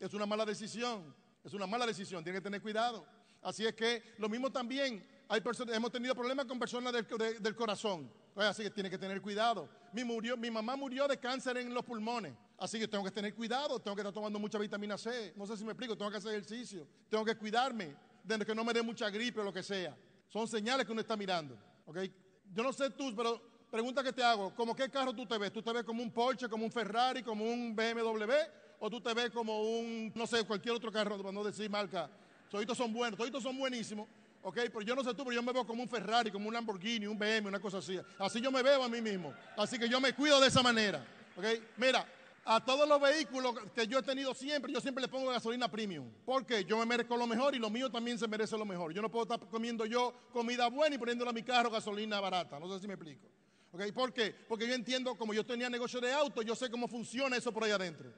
es 0.00 0.12
una 0.14 0.26
mala 0.26 0.44
decisión. 0.44 1.14
Es 1.44 1.54
una 1.54 1.66
mala 1.66 1.86
decisión, 1.86 2.22
tiene 2.22 2.38
que 2.38 2.42
tener 2.42 2.62
cuidado. 2.62 3.04
Así 3.42 3.66
es 3.66 3.74
que 3.74 4.14
lo 4.18 4.28
mismo 4.28 4.50
también 4.50 5.04
hemos 5.28 5.90
tenido 5.90 6.14
problemas 6.14 6.46
con 6.46 6.58
personas 6.58 6.92
del, 6.92 7.56
corazón. 7.56 8.10
Así 8.36 8.62
que 8.62 8.70
tiene 8.70 8.88
que 8.88 8.98
tener 8.98 9.20
cuidado. 9.20 9.68
Mi, 9.92 10.04
murió, 10.04 10.36
mi 10.36 10.50
mamá 10.50 10.76
murió 10.76 11.08
de 11.08 11.18
cáncer 11.18 11.56
en 11.56 11.74
los 11.74 11.84
pulmones. 11.84 12.34
Así 12.58 12.78
que 12.78 12.86
tengo 12.86 13.04
que 13.04 13.10
tener 13.10 13.34
cuidado. 13.34 13.80
Tengo 13.80 13.94
que 13.96 14.02
estar 14.02 14.12
tomando 14.12 14.38
mucha 14.38 14.58
vitamina 14.58 14.96
C. 14.96 15.32
No 15.36 15.46
sé 15.46 15.56
si 15.56 15.64
me 15.64 15.72
explico. 15.72 15.96
Tengo 15.96 16.10
que 16.10 16.18
hacer 16.18 16.32
ejercicio. 16.32 16.86
Tengo 17.08 17.24
que 17.24 17.36
cuidarme 17.36 17.94
de 18.24 18.44
que 18.44 18.54
no 18.54 18.64
me 18.64 18.72
dé 18.72 18.82
mucha 18.82 19.10
gripe 19.10 19.40
o 19.40 19.44
lo 19.44 19.52
que 19.52 19.62
sea. 19.62 19.96
Son 20.28 20.46
señales 20.46 20.86
que 20.86 20.92
uno 20.92 21.00
está 21.00 21.16
mirando. 21.16 21.58
Yo 22.54 22.62
no 22.62 22.72
sé 22.72 22.90
tú, 22.90 23.14
pero 23.14 23.40
pregunta 23.70 24.02
que 24.02 24.12
te 24.12 24.22
hago. 24.22 24.54
¿Cómo 24.54 24.76
qué 24.76 24.88
carro 24.90 25.12
tú 25.12 25.26
te 25.26 25.36
ves? 25.38 25.52
¿Tú 25.52 25.62
te 25.62 25.72
ves 25.72 25.84
como 25.84 26.02
un 26.02 26.10
Porsche, 26.10 26.48
como 26.48 26.64
un 26.64 26.72
Ferrari, 26.72 27.22
como 27.22 27.44
un 27.44 27.74
BMW? 27.74 28.32
¿O 28.78 28.90
tú 28.90 29.00
te 29.00 29.14
ves 29.14 29.30
como 29.30 29.62
un, 29.62 30.12
no 30.14 30.26
sé, 30.26 30.44
cualquier 30.44 30.74
otro 30.74 30.90
carro, 30.90 31.16
para 31.18 31.32
no 31.32 31.44
decir 31.44 31.70
marca? 31.70 32.10
Toditos 32.50 32.76
son 32.76 32.92
buenos, 32.92 33.18
toditos 33.18 33.42
son 33.42 33.56
buenísimos. 33.56 34.08
Ok, 34.42 34.56
pero 34.56 34.82
yo 34.82 34.96
no 34.96 35.04
sé 35.04 35.14
tú, 35.14 35.24
pero 35.24 35.32
yo 35.32 35.42
me 35.42 35.52
veo 35.52 35.64
como 35.64 35.82
un 35.82 35.88
Ferrari, 35.88 36.30
como 36.30 36.48
un 36.48 36.54
Lamborghini, 36.54 37.06
un 37.06 37.16
BM, 37.16 37.46
una 37.46 37.60
cosa 37.60 37.78
así. 37.78 37.98
Así 38.18 38.40
yo 38.40 38.50
me 38.50 38.62
veo 38.62 38.82
a 38.82 38.88
mí 38.88 39.00
mismo. 39.00 39.32
Así 39.56 39.78
que 39.78 39.88
yo 39.88 40.00
me 40.00 40.12
cuido 40.12 40.40
de 40.40 40.48
esa 40.48 40.62
manera. 40.62 41.06
Ok, 41.36 41.44
mira, 41.76 42.04
a 42.44 42.64
todos 42.64 42.88
los 42.88 43.00
vehículos 43.00 43.54
que 43.74 43.86
yo 43.86 43.98
he 43.98 44.02
tenido 44.02 44.34
siempre, 44.34 44.72
yo 44.72 44.80
siempre 44.80 45.02
le 45.02 45.08
pongo 45.08 45.30
gasolina 45.30 45.70
premium. 45.70 46.10
Porque 46.24 46.64
yo 46.64 46.78
me 46.78 46.86
merezco 46.86 47.16
lo 47.16 47.26
mejor 47.26 47.54
y 47.54 47.58
lo 47.58 47.70
mío 47.70 47.90
también 47.90 48.18
se 48.18 48.26
merece 48.26 48.56
lo 48.58 48.64
mejor. 48.64 48.92
Yo 48.92 49.00
no 49.00 49.10
puedo 49.10 49.24
estar 49.24 49.48
comiendo 49.48 49.86
yo 49.86 50.12
comida 50.32 50.68
buena 50.68 50.96
y 50.96 50.98
poniéndole 50.98 51.30
a 51.30 51.32
mi 51.32 51.42
carro 51.42 51.70
gasolina 51.70 52.20
barata. 52.20 52.58
No 52.58 52.72
sé 52.72 52.80
si 52.80 52.88
me 52.88 52.94
explico. 52.94 53.28
Ok, 53.70 53.92
¿por 53.92 54.12
qué? 54.12 54.34
Porque 54.48 54.66
yo 54.66 54.74
entiendo, 54.74 55.14
como 55.16 55.32
yo 55.32 55.46
tenía 55.46 55.70
negocio 55.70 56.00
de 56.00 56.12
auto, 56.12 56.42
yo 56.42 56.54
sé 56.54 56.70
cómo 56.70 56.88
funciona 56.88 57.36
eso 57.36 57.52
por 57.52 57.64
ahí 57.64 57.70
adentro. 57.70 58.12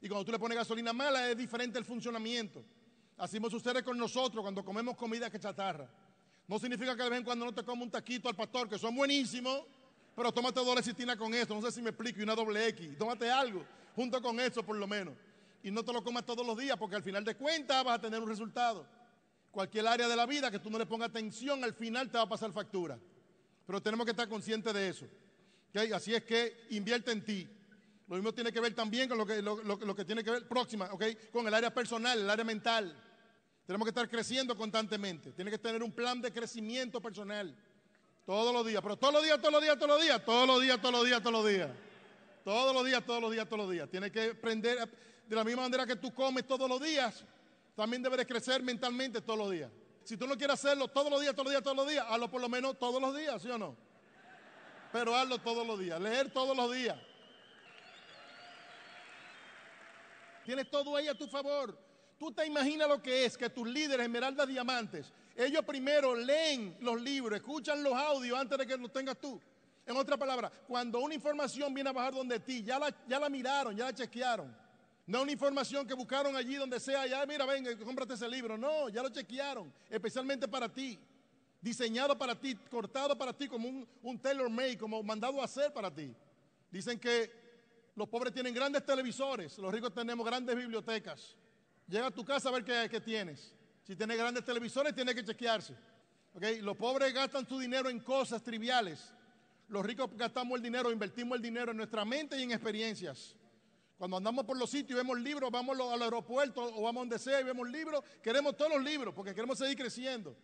Y 0.00 0.08
cuando 0.08 0.24
tú 0.24 0.32
le 0.32 0.38
pones 0.38 0.56
gasolina 0.56 0.92
mala 0.92 1.30
es 1.30 1.36
diferente 1.36 1.78
el 1.78 1.84
funcionamiento. 1.84 2.64
Así 3.18 3.38
sucede 3.50 3.82
con 3.82 3.98
nosotros 3.98 4.42
cuando 4.42 4.64
comemos 4.64 4.96
comida 4.96 5.30
que 5.30 5.40
chatarra. 5.40 5.90
No 6.46 6.58
significa 6.58 6.96
que 6.96 7.02
de 7.02 7.10
vez 7.10 7.18
en 7.18 7.24
cuando 7.24 7.44
no 7.44 7.52
te 7.52 7.64
comas 7.64 7.84
un 7.84 7.90
taquito 7.90 8.28
al 8.28 8.36
pastor, 8.36 8.68
que 8.68 8.78
son 8.78 8.94
buenísimos, 8.94 9.64
pero 10.16 10.32
tómate 10.32 10.58
dos 10.60 10.74
lecitina 10.74 11.14
con 11.14 11.32
esto, 11.34 11.54
no 11.54 11.60
sé 11.60 11.70
si 11.70 11.82
me 11.82 11.90
explico, 11.90 12.18
y 12.18 12.22
una 12.22 12.34
doble 12.34 12.68
X. 12.68 12.96
Tómate 12.98 13.30
algo 13.30 13.62
junto 13.94 14.20
con 14.22 14.40
eso 14.40 14.62
por 14.62 14.76
lo 14.76 14.86
menos. 14.86 15.14
Y 15.62 15.70
no 15.70 15.84
te 15.84 15.92
lo 15.92 16.02
comas 16.02 16.24
todos 16.24 16.46
los 16.46 16.56
días, 16.56 16.76
porque 16.78 16.96
al 16.96 17.02
final 17.02 17.22
de 17.22 17.34
cuentas 17.34 17.84
vas 17.84 17.98
a 17.98 18.00
tener 18.00 18.20
un 18.20 18.28
resultado. 18.28 18.86
Cualquier 19.50 19.86
área 19.86 20.08
de 20.08 20.16
la 20.16 20.24
vida 20.24 20.50
que 20.50 20.58
tú 20.58 20.70
no 20.70 20.78
le 20.78 20.86
pongas 20.86 21.10
atención, 21.10 21.62
al 21.62 21.74
final 21.74 22.10
te 22.10 22.16
va 22.16 22.24
a 22.24 22.28
pasar 22.28 22.50
factura. 22.52 22.98
Pero 23.66 23.82
tenemos 23.82 24.06
que 24.06 24.12
estar 24.12 24.28
conscientes 24.28 24.72
de 24.72 24.88
eso. 24.88 25.06
Así 25.94 26.14
es 26.14 26.24
que 26.24 26.66
invierte 26.70 27.12
en 27.12 27.22
ti. 27.22 27.48
Lo 28.08 28.16
mismo 28.16 28.32
tiene 28.32 28.50
que 28.52 28.60
ver 28.60 28.74
también 28.74 29.08
con 29.08 29.18
lo 29.18 29.26
que, 29.26 29.42
que 29.96 30.04
tiene 30.04 30.24
que 30.24 30.30
ver 30.30 30.48
próxima, 30.48 30.88
con 31.30 31.46
el 31.46 31.52
área 31.52 31.74
personal, 31.74 32.18
el 32.18 32.30
área 32.30 32.44
mental. 32.44 32.96
Tenemos 33.66 33.84
que 33.84 33.90
estar 33.90 34.08
creciendo 34.08 34.56
constantemente. 34.56 35.32
Tiene 35.32 35.50
que 35.50 35.58
tener 35.58 35.82
un 35.82 35.92
plan 35.92 36.22
de 36.22 36.32
crecimiento 36.32 37.02
personal. 37.02 37.54
Todos 38.26 38.52
los 38.52 38.66
días, 38.66 38.82
pero 38.82 38.96
todos 38.96 39.14
los 39.14 39.22
días, 39.22 39.40
todos 39.40 39.52
los 39.52 39.62
días, 39.62 39.78
todos 39.78 39.88
los 39.88 40.02
días, 40.02 40.24
todos 40.24 40.48
los 40.48 40.60
días, 40.60 40.80
todos 40.80 40.92
los 40.92 41.04
días, 41.04 41.22
todos 41.22 41.32
los 41.32 41.46
días. 41.46 41.70
Todos 42.44 42.74
los 42.74 42.84
días, 42.84 43.06
todos 43.06 43.22
los 43.22 43.32
días, 43.32 43.48
todos 43.48 43.58
los 43.58 43.70
días. 43.70 43.88
Tienes 43.88 44.10
que 44.10 44.30
aprender 44.30 44.88
de 45.26 45.36
la 45.36 45.44
misma 45.44 45.62
manera 45.62 45.86
que 45.86 45.94
tú 45.94 46.12
comes 46.12 46.44
todos 46.44 46.68
los 46.68 46.80
días. 46.80 47.24
También 47.76 48.02
debes 48.02 48.26
crecer 48.26 48.64
mentalmente 48.64 49.20
todos 49.20 49.38
los 49.38 49.50
días. 49.52 49.70
Si 50.02 50.16
tú 50.16 50.26
no 50.26 50.36
quieres 50.36 50.54
hacerlo 50.54 50.88
todos 50.88 51.08
los 51.08 51.20
días, 51.20 51.34
todos 51.34 51.44
los 51.44 51.52
días, 51.52 51.62
todos 51.62 51.76
los 51.76 51.88
días, 51.88 52.04
hazlo 52.08 52.28
por 52.28 52.40
lo 52.40 52.48
menos 52.48 52.76
todos 52.78 53.00
los 53.00 53.16
días, 53.16 53.40
¿sí 53.40 53.48
o 53.48 53.58
no? 53.58 53.76
Pero 54.92 55.14
hazlo 55.14 55.38
todos 55.38 55.64
los 55.64 55.78
días. 55.78 56.00
Leer 56.00 56.32
todos 56.32 56.56
los 56.56 56.72
días. 56.72 56.98
Tienes 60.44 60.68
todo 60.68 60.96
ahí 60.96 61.06
a 61.06 61.14
tu 61.14 61.28
favor. 61.28 61.78
Tú 62.18 62.32
te 62.32 62.44
imaginas 62.44 62.88
lo 62.88 63.00
que 63.00 63.24
es 63.24 63.36
que 63.36 63.50
tus 63.50 63.68
líderes, 63.68 64.06
esmeraldas, 64.06 64.48
diamantes, 64.48 65.12
ellos 65.36 65.64
primero 65.64 66.14
leen 66.14 66.76
los 66.80 67.00
libros, 67.00 67.36
escuchan 67.36 67.82
los 67.82 67.92
audios 67.92 68.38
antes 68.38 68.58
de 68.58 68.66
que 68.66 68.76
los 68.76 68.92
tengas 68.92 69.18
tú. 69.18 69.40
En 69.84 69.96
otra 69.96 70.16
palabra, 70.16 70.50
cuando 70.66 70.98
una 70.98 71.14
información 71.14 71.72
viene 71.72 71.90
a 71.90 71.92
bajar 71.92 72.14
donde 72.14 72.40
ti, 72.40 72.62
ya 72.62 72.78
la, 72.78 72.94
ya 73.06 73.20
la 73.20 73.28
miraron, 73.28 73.76
ya 73.76 73.84
la 73.84 73.94
chequearon. 73.94 74.54
No 75.06 75.22
una 75.22 75.30
información 75.30 75.86
que 75.86 75.94
buscaron 75.94 76.34
allí 76.34 76.56
donde 76.56 76.80
sea, 76.80 77.06
ya 77.06 77.24
mira, 77.26 77.46
venga, 77.46 77.70
cómprate 77.78 78.14
ese 78.14 78.28
libro. 78.28 78.58
No, 78.58 78.88
ya 78.88 79.02
lo 79.02 79.08
chequearon, 79.10 79.72
especialmente 79.88 80.48
para 80.48 80.68
ti. 80.68 80.98
Diseñado 81.60 82.18
para 82.18 82.34
ti, 82.34 82.56
cortado 82.70 83.16
para 83.16 83.32
ti 83.32 83.46
como 83.46 83.68
un, 83.68 83.88
un 84.02 84.18
tailor 84.18 84.50
made, 84.50 84.76
como 84.76 85.02
mandado 85.02 85.40
a 85.40 85.44
hacer 85.44 85.72
para 85.72 85.94
ti. 85.94 86.12
Dicen 86.70 86.98
que 86.98 87.30
los 87.96 88.08
pobres 88.08 88.32
tienen 88.32 88.52
grandes 88.52 88.84
televisores, 88.84 89.56
los 89.58 89.72
ricos 89.72 89.92
tenemos 89.94 90.24
grandes 90.26 90.54
bibliotecas. 90.54 91.34
Llega 91.88 92.08
a 92.08 92.10
tu 92.10 92.24
casa 92.24 92.48
a 92.48 92.52
ver 92.52 92.64
qué, 92.64 93.00
tienes. 93.00 93.54
Si 93.86 93.94
tienes 93.94 94.18
grandes 94.18 94.44
televisores, 94.44 94.92
tiene 94.92 95.14
que 95.14 95.24
chequearse. 95.24 95.72
Los 96.60 96.76
pobres 96.76 97.14
gastan 97.14 97.46
su 97.46 97.56
dinero 97.56 97.88
en 97.88 98.00
cosas 98.00 98.42
triviales. 98.42 99.14
Los 99.68 99.86
ricos 99.86 100.10
gastamos 100.16 100.56
el 100.56 100.62
dinero, 100.62 100.90
invertimos 100.90 101.36
el 101.36 101.42
dinero 101.42 101.70
en 101.70 101.76
nuestra 101.76 102.04
mente 102.04 102.36
y 102.36 102.42
en 102.42 102.50
experiencias. 102.50 103.36
Cuando 103.96 104.16
andamos 104.16 104.44
por 104.44 104.58
los 104.58 104.68
sitios 104.68 104.90
y 104.90 105.02
vemos 105.02 105.20
libros, 105.20 105.52
vamos 105.52 105.78
al 105.78 106.02
aeropuerto 106.02 106.64
o 106.64 106.82
vamos 106.82 107.02
donde 107.02 107.18
sea 107.20 107.40
y 107.40 107.44
vemos 107.44 107.68
libros, 107.70 108.02
queremos 108.24 108.56
todos 108.56 108.72
los 108.72 108.82
libros 108.82 109.14
porque 109.14 109.32
queremos 109.32 109.56
seguir 109.56 109.76
creciendo. 109.76 110.36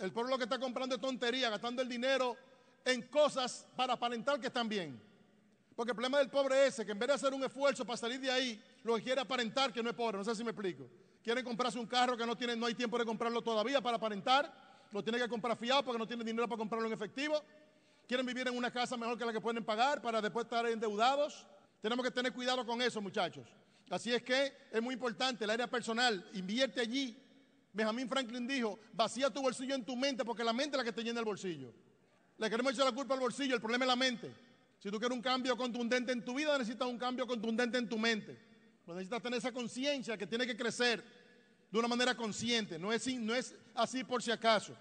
El 0.00 0.12
pueblo 0.12 0.30
lo 0.32 0.38
que 0.38 0.44
está 0.44 0.58
comprando 0.58 0.96
es 0.96 1.00
tontería, 1.00 1.50
gastando 1.50 1.82
el 1.82 1.88
dinero 1.88 2.36
en 2.84 3.02
cosas 3.02 3.64
para 3.76 3.92
aparentar 3.92 4.40
que 4.40 4.48
están 4.48 4.68
bien. 4.68 5.00
Porque 5.76 5.92
el 5.92 5.94
problema 5.94 6.18
del 6.18 6.30
pobre 6.30 6.66
es 6.66 6.74
ese, 6.74 6.84
que 6.84 6.90
en 6.90 6.98
vez 6.98 7.06
de 7.06 7.14
hacer 7.14 7.32
un 7.32 7.44
esfuerzo 7.44 7.84
para 7.84 7.96
salir 7.96 8.18
de 8.18 8.30
ahí, 8.32 8.60
lo 8.82 8.96
que 8.96 9.04
quiere 9.04 9.20
aparentar 9.20 9.72
que 9.72 9.84
no 9.84 9.88
es 9.88 9.94
pobre. 9.94 10.18
No 10.18 10.24
sé 10.24 10.34
si 10.34 10.42
me 10.42 10.50
explico. 10.50 10.90
Quieren 11.22 11.44
comprarse 11.44 11.78
un 11.78 11.86
carro 11.86 12.16
que 12.16 12.26
no 12.26 12.36
tiene, 12.36 12.56
no 12.56 12.66
hay 12.66 12.74
tiempo 12.74 12.98
de 12.98 13.04
comprarlo 13.04 13.42
todavía 13.42 13.80
para 13.80 13.96
aparentar. 13.96 14.52
Lo 14.90 15.02
tiene 15.02 15.18
que 15.18 15.28
comprar 15.28 15.56
fiado 15.56 15.84
porque 15.84 15.98
no 15.98 16.06
tiene 16.06 16.24
dinero 16.24 16.48
para 16.48 16.58
comprarlo 16.58 16.86
en 16.86 16.92
efectivo. 16.92 17.42
Quieren 18.06 18.24
vivir 18.24 18.48
en 18.48 18.56
una 18.56 18.70
casa 18.70 18.96
mejor 18.96 19.18
que 19.18 19.24
la 19.26 19.32
que 19.32 19.40
pueden 19.40 19.64
pagar 19.64 20.00
para 20.00 20.22
después 20.22 20.44
estar 20.44 20.66
endeudados. 20.66 21.46
Tenemos 21.82 22.04
que 22.04 22.10
tener 22.10 22.32
cuidado 22.32 22.64
con 22.64 22.80
eso, 22.80 23.00
muchachos. 23.00 23.46
Así 23.90 24.12
es 24.12 24.22
que 24.22 24.52
es 24.70 24.82
muy 24.82 24.94
importante 24.94 25.44
el 25.44 25.50
área 25.50 25.66
personal. 25.66 26.26
Invierte 26.34 26.80
allí. 26.80 27.16
Benjamin 27.72 28.08
Franklin 28.08 28.46
dijo, 28.46 28.78
vacía 28.92 29.30
tu 29.30 29.42
bolsillo 29.42 29.74
en 29.74 29.84
tu 29.84 29.94
mente 29.94 30.24
porque 30.24 30.42
la 30.42 30.52
mente 30.52 30.76
es 30.76 30.78
la 30.78 30.84
que 30.84 30.92
te 30.92 31.02
llena 31.02 31.20
el 31.20 31.26
bolsillo. 31.26 31.72
Le 32.38 32.48
queremos 32.48 32.72
echar 32.72 32.86
la 32.86 32.92
culpa 32.92 33.14
al 33.14 33.20
bolsillo, 33.20 33.54
el 33.54 33.60
problema 33.60 33.84
es 33.84 33.88
la 33.88 33.96
mente. 33.96 34.34
Si 34.78 34.90
tú 34.90 34.98
quieres 34.98 35.14
un 35.14 35.22
cambio 35.22 35.56
contundente 35.56 36.12
en 36.12 36.24
tu 36.24 36.34
vida, 36.34 36.56
necesitas 36.56 36.88
un 36.88 36.98
cambio 36.98 37.26
contundente 37.26 37.78
en 37.78 37.88
tu 37.88 37.98
mente. 37.98 38.47
Necesitas 38.94 39.22
tener 39.22 39.38
esa 39.38 39.52
conciencia 39.52 40.16
que 40.16 40.26
tiene 40.26 40.46
que 40.46 40.56
crecer 40.56 41.04
de 41.70 41.78
una 41.78 41.88
manera 41.88 42.14
consciente, 42.14 42.78
no 42.78 42.92
es, 42.92 43.54
así 43.74 44.04
por 44.04 44.22
si 44.22 44.30
acaso. 44.30 44.74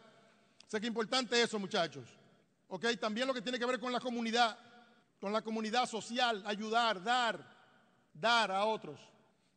Sé 0.67 0.79
que 0.79 0.85
es 0.85 0.89
importante 0.89 1.41
eso, 1.41 1.59
muchachos. 1.59 2.05
Ok, 2.69 2.85
también 2.99 3.27
lo 3.27 3.33
que 3.33 3.41
tiene 3.41 3.59
que 3.59 3.65
ver 3.65 3.79
con 3.79 3.91
la 3.91 3.99
comunidad, 3.99 4.57
con 5.19 5.33
la 5.33 5.41
comunidad 5.41 5.85
social, 5.87 6.41
ayudar, 6.45 7.03
dar, 7.03 7.45
dar 8.13 8.51
a 8.51 8.65
otros. 8.65 8.99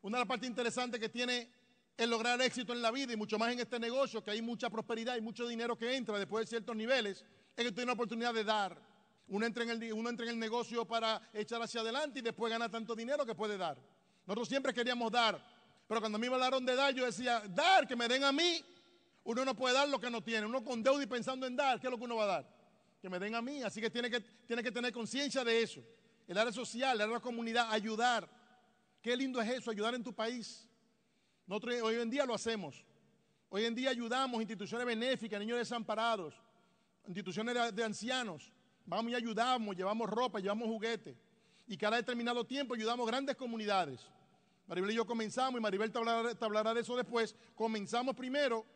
Una 0.02 0.18
de 0.18 0.22
las 0.22 0.28
partes 0.28 0.48
interesantes 0.48 0.98
que 0.98 1.08
tiene 1.08 1.48
el 1.96 2.10
lograr 2.10 2.40
éxito 2.40 2.72
en 2.72 2.82
la 2.82 2.90
vida 2.90 3.12
y 3.12 3.16
mucho 3.16 3.38
más 3.38 3.52
en 3.52 3.60
este 3.60 3.78
negocio, 3.78 4.24
que 4.24 4.30
hay 4.30 4.42
mucha 4.42 4.70
prosperidad 4.70 5.16
y 5.16 5.20
mucho 5.20 5.46
dinero 5.46 5.76
que 5.76 5.94
entra 5.94 6.18
después 6.18 6.46
de 6.46 6.48
ciertos 6.48 6.74
niveles, 6.74 7.24
es 7.56 7.64
que 7.64 7.72
tiene 7.72 7.84
una 7.84 7.92
oportunidad 7.92 8.32
de 8.32 8.44
dar. 8.44 8.80
Uno 9.28 9.46
entra, 9.46 9.62
en 9.62 9.92
uno 9.92 10.08
entra 10.08 10.24
en 10.24 10.30
el 10.32 10.38
negocio 10.38 10.84
para 10.84 11.30
echar 11.32 11.62
hacia 11.62 11.82
adelante 11.82 12.18
y 12.18 12.22
después 12.22 12.50
gana 12.50 12.68
tanto 12.68 12.96
dinero 12.96 13.24
que 13.24 13.34
puede 13.34 13.56
dar. 13.56 13.78
Nosotros 14.26 14.48
siempre 14.48 14.72
queríamos 14.72 15.10
dar, 15.10 15.42
pero 15.88 16.00
cuando 16.00 16.16
a 16.16 16.20
mí 16.20 16.28
me 16.28 16.34
hablaron 16.34 16.64
de 16.64 16.76
dar, 16.76 16.94
yo 16.94 17.04
decía, 17.04 17.42
dar, 17.48 17.86
que 17.86 17.96
me 17.96 18.06
den 18.06 18.22
a 18.22 18.30
mí. 18.30 18.64
Uno 19.24 19.44
no 19.44 19.56
puede 19.56 19.74
dar 19.74 19.88
lo 19.88 20.00
que 20.00 20.08
no 20.08 20.22
tiene. 20.22 20.46
Uno 20.46 20.62
con 20.62 20.82
deuda 20.82 21.02
y 21.02 21.06
pensando 21.06 21.46
en 21.46 21.56
dar, 21.56 21.80
¿qué 21.80 21.88
es 21.88 21.90
lo 21.90 21.98
que 21.98 22.04
uno 22.04 22.16
va 22.16 22.24
a 22.24 22.26
dar? 22.26 22.54
Que 23.02 23.08
me 23.08 23.18
den 23.18 23.34
a 23.34 23.42
mí. 23.42 23.62
Así 23.62 23.80
que 23.80 23.90
tiene 23.90 24.08
que, 24.08 24.20
tiene 24.20 24.62
que 24.62 24.70
tener 24.70 24.92
conciencia 24.92 25.42
de 25.42 25.62
eso. 25.62 25.82
El 26.28 26.38
área 26.38 26.52
social, 26.52 26.94
el 26.94 27.00
área 27.00 27.08
de 27.08 27.14
la 27.14 27.20
comunidad, 27.20 27.72
ayudar. 27.72 28.28
Qué 29.02 29.16
lindo 29.16 29.40
es 29.40 29.50
eso, 29.50 29.70
ayudar 29.70 29.94
en 29.94 30.04
tu 30.04 30.14
país. 30.14 30.68
Nosotros 31.46 31.74
hoy 31.82 31.96
en 31.96 32.08
día 32.08 32.24
lo 32.24 32.34
hacemos. 32.34 32.84
Hoy 33.48 33.64
en 33.64 33.74
día 33.74 33.90
ayudamos 33.90 34.40
instituciones 34.40 34.86
benéficas, 34.86 35.40
niños 35.40 35.58
desamparados, 35.58 36.40
instituciones 37.08 37.74
de 37.74 37.82
ancianos. 37.82 38.52
Vamos 38.86 39.10
y 39.10 39.16
ayudamos, 39.16 39.76
llevamos 39.76 40.08
ropa, 40.08 40.38
llevamos 40.38 40.68
juguetes. 40.68 41.16
Y 41.70 41.76
cada 41.76 41.98
determinado 41.98 42.44
tiempo 42.44 42.74
ayudamos 42.74 43.06
grandes 43.06 43.36
comunidades. 43.36 44.00
Maribel 44.66 44.90
y 44.90 44.94
yo 44.96 45.06
comenzamos, 45.06 45.56
y 45.56 45.62
Maribel 45.62 45.92
te 45.92 45.98
hablará, 46.44 46.74
de 46.74 46.80
eso 46.80 46.96
después. 46.96 47.36
Comenzamos 47.54 48.16
primero 48.16 48.66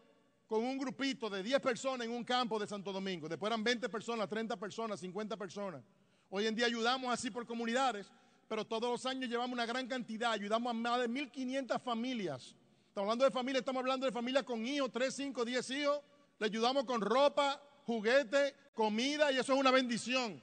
con 0.47 0.63
un 0.63 0.79
grupito 0.79 1.29
de 1.29 1.43
10 1.43 1.59
personas 1.59 2.07
en 2.07 2.13
un 2.13 2.23
campo 2.23 2.57
de 2.57 2.69
Santo 2.69 2.93
Domingo. 2.93 3.29
Después 3.29 3.51
eran 3.51 3.65
20 3.65 3.89
personas, 3.89 4.29
30 4.29 4.57
personas, 4.57 5.01
50 5.01 5.37
personas. 5.37 5.83
Hoy 6.31 6.47
en 6.47 6.55
día 6.55 6.67
ayudamos 6.67 7.13
así 7.13 7.33
por 7.33 7.45
comunidades, 7.45 8.13
pero 8.47 8.65
todos 8.65 8.89
los 8.89 9.05
años 9.07 9.29
llevamos 9.29 9.55
una 9.55 9.67
gran 9.67 9.89
cantidad. 9.89 10.31
Ayudamos 10.31 10.71
a 10.71 10.73
más 10.73 11.01
de 11.01 11.11
1.500 11.11 11.81
familias. 11.81 12.55
Estamos 12.91 13.09
hablando 13.09 13.25
de 13.25 13.33
familia, 13.33 13.59
estamos 13.59 13.81
hablando 13.81 14.07
de 14.07 14.13
familias 14.13 14.45
con 14.45 14.65
hijos, 14.65 14.93
3, 14.93 15.13
5, 15.13 15.45
10 15.45 15.71
hijos. 15.71 16.01
Le 16.39 16.47
ayudamos 16.47 16.85
con 16.85 17.01
ropa, 17.01 17.61
juguete, 17.87 18.55
comida 18.73 19.33
y 19.33 19.39
eso 19.39 19.53
es 19.53 19.59
una 19.59 19.73
bendición. 19.73 20.41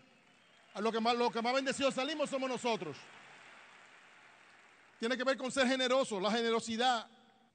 A 0.74 0.82
lo 0.82 0.92
que 0.92 1.00
más, 1.00 1.16
lo 1.18 1.30
que 1.30 1.42
más 1.42 1.54
bendecidos 1.54 1.94
salimos 1.94 2.30
somos 2.30 2.50
nosotros. 2.50 2.98
Tiene 5.00 5.18
que 5.18 5.24
ver 5.24 5.36
con 5.36 5.52
ser 5.52 5.68
generoso, 5.68 6.20
la 6.20 6.32
generosidad, 6.32 7.10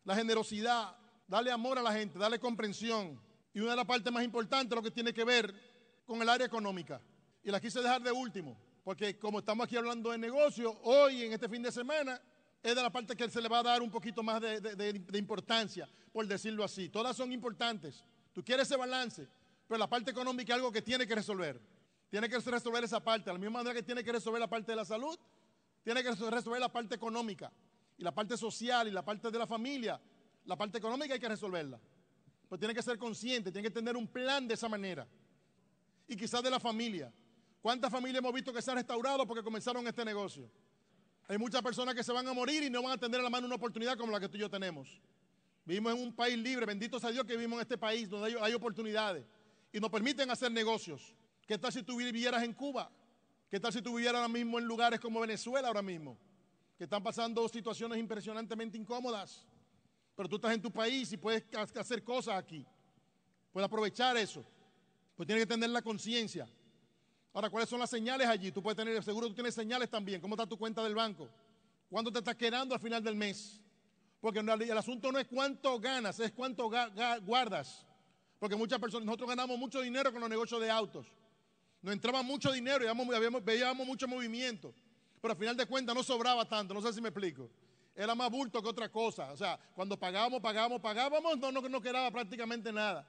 la 0.04 0.14
generosidad, 0.14 0.96
darle 1.26 1.50
amor 1.50 1.78
a 1.78 1.82
la 1.82 1.92
gente, 1.92 2.18
darle 2.18 2.38
comprensión. 2.38 3.20
Y 3.54 3.60
una 3.60 3.70
de 3.70 3.76
las 3.76 3.86
partes 3.86 4.12
más 4.12 4.24
importantes 4.24 4.76
lo 4.76 4.82
que 4.82 4.90
tiene 4.90 5.14
que 5.14 5.24
ver 5.24 5.54
con 6.04 6.20
el 6.20 6.28
área 6.28 6.46
económica. 6.46 7.00
Y 7.42 7.50
la 7.50 7.60
quise 7.60 7.80
dejar 7.80 8.02
de 8.02 8.12
último, 8.12 8.58
porque 8.84 9.18
como 9.18 9.38
estamos 9.38 9.66
aquí 9.66 9.76
hablando 9.76 10.10
de 10.10 10.18
negocio, 10.18 10.78
hoy 10.82 11.22
en 11.22 11.32
este 11.32 11.48
fin 11.48 11.62
de 11.62 11.72
semana 11.72 12.20
es 12.62 12.74
de 12.74 12.82
la 12.82 12.90
parte 12.90 13.14
que 13.14 13.30
se 13.30 13.40
le 13.40 13.48
va 13.48 13.60
a 13.60 13.62
dar 13.62 13.80
un 13.80 13.90
poquito 13.90 14.22
más 14.22 14.40
de, 14.40 14.60
de 14.60 15.18
importancia, 15.18 15.88
por 16.12 16.26
decirlo 16.26 16.64
así. 16.64 16.88
Todas 16.88 17.16
son 17.16 17.32
importantes. 17.32 18.04
Tú 18.32 18.44
quieres 18.44 18.66
ese 18.66 18.76
balance, 18.76 19.26
pero 19.68 19.78
la 19.78 19.88
parte 19.88 20.10
económica 20.10 20.52
es 20.52 20.56
algo 20.56 20.72
que 20.72 20.82
tiene 20.82 21.06
que 21.06 21.14
resolver. 21.14 21.60
Tiene 22.16 22.30
que 22.30 22.38
resolver 22.38 22.82
esa 22.82 22.98
parte. 22.98 23.28
De 23.28 23.34
la 23.34 23.38
misma 23.38 23.58
manera 23.58 23.74
que 23.74 23.82
tiene 23.82 24.02
que 24.02 24.10
resolver 24.10 24.40
la 24.40 24.48
parte 24.48 24.72
de 24.72 24.76
la 24.76 24.86
salud, 24.86 25.18
tiene 25.84 26.02
que 26.02 26.12
resolver 26.12 26.58
la 26.58 26.72
parte 26.72 26.94
económica. 26.94 27.52
Y 27.98 28.02
la 28.02 28.10
parte 28.10 28.38
social 28.38 28.88
y 28.88 28.90
la 28.90 29.04
parte 29.04 29.30
de 29.30 29.38
la 29.38 29.46
familia. 29.46 30.00
La 30.46 30.56
parte 30.56 30.78
económica 30.78 31.12
hay 31.12 31.20
que 31.20 31.28
resolverla. 31.28 31.78
Pero 32.48 32.58
tiene 32.58 32.74
que 32.74 32.82
ser 32.82 32.96
consciente, 32.96 33.52
tiene 33.52 33.68
que 33.68 33.70
tener 33.70 33.98
un 33.98 34.08
plan 34.08 34.48
de 34.48 34.54
esa 34.54 34.66
manera. 34.66 35.06
Y 36.08 36.16
quizás 36.16 36.42
de 36.42 36.48
la 36.48 36.58
familia. 36.58 37.12
¿Cuántas 37.60 37.92
familias 37.92 38.20
hemos 38.20 38.32
visto 38.32 38.50
que 38.50 38.62
se 38.62 38.70
han 38.70 38.78
restaurado 38.78 39.26
porque 39.26 39.42
comenzaron 39.42 39.86
este 39.86 40.02
negocio? 40.02 40.50
Hay 41.28 41.36
muchas 41.36 41.60
personas 41.60 41.94
que 41.94 42.02
se 42.02 42.12
van 42.12 42.26
a 42.26 42.32
morir 42.32 42.62
y 42.62 42.70
no 42.70 42.82
van 42.82 42.92
a 42.92 42.96
tener 42.96 43.20
a 43.20 43.24
la 43.24 43.28
mano 43.28 43.46
una 43.46 43.56
oportunidad 43.56 43.94
como 43.98 44.10
la 44.10 44.20
que 44.20 44.30
tú 44.30 44.38
y 44.38 44.40
yo 44.40 44.48
tenemos. 44.48 45.02
Vivimos 45.66 45.92
en 45.92 46.00
un 46.02 46.16
país 46.16 46.38
libre, 46.38 46.64
bendito 46.64 46.98
sea 46.98 47.10
Dios 47.10 47.26
que 47.26 47.34
vivimos 47.34 47.58
en 47.58 47.60
este 47.64 47.76
país 47.76 48.08
donde 48.08 48.38
hay 48.40 48.54
oportunidades 48.54 49.26
y 49.70 49.80
nos 49.80 49.90
permiten 49.90 50.30
hacer 50.30 50.50
negocios. 50.50 51.14
¿Qué 51.46 51.56
tal 51.56 51.72
si 51.72 51.82
tú 51.82 51.96
vivieras 51.96 52.42
en 52.42 52.52
Cuba? 52.52 52.90
¿Qué 53.48 53.60
tal 53.60 53.72
si 53.72 53.80
tú 53.80 53.94
vivieras 53.94 54.16
ahora 54.16 54.28
mismo 54.28 54.58
en 54.58 54.64
lugares 54.64 54.98
como 54.98 55.20
Venezuela 55.20 55.68
ahora 55.68 55.82
mismo? 55.82 56.18
Que 56.76 56.84
están 56.84 57.02
pasando 57.02 57.48
situaciones 57.48 57.98
impresionantemente 57.98 58.76
incómodas. 58.76 59.46
Pero 60.16 60.28
tú 60.28 60.36
estás 60.36 60.52
en 60.54 60.62
tu 60.62 60.72
país 60.72 61.12
y 61.12 61.16
puedes 61.16 61.44
hacer 61.54 62.02
cosas 62.02 62.36
aquí. 62.36 62.66
Puedes 63.52 63.66
aprovechar 63.66 64.16
eso. 64.16 64.44
Pues 65.14 65.26
tienes 65.26 65.44
que 65.44 65.54
tener 65.54 65.70
la 65.70 65.82
conciencia. 65.82 66.48
Ahora, 67.32 67.48
¿cuáles 67.48 67.68
son 67.68 67.78
las 67.78 67.90
señales 67.90 68.26
allí? 68.26 68.50
Tú 68.50 68.62
puedes 68.62 68.76
tener, 68.76 69.02
seguro 69.04 69.28
tú 69.28 69.34
tienes 69.34 69.54
señales 69.54 69.88
también. 69.88 70.20
¿Cómo 70.20 70.34
está 70.34 70.46
tu 70.46 70.58
cuenta 70.58 70.82
del 70.82 70.94
banco? 70.94 71.28
¿Cuánto 71.88 72.10
te 72.10 72.18
estás 72.18 72.34
quedando 72.34 72.74
al 72.74 72.80
final 72.80 73.02
del 73.04 73.14
mes? 73.14 73.60
Porque 74.20 74.40
el 74.40 74.78
asunto 74.78 75.12
no 75.12 75.18
es 75.18 75.26
cuánto 75.26 75.78
ganas, 75.78 76.18
es 76.18 76.32
cuánto 76.32 76.68
guardas. 77.22 77.86
Porque 78.38 78.56
muchas 78.56 78.80
personas, 78.80 79.06
nosotros 79.06 79.28
ganamos 79.28 79.56
mucho 79.58 79.80
dinero 79.80 80.10
con 80.10 80.20
los 80.20 80.28
negocios 80.28 80.60
de 80.60 80.70
autos. 80.70 81.06
Nos 81.86 81.92
entraba 81.92 82.20
mucho 82.20 82.50
dinero 82.50 82.84
y 82.84 83.40
veíamos, 83.44 83.86
mucho 83.86 84.08
movimiento. 84.08 84.74
Pero 85.22 85.30
al 85.30 85.38
final 85.38 85.56
de 85.56 85.66
cuentas 85.66 85.94
no 85.94 86.02
sobraba 86.02 86.44
tanto, 86.44 86.74
no 86.74 86.82
sé 86.82 86.92
si 86.92 87.00
me 87.00 87.10
explico. 87.10 87.48
Era 87.94 88.12
más 88.12 88.28
bulto 88.28 88.60
que 88.60 88.68
otra 88.68 88.88
cosa. 88.90 89.30
O 89.30 89.36
sea, 89.36 89.56
cuando 89.72 89.96
pagábamos, 89.96 90.40
pagábamos, 90.40 90.80
pagábamos, 90.80 91.38
no, 91.38 91.52
no, 91.52 91.80
quedaba 91.80 92.10
prácticamente 92.10 92.72
nada. 92.72 93.08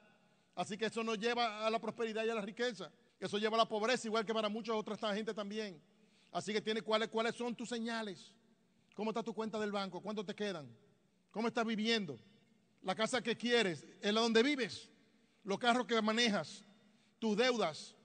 Así 0.53 0.77
que 0.77 0.85
eso 0.85 1.03
nos 1.03 1.17
lleva 1.17 1.65
a 1.65 1.71
la 1.71 1.79
prosperidad 1.79 2.23
y 2.23 2.29
a 2.29 2.35
la 2.35 2.41
riqueza. 2.41 2.91
Eso 3.19 3.39
lleva 3.39 3.55
a 3.55 3.57
la 3.57 3.67
pobreza, 3.67 4.07
igual 4.07 4.23
que 4.23 4.31
para 4.31 4.47
muchas 4.47 4.75
otras 4.75 4.99
gente 5.15 5.33
también. 5.33 5.81
Así 6.31 6.53
que 6.53 6.61
tiene 6.61 6.83
cuáles, 6.83 7.07
cuáles 7.07 7.33
son 7.33 7.55
tus 7.55 7.69
señales. 7.69 8.31
¿Cómo 8.93 9.09
está 9.09 9.23
tu 9.23 9.33
cuenta 9.33 9.57
del 9.57 9.71
banco? 9.71 10.01
¿Cuánto 10.01 10.23
te 10.23 10.35
quedan? 10.35 10.69
¿Cómo 11.31 11.47
estás 11.47 11.65
viviendo? 11.65 12.19
La 12.83 12.93
casa 12.93 13.23
que 13.23 13.35
quieres, 13.35 13.87
¿es 13.99 14.13
la 14.13 14.21
donde 14.21 14.43
vives? 14.43 14.91
los 15.43 15.57
carros 15.57 15.87
que 15.87 15.99
manejas, 15.99 16.63
tus 17.17 17.35
deudas. 17.35 17.96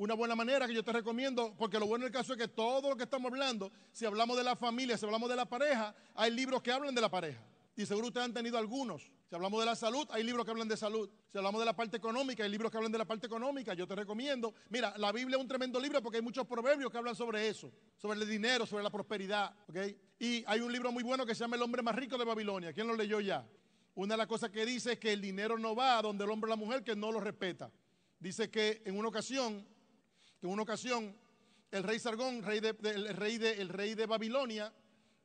Una 0.00 0.14
buena 0.14 0.34
manera 0.34 0.66
que 0.66 0.72
yo 0.72 0.82
te 0.82 0.94
recomiendo, 0.94 1.54
porque 1.58 1.78
lo 1.78 1.86
bueno 1.86 2.04
del 2.04 2.12
caso 2.12 2.32
es 2.32 2.38
que 2.38 2.48
todo 2.48 2.88
lo 2.88 2.96
que 2.96 3.02
estamos 3.02 3.30
hablando, 3.30 3.70
si 3.92 4.06
hablamos 4.06 4.34
de 4.34 4.42
la 4.42 4.56
familia, 4.56 4.96
si 4.96 5.04
hablamos 5.04 5.28
de 5.28 5.36
la 5.36 5.44
pareja, 5.44 5.94
hay 6.14 6.30
libros 6.30 6.62
que 6.62 6.72
hablan 6.72 6.94
de 6.94 7.02
la 7.02 7.10
pareja. 7.10 7.38
Y 7.76 7.84
seguro 7.84 8.06
ustedes 8.06 8.24
han 8.24 8.32
tenido 8.32 8.56
algunos. 8.56 9.12
Si 9.28 9.34
hablamos 9.34 9.60
de 9.60 9.66
la 9.66 9.76
salud, 9.76 10.08
hay 10.10 10.22
libros 10.22 10.46
que 10.46 10.52
hablan 10.52 10.68
de 10.68 10.78
salud. 10.78 11.10
Si 11.30 11.36
hablamos 11.36 11.60
de 11.60 11.66
la 11.66 11.76
parte 11.76 11.98
económica, 11.98 12.42
hay 12.42 12.48
libros 12.48 12.72
que 12.72 12.78
hablan 12.78 12.90
de 12.90 12.96
la 12.96 13.04
parte 13.04 13.26
económica. 13.26 13.74
Yo 13.74 13.86
te 13.86 13.94
recomiendo. 13.94 14.54
Mira, 14.70 14.94
la 14.96 15.12
Biblia 15.12 15.36
es 15.36 15.42
un 15.42 15.48
tremendo 15.48 15.78
libro 15.78 16.02
porque 16.02 16.16
hay 16.16 16.22
muchos 16.22 16.46
proverbios 16.46 16.90
que 16.90 16.96
hablan 16.96 17.14
sobre 17.14 17.46
eso, 17.48 17.70
sobre 17.98 18.18
el 18.18 18.26
dinero, 18.26 18.64
sobre 18.64 18.82
la 18.82 18.88
prosperidad. 18.88 19.54
Y 20.18 20.42
hay 20.46 20.60
un 20.60 20.72
libro 20.72 20.90
muy 20.92 21.02
bueno 21.02 21.26
que 21.26 21.34
se 21.34 21.40
llama 21.40 21.56
El 21.56 21.62
hombre 21.62 21.82
más 21.82 21.94
rico 21.94 22.16
de 22.16 22.24
Babilonia. 22.24 22.72
¿Quién 22.72 22.86
lo 22.86 22.96
leyó 22.96 23.20
ya? 23.20 23.46
Una 23.96 24.14
de 24.14 24.18
las 24.18 24.26
cosas 24.26 24.48
que 24.48 24.64
dice 24.64 24.92
es 24.92 24.98
que 24.98 25.12
el 25.12 25.20
dinero 25.20 25.58
no 25.58 25.76
va 25.76 25.98
a 25.98 26.02
donde 26.02 26.24
el 26.24 26.30
hombre 26.30 26.48
o 26.48 26.52
la 26.52 26.56
mujer 26.56 26.82
que 26.82 26.96
no 26.96 27.12
lo 27.12 27.20
respeta. 27.20 27.70
Dice 28.18 28.50
que 28.50 28.80
en 28.86 28.96
una 28.96 29.08
ocasión, 29.08 29.66
en 30.42 30.48
una 30.48 30.62
ocasión, 30.62 31.14
el 31.70 31.82
rey 31.82 31.98
Sargón, 31.98 32.42
rey 32.42 32.60
de, 32.60 32.76
el, 32.82 33.16
rey 33.16 33.38
de, 33.38 33.52
el 33.60 33.68
rey 33.68 33.94
de 33.94 34.06
Babilonia, 34.06 34.72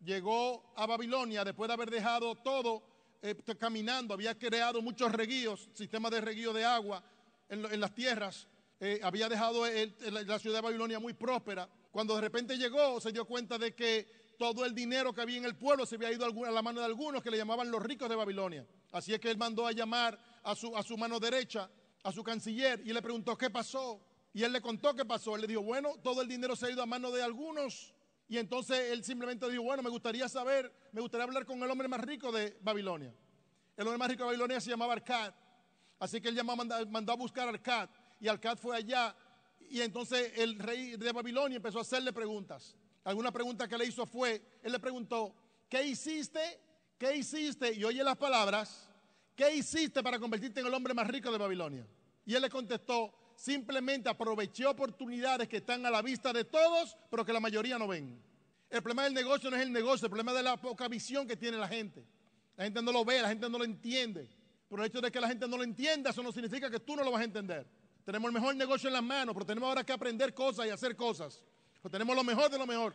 llegó 0.04 0.74
a 0.76 0.86
Babilonia 0.86 1.44
después 1.44 1.68
de 1.68 1.74
haber 1.74 1.90
dejado 1.90 2.36
todo 2.36 2.84
eh, 3.22 3.36
caminando, 3.58 4.14
había 4.14 4.38
creado 4.38 4.82
muchos 4.82 5.12
reguíos, 5.12 5.70
sistemas 5.74 6.12
de 6.12 6.22
reguío 6.22 6.54
de 6.54 6.66
agua 6.66 7.04
en, 7.50 7.80
las 7.80 7.94
tierras, 7.94 8.48
eh, 8.80 9.00
había 9.04 9.30
dejado 9.30 9.64
la 9.66 10.40
ciudad 10.40 10.58
de 10.58 10.62
Babilonia 10.62 11.00
muy 11.00 11.14
próspera. 11.14 11.70
Cuando 11.92 12.16
de 12.16 12.22
repente 12.22 12.58
llegó, 12.58 13.00
se 13.00 13.12
dio 13.12 13.26
cuenta 13.26 13.58
de 13.58 13.74
que 13.74 14.34
todo 14.38 14.66
el 14.66 14.76
dinero 14.76 15.14
que 15.14 15.22
había 15.22 15.38
en 15.38 15.46
el 15.46 15.56
pueblo 15.56 15.86
se 15.86 15.96
había 15.96 16.12
ido 16.12 16.26
a 16.26 16.52
la 16.52 16.62
mano 16.62 16.82
de 16.82 16.86
algunos 16.86 17.24
que 17.24 17.32
le 17.32 17.38
llamaban 17.38 17.72
los 17.72 17.82
ricos 17.82 18.10
de 18.10 18.16
Babilonia. 18.16 18.68
Así 18.92 19.14
es 19.14 19.20
que 19.20 19.32
él 19.32 19.38
mandó 19.38 19.66
a 19.66 19.72
llamar 19.72 20.20
a 20.44 20.56
su, 20.56 20.76
a 20.76 20.84
su 20.84 20.98
mano 20.98 21.20
derecha, 21.20 21.70
a 22.04 22.12
su 22.12 22.22
canciller, 22.22 22.82
y 22.86 22.92
le 22.92 23.02
preguntó 23.02 23.38
qué 23.38 23.50
pasó. 23.50 24.02
Y 24.36 24.44
él 24.44 24.52
le 24.52 24.60
contó 24.60 24.94
qué 24.94 25.06
pasó. 25.06 25.36
Él 25.36 25.44
le 25.44 25.48
dijo, 25.48 25.62
bueno, 25.62 25.96
todo 26.04 26.22
el 26.22 26.28
dinero 26.28 26.58
se 26.58 26.66
ha 26.66 26.70
ido 26.70 26.84
a 26.84 26.86
mano 26.86 27.10
de 27.10 27.24
algunos. 27.24 27.96
Y 28.28 28.38
entonces 28.38 28.92
él 28.92 29.02
simplemente 29.02 29.50
dijo, 29.50 29.64
bueno, 29.64 29.82
me 29.82 29.90
gustaría 29.90 30.28
saber, 30.28 30.70
me 30.92 31.00
gustaría 31.00 31.24
hablar 31.24 31.46
con 31.46 31.64
el 31.64 31.72
hombre 31.72 31.88
más 31.88 32.02
rico 32.02 32.34
de 32.34 32.58
Babilonia. 32.60 33.16
El 33.78 33.88
hombre 33.88 33.98
más 33.98 34.10
rico 34.10 34.24
de 34.24 34.28
Babilonia 34.28 34.60
se 34.60 34.70
llamaba 34.70 34.92
Arcad. 34.92 35.34
Así 36.00 36.20
que 36.20 36.28
él 36.28 36.36
llamó, 36.36 36.54
mandó 36.58 37.14
a 37.14 37.16
buscar 37.16 37.48
a 37.48 37.52
Arcad. 37.52 37.90
Y 38.20 38.28
Arcad 38.28 38.58
fue 38.58 38.76
allá. 38.76 39.16
Y 39.70 39.80
entonces 39.80 40.34
el 40.36 40.60
rey 40.60 40.98
de 40.98 41.14
Babilonia 41.14 41.56
empezó 41.56 41.78
a 41.78 41.84
hacerle 41.84 42.12
preguntas. 42.12 42.76
Alguna 43.06 43.32
pregunta 43.32 43.70
que 43.70 43.78
le 43.78 43.86
hizo 43.86 44.06
fue, 44.06 44.60
él 44.62 44.74
le 44.74 44.80
preguntó, 44.80 45.34
¿qué 45.70 45.82
hiciste? 45.82 46.60
¿Qué 46.98 47.16
hiciste? 47.16 47.72
Y 47.74 47.86
oye 47.86 48.04
las 48.04 48.18
palabras, 48.18 48.90
¿qué 49.34 49.56
hiciste 49.56 50.04
para 50.04 50.20
convertirte 50.20 50.60
en 50.60 50.68
el 50.68 50.74
hombre 50.74 50.94
más 50.94 51.08
rico 51.08 51.32
de 51.32 51.38
Babilonia? 51.38 51.88
Y 52.26 52.36
él 52.36 52.42
le 52.42 52.50
contestó, 52.50 53.25
simplemente 53.36 54.10
aproveché 54.10 54.66
oportunidades 54.66 55.48
que 55.48 55.58
están 55.58 55.86
a 55.86 55.90
la 55.90 56.02
vista 56.02 56.34
de 56.34 56.46
todos, 56.46 56.98
pero 57.10 57.26
que 57.26 57.34
la 57.34 57.40
mayoría 57.40 57.78
no 57.78 57.88
ven. 57.88 58.22
El 58.70 58.82
problema 58.82 59.04
del 59.04 59.14
negocio 59.14 59.50
no 59.50 59.56
es 59.56 59.62
el 59.64 59.72
negocio, 59.72 60.06
el 60.06 60.10
problema 60.10 60.32
es 60.32 60.38
de 60.38 60.44
la 60.44 60.58
poca 60.58 60.88
visión 60.88 61.28
que 61.28 61.38
tiene 61.38 61.58
la 61.58 61.68
gente. 61.68 62.06
La 62.58 62.64
gente 62.64 62.82
no 62.82 62.92
lo 62.92 63.06
ve, 63.06 63.22
la 63.22 63.30
gente 63.30 63.50
no 63.50 63.58
lo 63.58 63.64
entiende. 63.64 64.30
Pero 64.70 64.84
el 64.84 64.90
hecho 64.90 65.02
de 65.02 65.12
que 65.12 65.20
la 65.20 65.28
gente 65.28 65.48
no 65.48 65.58
lo 65.58 65.64
entienda, 65.64 66.10
eso 66.10 66.24
no 66.24 66.32
significa 66.32 66.70
que 66.70 66.80
tú 66.80 66.96
no 66.96 67.04
lo 67.04 67.12
vas 67.12 67.22
a 67.22 67.26
entender. 67.26 67.68
Tenemos 68.04 68.28
el 68.30 68.34
mejor 68.34 68.56
negocio 68.56 68.88
en 68.88 68.94
las 68.94 69.04
manos, 69.04 69.34
pero 69.34 69.46
tenemos 69.46 69.68
ahora 69.68 69.84
que 69.84 69.94
aprender 69.94 70.34
cosas 70.34 70.66
y 70.66 70.70
hacer 70.70 70.96
cosas. 70.96 71.44
Pues 71.82 71.92
tenemos 71.92 72.16
lo 72.16 72.24
mejor 72.24 72.50
de 72.50 72.58
lo 72.58 72.66
mejor. 72.66 72.94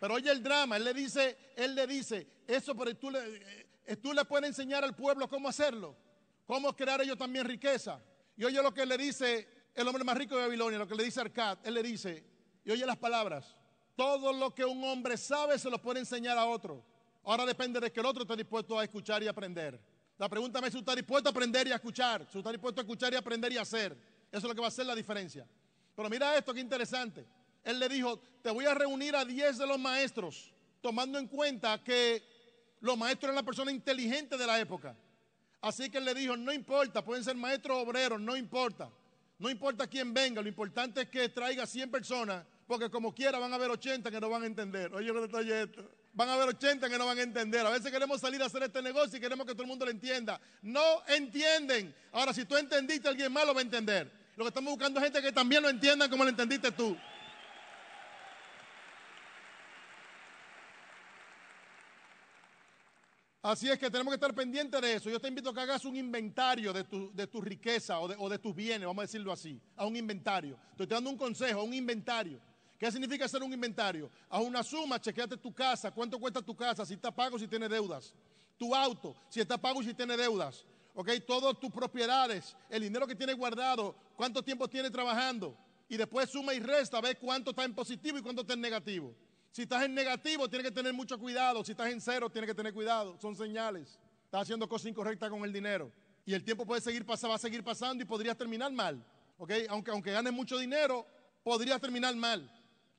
Pero 0.00 0.14
oye 0.14 0.30
el 0.30 0.42
drama, 0.42 0.76
él 0.76 0.84
le 0.84 0.94
dice, 0.94 1.36
él 1.56 1.74
le 1.74 1.86
dice, 1.86 2.26
eso 2.46 2.74
pero 2.74 2.96
tú 2.96 3.10
le, 3.10 3.66
eh, 3.86 3.96
tú 3.96 4.14
le 4.14 4.24
puedes 4.24 4.48
enseñar 4.48 4.82
al 4.82 4.94
pueblo 4.94 5.28
cómo 5.28 5.48
hacerlo, 5.48 5.94
cómo 6.50 6.74
crear 6.74 7.00
ellos 7.00 7.16
también 7.16 7.44
riqueza. 7.46 8.02
Y 8.36 8.42
oye 8.42 8.60
lo 8.60 8.74
que 8.74 8.84
le 8.84 8.98
dice 8.98 9.46
el 9.72 9.86
hombre 9.86 10.02
más 10.02 10.16
rico 10.18 10.34
de 10.34 10.42
Babilonia, 10.42 10.80
lo 10.80 10.88
que 10.88 10.96
le 10.96 11.04
dice 11.04 11.20
Arcad, 11.20 11.58
él 11.62 11.74
le 11.74 11.80
dice, 11.80 12.24
y 12.64 12.72
oye 12.72 12.84
las 12.84 12.96
palabras, 12.96 13.54
todo 13.94 14.32
lo 14.32 14.52
que 14.52 14.64
un 14.64 14.82
hombre 14.82 15.16
sabe 15.16 15.60
se 15.60 15.70
lo 15.70 15.80
puede 15.80 16.00
enseñar 16.00 16.36
a 16.36 16.46
otro. 16.46 16.84
Ahora 17.22 17.46
depende 17.46 17.78
de 17.78 17.92
que 17.92 18.00
el 18.00 18.06
otro 18.06 18.22
esté 18.22 18.34
dispuesto 18.34 18.76
a 18.76 18.82
escuchar 18.82 19.22
y 19.22 19.28
aprender. 19.28 19.80
La 20.18 20.28
pregunta 20.28 20.58
es 20.66 20.72
si 20.72 20.78
está 20.80 20.92
dispuesto 20.92 21.28
a 21.28 21.30
aprender 21.30 21.68
y 21.68 21.70
a 21.70 21.76
escuchar, 21.76 22.26
si 22.28 22.38
está 22.38 22.50
dispuesto 22.50 22.80
a 22.80 22.82
escuchar 22.82 23.12
y 23.12 23.16
aprender 23.16 23.52
y 23.52 23.56
hacer. 23.56 23.92
Eso 24.32 24.38
es 24.38 24.42
lo 24.42 24.54
que 24.56 24.60
va 24.60 24.66
a 24.66 24.70
hacer 24.70 24.86
la 24.86 24.96
diferencia. 24.96 25.46
Pero 25.94 26.10
mira 26.10 26.36
esto, 26.36 26.52
qué 26.52 26.58
interesante. 26.58 27.24
Él 27.62 27.78
le 27.78 27.88
dijo, 27.88 28.18
te 28.42 28.50
voy 28.50 28.64
a 28.64 28.74
reunir 28.74 29.14
a 29.14 29.24
10 29.24 29.56
de 29.56 29.66
los 29.68 29.78
maestros, 29.78 30.52
tomando 30.80 31.16
en 31.16 31.28
cuenta 31.28 31.80
que 31.84 32.24
los 32.80 32.98
maestros 32.98 33.28
eran 33.28 33.36
la 33.36 33.44
persona 33.44 33.70
inteligente 33.70 34.36
de 34.36 34.46
la 34.48 34.58
época. 34.58 34.96
Así 35.62 35.90
que 35.90 35.98
él 35.98 36.04
le 36.04 36.14
dijo, 36.14 36.36
no 36.36 36.52
importa, 36.52 37.04
pueden 37.04 37.22
ser 37.22 37.36
maestros 37.36 37.78
obreros, 37.78 38.20
no 38.20 38.36
importa. 38.36 38.90
No 39.38 39.48
importa 39.48 39.86
quién 39.86 40.12
venga, 40.12 40.42
lo 40.42 40.48
importante 40.48 41.02
es 41.02 41.08
que 41.08 41.28
traiga 41.30 41.66
100 41.66 41.90
personas, 41.90 42.44
porque 42.66 42.90
como 42.90 43.14
quiera 43.14 43.38
van 43.38 43.52
a 43.52 43.56
haber 43.56 43.70
80 43.70 44.10
que 44.10 44.20
no 44.20 44.28
van 44.28 44.42
a 44.42 44.46
entender. 44.46 44.94
Oye, 44.94 45.10
¿qué 45.12 45.62
esto? 45.62 45.90
Van 46.12 46.28
a 46.28 46.34
haber 46.34 46.48
80 46.48 46.88
que 46.88 46.98
no 46.98 47.06
van 47.06 47.18
a 47.18 47.22
entender. 47.22 47.64
A 47.64 47.70
veces 47.70 47.90
queremos 47.90 48.20
salir 48.20 48.42
a 48.42 48.46
hacer 48.46 48.62
este 48.64 48.82
negocio 48.82 49.16
y 49.16 49.20
queremos 49.20 49.46
que 49.46 49.52
todo 49.52 49.62
el 49.62 49.68
mundo 49.68 49.84
lo 49.86 49.90
entienda. 49.90 50.40
No 50.60 51.02
entienden. 51.06 51.94
Ahora, 52.12 52.34
si 52.34 52.44
tú 52.44 52.56
entendiste, 52.56 53.08
alguien 53.08 53.32
más 53.32 53.46
lo 53.46 53.54
va 53.54 53.60
a 53.60 53.62
entender. 53.62 54.10
Lo 54.36 54.44
que 54.44 54.48
estamos 54.48 54.72
buscando 54.72 54.98
es 55.00 55.04
gente 55.04 55.22
que 55.22 55.32
también 55.32 55.62
lo 55.62 55.68
entienda 55.68 56.08
como 56.08 56.24
lo 56.24 56.30
entendiste 56.30 56.72
tú. 56.72 56.96
Así 63.42 63.70
es 63.70 63.78
que 63.78 63.90
tenemos 63.90 64.12
que 64.12 64.16
estar 64.16 64.34
pendientes 64.34 64.78
de 64.82 64.94
eso. 64.94 65.08
Yo 65.08 65.18
te 65.18 65.28
invito 65.28 65.48
a 65.48 65.54
que 65.54 65.60
hagas 65.60 65.84
un 65.86 65.96
inventario 65.96 66.74
de 66.74 66.84
tu, 66.84 67.10
de 67.14 67.26
riqueza 67.40 67.98
o 67.98 68.06
de, 68.06 68.14
o 68.18 68.28
de, 68.28 68.38
tus 68.38 68.54
bienes, 68.54 68.86
vamos 68.86 69.02
a 69.02 69.06
decirlo 69.06 69.32
así, 69.32 69.58
a 69.76 69.86
un 69.86 69.96
inventario. 69.96 70.58
Te 70.76 70.82
estoy 70.82 70.96
dando 70.96 71.08
un 71.08 71.16
consejo, 71.16 71.60
a 71.60 71.62
un 71.62 71.72
inventario. 71.72 72.38
¿Qué 72.78 72.92
significa 72.92 73.24
hacer 73.24 73.42
un 73.42 73.52
inventario? 73.52 74.10
Haz 74.28 74.42
una 74.42 74.62
suma, 74.62 75.00
chequeate 75.00 75.38
tu 75.38 75.54
casa, 75.54 75.90
cuánto 75.90 76.18
cuesta 76.18 76.42
tu 76.42 76.54
casa, 76.54 76.84
si 76.84 76.94
está 76.94 77.10
pago, 77.10 77.38
si 77.38 77.48
tiene 77.48 77.66
deudas. 77.66 78.14
Tu 78.58 78.74
auto, 78.74 79.16
si 79.30 79.40
está 79.40 79.56
pago 79.56 79.82
si 79.82 79.94
tiene 79.94 80.18
deudas. 80.18 80.66
¿Ok? 80.94 81.10
Todas 81.26 81.58
tus 81.58 81.70
propiedades, 81.70 82.54
el 82.68 82.82
dinero 82.82 83.06
que 83.06 83.14
tienes 83.14 83.36
guardado, 83.36 83.94
cuánto 84.16 84.42
tiempo 84.42 84.68
tienes 84.68 84.92
trabajando. 84.92 85.56
Y 85.88 85.96
después 85.96 86.28
suma 86.28 86.52
y 86.52 86.60
resta, 86.60 87.00
ve 87.00 87.14
cuánto 87.14 87.50
está 87.50 87.64
en 87.64 87.74
positivo 87.74 88.18
y 88.18 88.22
cuánto 88.22 88.42
está 88.42 88.52
en 88.52 88.60
negativo. 88.60 89.14
Si 89.52 89.62
estás 89.62 89.82
en 89.82 89.94
negativo, 89.94 90.48
tienes 90.48 90.68
que 90.68 90.74
tener 90.74 90.92
mucho 90.92 91.18
cuidado. 91.18 91.64
Si 91.64 91.72
estás 91.72 91.90
en 91.90 92.00
cero, 92.00 92.30
tienes 92.30 92.48
que 92.48 92.54
tener 92.54 92.72
cuidado. 92.72 93.18
Son 93.20 93.34
señales. 93.34 93.98
Estás 94.24 94.42
haciendo 94.42 94.68
cosas 94.68 94.86
incorrectas 94.86 95.28
con 95.28 95.42
el 95.44 95.52
dinero. 95.52 95.90
Y 96.24 96.34
el 96.34 96.44
tiempo 96.44 96.64
puede 96.64 96.80
seguir 96.80 97.04
pasando, 97.04 97.30
va 97.30 97.34
a 97.34 97.38
seguir 97.38 97.64
pasando 97.64 98.02
y 98.02 98.06
podrías 98.06 98.36
terminar 98.36 98.70
mal. 98.72 99.04
Aunque, 99.38 99.66
aunque 99.68 100.12
ganes 100.12 100.32
mucho 100.32 100.56
dinero, 100.56 101.04
podrías 101.42 101.80
terminar 101.80 102.14
mal. 102.14 102.48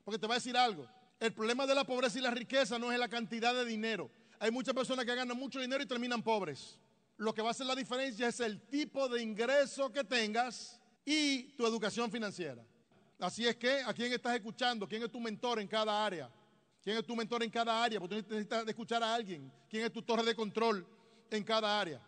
Porque 0.03 0.19
te 0.19 0.27
voy 0.27 0.33
a 0.33 0.39
decir 0.39 0.57
algo. 0.57 0.85
El 1.19 1.31
problema 1.33 1.65
de 1.65 1.75
la 1.75 1.85
pobreza 1.85 2.19
y 2.19 2.21
la 2.21 2.31
riqueza 2.31 2.77
no 2.77 2.91
es 2.91 2.99
la 2.99 3.07
cantidad 3.07 3.53
de 3.53 3.63
dinero. 3.63 4.11
Hay 4.39 4.51
muchas 4.51 4.73
personas 4.73 5.05
que 5.05 5.15
ganan 5.15 5.37
mucho 5.37 5.59
dinero 5.59 5.81
y 5.83 5.85
terminan 5.85 6.21
pobres. 6.21 6.77
Lo 7.17 7.33
que 7.33 7.41
va 7.41 7.49
a 7.49 7.51
hacer 7.51 7.67
la 7.67 7.75
diferencia 7.75 8.27
es 8.27 8.39
el 8.39 8.59
tipo 8.67 9.07
de 9.07 9.21
ingreso 9.21 9.93
que 9.93 10.03
tengas 10.03 10.81
y 11.05 11.43
tu 11.55 11.65
educación 11.65 12.11
financiera. 12.11 12.65
Así 13.19 13.47
es 13.47 13.55
que, 13.55 13.83
¿a 13.83 13.93
quién 13.93 14.11
estás 14.11 14.35
escuchando? 14.35 14.87
¿Quién 14.87 15.03
es 15.03 15.11
tu 15.11 15.19
mentor 15.19 15.59
en 15.59 15.67
cada 15.67 16.03
área? 16.03 16.29
¿Quién 16.81 16.97
es 16.97 17.05
tu 17.05 17.15
mentor 17.15 17.43
en 17.43 17.49
cada 17.49 17.83
área? 17.83 17.99
Porque 17.99 18.23
tú 18.23 18.33
necesitas 18.33 18.67
escuchar 18.67 19.03
a 19.03 19.13
alguien. 19.13 19.51
¿Quién 19.69 19.85
es 19.85 19.93
tu 19.93 20.01
torre 20.01 20.23
de 20.23 20.35
control 20.35 20.85
en 21.29 21.43
cada 21.43 21.79
área? 21.79 22.01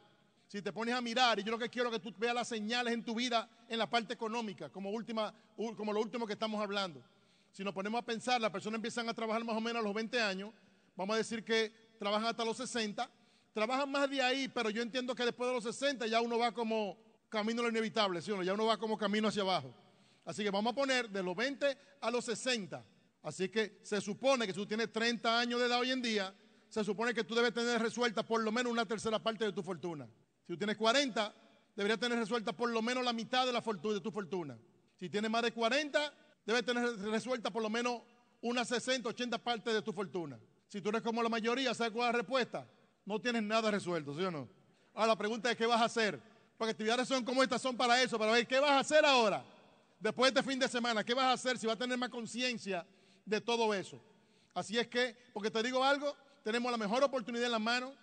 Si 0.48 0.62
te 0.62 0.74
pones 0.74 0.94
a 0.96 1.02
mirar, 1.02 1.40
y 1.40 1.44
yo 1.44 1.52
lo 1.52 1.60
que 1.60 1.70
quiero 1.70 1.90
es 1.90 2.00
que 2.00 2.00
tú 2.00 2.14
veas 2.18 2.34
las 2.34 2.48
señales 2.48 2.94
en 2.94 3.04
tu 3.04 3.16
vida 3.16 3.50
en 3.70 3.78
la 3.80 3.90
parte 3.90 4.14
económica, 4.14 4.70
como, 4.70 4.90
última, 4.92 5.34
como 5.56 5.94
lo 5.94 6.00
último 6.00 6.28
que 6.28 6.34
estamos 6.34 6.62
hablando. 6.62 7.04
Si 7.52 7.64
nos 7.64 7.74
ponemos 7.74 8.00
a 8.00 8.06
pensar, 8.06 8.42
las 8.42 8.52
personas 8.52 8.78
empiezan 8.78 9.08
a 9.10 9.14
trabajar 9.14 9.44
más 9.44 9.56
o 9.56 9.62
menos 9.62 9.80
a 9.80 9.84
los 9.84 9.94
20 9.94 10.20
años, 10.22 10.52
vamos 10.96 11.16
a 11.16 11.18
decir 11.18 11.44
que 11.44 11.72
trabajan 12.00 12.28
hasta 12.28 12.44
los 12.44 12.58
60, 12.58 13.10
trabajan 13.54 13.90
más 13.92 14.10
de 14.10 14.22
ahí, 14.22 14.48
pero 14.48 14.70
yo 14.70 14.82
entiendo 14.82 15.16
que 15.16 15.24
después 15.24 15.48
de 15.48 15.54
los 15.56 15.64
60 15.64 16.08
ya 16.08 16.20
uno 16.22 16.38
va 16.38 16.52
como 16.52 16.98
camino 17.30 17.62
a 17.62 17.64
lo 17.64 17.70
inevitable, 17.70 18.22
¿sí 18.22 18.32
o 18.32 18.38
no? 18.38 18.44
Ya 18.44 18.54
uno 18.54 18.66
va 18.66 18.78
como 18.78 18.98
camino 18.98 19.28
hacia 19.28 19.44
abajo. 19.44 19.74
Así 20.26 20.44
que 20.44 20.52
vamos 20.52 20.72
a 20.72 20.76
poner 20.76 21.10
de 21.10 21.22
los 21.22 21.36
20 21.36 21.78
a 22.02 22.12
los 22.12 22.26
60. 22.26 22.84
Así 23.24 23.48
que 23.48 23.80
se 23.84 24.02
supone 24.02 24.46
que 24.46 24.54
si 24.54 24.60
tú 24.60 24.66
tienes 24.66 24.92
30 24.92 25.40
años 25.40 25.60
de 25.60 25.68
edad 25.68 25.80
hoy 25.80 25.92
en 25.92 26.02
día, 26.02 26.36
se 26.68 26.84
supone 26.84 27.14
que 27.14 27.24
tú 27.24 27.34
debes 27.34 27.54
tener 27.54 27.82
resuelta 27.82 28.24
por 28.24 28.44
lo 28.44 28.52
menos 28.52 28.72
una 28.72 28.86
tercera 28.86 29.18
parte 29.18 29.46
de 29.46 29.54
tu 29.54 29.64
fortuna. 29.64 30.08
Si 30.42 30.54
tú 30.54 30.58
tienes 30.58 30.76
40, 30.76 31.34
deberías 31.74 32.00
tener 32.00 32.20
resuelta 32.20 32.52
por 32.52 32.70
lo 32.70 32.82
menos 32.82 33.04
la 33.04 33.14
mitad 33.14 33.46
de, 33.46 33.54
la 33.54 33.62
fortuna, 33.62 33.94
de 33.94 34.02
tu 34.02 34.12
fortuna. 34.12 34.58
Si 35.00 35.10
tienes 35.10 35.32
más 35.32 35.42
de 35.42 35.54
40, 35.54 36.14
debes 36.46 36.66
tener 36.66 36.98
resuelta 37.00 37.50
por 37.50 37.62
lo 37.62 37.70
menos 37.70 38.02
una 38.42 38.66
60, 38.66 39.08
80 39.08 39.38
partes 39.38 39.74
de 39.74 39.82
tu 39.82 39.94
fortuna. 39.94 40.38
Si 40.68 40.82
tú 40.82 40.90
eres 40.90 41.02
como 41.02 41.24
la 41.24 41.30
mayoría, 41.30 41.74
¿sabes 41.74 41.94
cuál 41.94 42.10
es 42.10 42.14
la 42.14 42.20
respuesta? 42.20 42.68
No 43.06 43.22
tienes 43.22 43.44
nada 43.44 43.72
resuelto, 43.72 44.18
¿sí 44.18 44.24
o 44.24 44.32
no? 44.32 44.50
Ahora 44.94 45.08
la 45.08 45.18
pregunta 45.18 45.50
es, 45.50 45.56
¿qué 45.56 45.66
vas 45.66 45.80
a 45.80 45.86
hacer? 45.86 46.20
Porque 46.58 46.72
actividades 46.72 47.08
son 47.08 47.24
como 47.24 47.42
estas, 47.42 47.62
son 47.62 47.78
para 47.78 48.02
eso, 48.02 48.20
para 48.20 48.34
ver 48.34 48.46
qué 48.46 48.60
vas 48.60 48.72
a 48.72 48.80
hacer 48.80 49.06
ahora, 49.06 49.46
después 49.98 50.34
de 50.34 50.40
este 50.40 50.52
fin 50.52 50.60
de 50.60 50.68
semana, 50.68 51.06
qué 51.06 51.14
vas 51.14 51.26
a 51.26 51.34
hacer 51.34 51.58
si 51.58 51.68
vas 51.68 51.78
a 51.78 51.80
tener 51.80 51.98
más 51.98 52.10
conciencia 52.10 52.86
de 53.26 53.42
todo 53.42 53.74
eso. 53.74 54.02
Así 54.54 54.78
es 54.78 54.88
que, 54.88 55.16
porque 55.34 55.50
te 55.50 55.64
digo 55.64 55.84
algo, 55.84 56.16
tenemos 56.44 56.72
la 56.72 56.78
mejor 56.78 57.04
oportunidad 57.04 57.46
en 57.46 57.52
la 57.52 57.60
mano, 57.60 57.94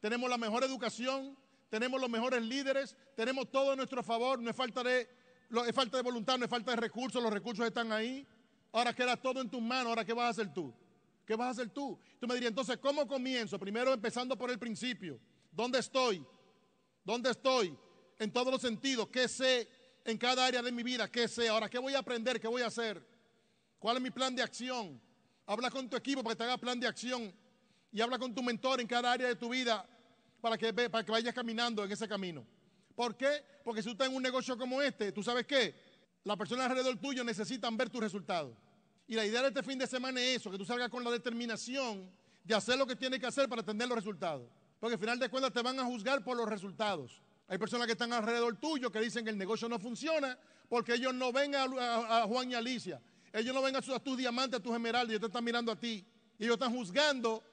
tenemos 0.00 0.28
la 0.28 0.38
mejor 0.38 0.64
educación, 0.64 1.36
tenemos 1.68 2.00
los 2.00 2.10
mejores 2.10 2.42
líderes, 2.42 2.96
tenemos 3.14 3.50
todo 3.50 3.72
a 3.72 3.76
nuestro 3.76 4.02
favor, 4.02 4.40
no 4.40 4.50
es 4.50 4.56
falta 4.56 4.82
de, 4.82 5.08
no 5.50 5.64
es 5.64 5.74
falta 5.74 5.96
de 5.96 6.02
voluntad, 6.02 6.36
no 6.38 6.44
es 6.44 6.50
falta 6.50 6.72
de 6.72 6.76
recursos, 6.78 7.22
los 7.22 7.32
recursos 7.32 7.64
están 7.66 7.92
ahí. 7.92 8.26
Ahora 8.72 8.94
queda 8.94 9.16
todo 9.16 9.40
en 9.40 9.50
tus 9.50 9.62
manos, 9.62 9.86
ahora 9.86 10.04
¿qué 10.04 10.12
vas 10.12 10.26
a 10.26 10.28
hacer 10.30 10.52
tú? 10.52 10.72
¿Qué 11.26 11.36
vas 11.36 11.48
a 11.48 11.50
hacer 11.50 11.70
tú? 11.70 11.98
Tú 12.18 12.26
me 12.26 12.34
dirías, 12.34 12.50
entonces, 12.50 12.76
¿cómo 12.78 13.06
comienzo? 13.06 13.58
Primero 13.58 13.92
empezando 13.92 14.36
por 14.36 14.50
el 14.50 14.58
principio. 14.58 15.20
¿Dónde 15.52 15.78
estoy? 15.78 16.24
¿Dónde 17.04 17.30
estoy? 17.30 17.76
En 18.18 18.32
todos 18.32 18.52
los 18.52 18.60
sentidos. 18.60 19.08
¿Qué 19.08 19.28
sé 19.28 19.68
en 20.04 20.18
cada 20.18 20.46
área 20.46 20.60
de 20.60 20.72
mi 20.72 20.82
vida? 20.82 21.08
¿Qué 21.08 21.28
sé? 21.28 21.48
Ahora, 21.48 21.68
¿qué 21.68 21.78
voy 21.78 21.94
a 21.94 22.00
aprender? 22.00 22.40
¿Qué 22.40 22.48
voy 22.48 22.62
a 22.62 22.66
hacer? 22.66 23.04
¿Cuál 23.80 23.96
es 23.96 24.02
mi 24.02 24.10
plan 24.10 24.36
de 24.36 24.42
acción? 24.42 25.00
Habla 25.46 25.70
con 25.70 25.88
tu 25.88 25.96
equipo 25.96 26.22
para 26.22 26.34
que 26.34 26.38
te 26.38 26.44
haga 26.44 26.58
plan 26.58 26.78
de 26.78 26.86
acción 26.86 27.32
y 27.90 28.00
habla 28.02 28.18
con 28.18 28.34
tu 28.34 28.42
mentor 28.42 28.78
en 28.78 28.86
cada 28.86 29.10
área 29.10 29.26
de 29.26 29.36
tu 29.36 29.48
vida 29.48 29.88
para 30.42 30.58
que, 30.58 30.72
para 30.72 31.02
que 31.02 31.10
vayas 31.10 31.34
caminando 31.34 31.82
en 31.82 31.90
ese 31.90 32.06
camino. 32.06 32.46
¿Por 32.94 33.16
qué? 33.16 33.42
Porque 33.64 33.82
si 33.82 33.86
tú 33.88 33.92
estás 33.92 34.08
en 34.08 34.14
un 34.14 34.22
negocio 34.22 34.58
como 34.58 34.82
este, 34.82 35.12
¿tú 35.12 35.22
sabes 35.22 35.46
qué? 35.46 35.74
Las 36.24 36.36
personas 36.36 36.66
alrededor 36.66 36.98
tuyo 36.98 37.24
necesitan 37.24 37.74
ver 37.78 37.88
tus 37.88 38.02
resultados. 38.02 38.54
Y 39.08 39.14
la 39.14 39.24
idea 39.24 39.40
de 39.40 39.48
este 39.48 39.62
fin 39.62 39.78
de 39.78 39.86
semana 39.86 40.20
es 40.20 40.36
eso, 40.36 40.50
que 40.50 40.58
tú 40.58 40.66
salgas 40.66 40.90
con 40.90 41.02
la 41.02 41.10
determinación 41.10 42.10
de 42.44 42.54
hacer 42.54 42.76
lo 42.76 42.86
que 42.86 42.96
tienes 42.96 43.18
que 43.18 43.26
hacer 43.26 43.48
para 43.48 43.62
tener 43.62 43.88
los 43.88 43.96
resultados. 43.96 44.46
Porque 44.78 44.94
al 44.94 45.00
final 45.00 45.18
de 45.18 45.30
cuentas 45.30 45.54
te 45.54 45.62
van 45.62 45.80
a 45.80 45.84
juzgar 45.84 46.22
por 46.22 46.36
los 46.36 46.46
resultados. 46.46 47.22
Hay 47.48 47.56
personas 47.56 47.86
que 47.86 47.92
están 47.92 48.12
alrededor 48.12 48.56
tuyo 48.58 48.92
que 48.92 49.00
dicen 49.00 49.24
que 49.24 49.30
el 49.30 49.38
negocio 49.38 49.70
no 49.70 49.78
funciona 49.78 50.38
porque 50.68 50.94
ellos 50.94 51.14
no 51.14 51.32
ven 51.32 51.54
a, 51.54 51.64
a 51.64 52.26
Juan 52.26 52.50
y 52.50 52.54
Alicia. 52.54 53.00
Ellos 53.32 53.54
no 53.54 53.62
ven 53.62 53.76
a, 53.76 53.80
tus 53.80 54.16
diamantes, 54.16 54.58
a 54.58 54.62
tus 54.62 54.72
esmeraldas, 54.72 55.10
ellos 55.10 55.20
te 55.20 55.26
están 55.26 55.44
mirando 55.44 55.70
a 55.70 55.76
ti. 55.76 56.04
Y 56.38 56.44
ellos 56.44 56.54
están 56.54 56.74
juzgando 56.74 57.44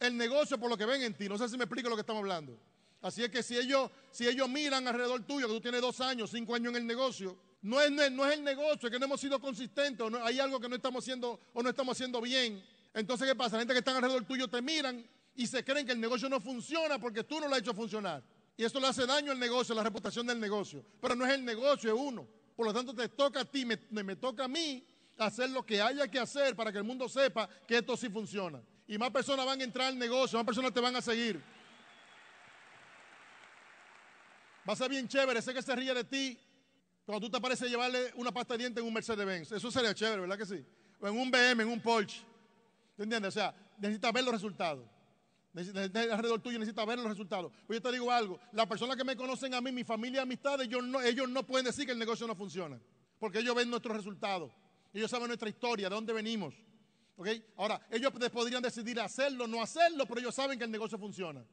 el 0.00 0.16
negocio 0.16 0.58
por 0.58 0.70
lo 0.70 0.76
que 0.76 0.86
ven 0.86 1.02
en 1.02 1.14
ti. 1.14 1.28
No 1.28 1.38
sé 1.38 1.48
si 1.48 1.56
me 1.56 1.64
explico 1.64 1.88
lo 1.88 1.94
que 1.94 2.00
estamos 2.00 2.20
hablando. 2.20 2.58
Así 3.02 3.22
es 3.22 3.30
que 3.30 3.42
si 3.42 3.56
ellos, 3.56 3.90
si 4.10 4.26
ellos 4.26 4.48
miran 4.48 4.86
alrededor 4.86 5.22
tuyo, 5.22 5.46
que 5.46 5.54
tú 5.54 5.60
tienes 5.60 5.80
dos 5.80 6.00
años, 6.00 6.30
cinco 6.30 6.54
años 6.54 6.70
en 6.70 6.76
el 6.76 6.86
negocio, 6.86 7.38
no 7.62 7.80
es, 7.80 7.90
no 7.90 8.26
es 8.26 8.34
el 8.34 8.44
negocio, 8.44 8.88
es 8.88 8.90
que 8.90 8.98
no 8.98 9.06
hemos 9.06 9.20
sido 9.20 9.40
consistentes, 9.40 10.06
o 10.06 10.10
no, 10.10 10.24
hay 10.24 10.40
algo 10.40 10.60
que 10.60 10.68
no 10.68 10.76
estamos 10.76 11.04
haciendo 11.04 11.40
o 11.52 11.62
no 11.62 11.70
estamos 11.70 11.96
haciendo 11.96 12.20
bien. 12.20 12.62
Entonces, 12.92 13.28
¿qué 13.28 13.34
pasa? 13.34 13.56
La 13.56 13.60
gente 13.60 13.74
que 13.74 13.78
está 13.78 13.96
alrededor 13.96 14.24
tuyo 14.24 14.48
te 14.48 14.60
miran 14.60 15.06
y 15.34 15.46
se 15.46 15.64
creen 15.64 15.86
que 15.86 15.92
el 15.92 16.00
negocio 16.00 16.28
no 16.28 16.40
funciona 16.40 16.98
porque 16.98 17.24
tú 17.24 17.40
no 17.40 17.48
lo 17.48 17.54
has 17.54 17.60
hecho 17.60 17.72
funcionar. 17.72 18.22
Y 18.56 18.64
eso 18.64 18.80
le 18.80 18.88
hace 18.88 19.06
daño 19.06 19.32
al 19.32 19.38
negocio, 19.38 19.72
a 19.72 19.76
la 19.76 19.84
reputación 19.84 20.26
del 20.26 20.40
negocio. 20.40 20.84
Pero 21.00 21.14
no 21.14 21.24
es 21.24 21.32
el 21.32 21.44
negocio, 21.44 21.90
es 21.90 21.98
uno. 21.98 22.26
Por 22.54 22.66
lo 22.66 22.74
tanto, 22.74 22.94
te 22.94 23.08
toca 23.08 23.40
a 23.40 23.44
ti, 23.46 23.64
me 23.64 24.16
toca 24.16 24.44
a 24.44 24.48
mí 24.48 24.84
hacer 25.26 25.50
lo 25.50 25.64
que 25.64 25.80
haya 25.80 26.08
que 26.08 26.18
hacer 26.18 26.56
para 26.56 26.72
que 26.72 26.78
el 26.78 26.84
mundo 26.84 27.08
sepa 27.08 27.48
que 27.66 27.78
esto 27.78 27.96
sí 27.96 28.08
funciona. 28.08 28.62
Y 28.86 28.98
más 28.98 29.10
personas 29.10 29.46
van 29.46 29.60
a 29.60 29.64
entrar 29.64 29.88
al 29.88 29.98
negocio, 29.98 30.38
más 30.38 30.46
personas 30.46 30.72
te 30.72 30.80
van 30.80 30.96
a 30.96 31.00
seguir. 31.00 31.42
Va 34.68 34.72
a 34.72 34.76
ser 34.76 34.90
bien 34.90 35.06
chévere, 35.06 35.40
sé 35.40 35.54
que 35.54 35.62
se 35.62 35.74
ríe 35.76 35.94
de 35.94 36.04
ti 36.04 36.38
cuando 37.04 37.26
tú 37.26 37.30
te 37.30 37.40
pareces 37.40 37.68
llevarle 37.68 38.12
una 38.16 38.32
pasta 38.32 38.54
de 38.54 38.58
dientes 38.58 38.80
en 38.80 38.86
un 38.86 38.94
Mercedes-Benz. 38.94 39.52
Eso 39.52 39.70
sería 39.70 39.94
chévere, 39.94 40.20
¿verdad 40.20 40.38
que 40.38 40.46
sí? 40.46 40.64
O 41.00 41.08
en 41.08 41.18
un 41.18 41.30
BM, 41.30 41.62
en 41.62 41.68
un 41.68 41.80
Porsche. 41.80 42.22
¿Te 42.96 43.04
entiendes? 43.04 43.28
O 43.28 43.32
sea, 43.40 43.54
necesitas 43.78 44.12
ver 44.12 44.24
los 44.24 44.34
resultados. 44.34 44.84
Alrededor 45.54 46.40
tuyo 46.40 46.58
necesitas 46.58 46.86
ver 46.86 46.98
los 46.98 47.08
resultados. 47.08 47.52
Pues 47.66 47.78
yo 47.78 47.82
te 47.82 47.92
digo 47.92 48.10
algo, 48.12 48.38
las 48.52 48.66
personas 48.66 48.96
que 48.96 49.02
me 49.02 49.16
conocen 49.16 49.52
a 49.54 49.60
mí, 49.60 49.72
mi 49.72 49.82
familia, 49.82 50.22
amistades, 50.22 50.68
ellos 50.68 51.28
no 51.28 51.46
pueden 51.46 51.66
decir 51.66 51.86
que 51.86 51.92
el 51.92 51.98
negocio 51.98 52.26
no 52.26 52.36
funciona. 52.36 52.80
Porque 53.18 53.40
ellos 53.40 53.54
ven 53.54 53.68
nuestros 53.68 53.96
resultados. 53.96 54.52
Ellos 54.92 55.10
saben 55.10 55.28
nuestra 55.28 55.48
historia, 55.48 55.88
de 55.88 55.94
dónde 55.94 56.12
venimos. 56.12 56.54
Ahora, 57.56 57.80
ellos 57.90 58.12
podrían 58.32 58.62
decidir 58.62 58.98
hacerlo, 58.98 59.46
no 59.46 59.62
hacerlo, 59.62 60.06
pero 60.06 60.20
ellos 60.20 60.34
saben 60.34 60.58
que 60.58 60.64
el 60.64 60.70
negocio 60.70 60.98
funciona. 60.98 61.44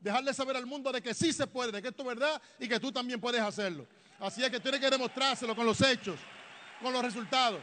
Dejarle 0.00 0.32
saber 0.32 0.56
al 0.56 0.66
mundo 0.66 0.90
de 0.90 1.02
que 1.02 1.14
sí 1.14 1.32
se 1.32 1.46
puede, 1.46 1.72
de 1.72 1.82
que 1.82 1.88
esto 1.88 2.02
es 2.02 2.08
verdad 2.08 2.40
y 2.58 2.68
que 2.68 2.80
tú 2.80 2.90
también 2.92 3.20
puedes 3.20 3.40
hacerlo. 3.40 3.86
Así 4.18 4.42
es 4.42 4.50
que 4.50 4.60
tienes 4.60 4.80
que 4.80 4.88
demostrárselo 4.88 5.54
con 5.54 5.66
los 5.66 5.80
hechos, 5.82 6.18
con 6.80 6.92
los 6.92 7.02
resultados. 7.02 7.60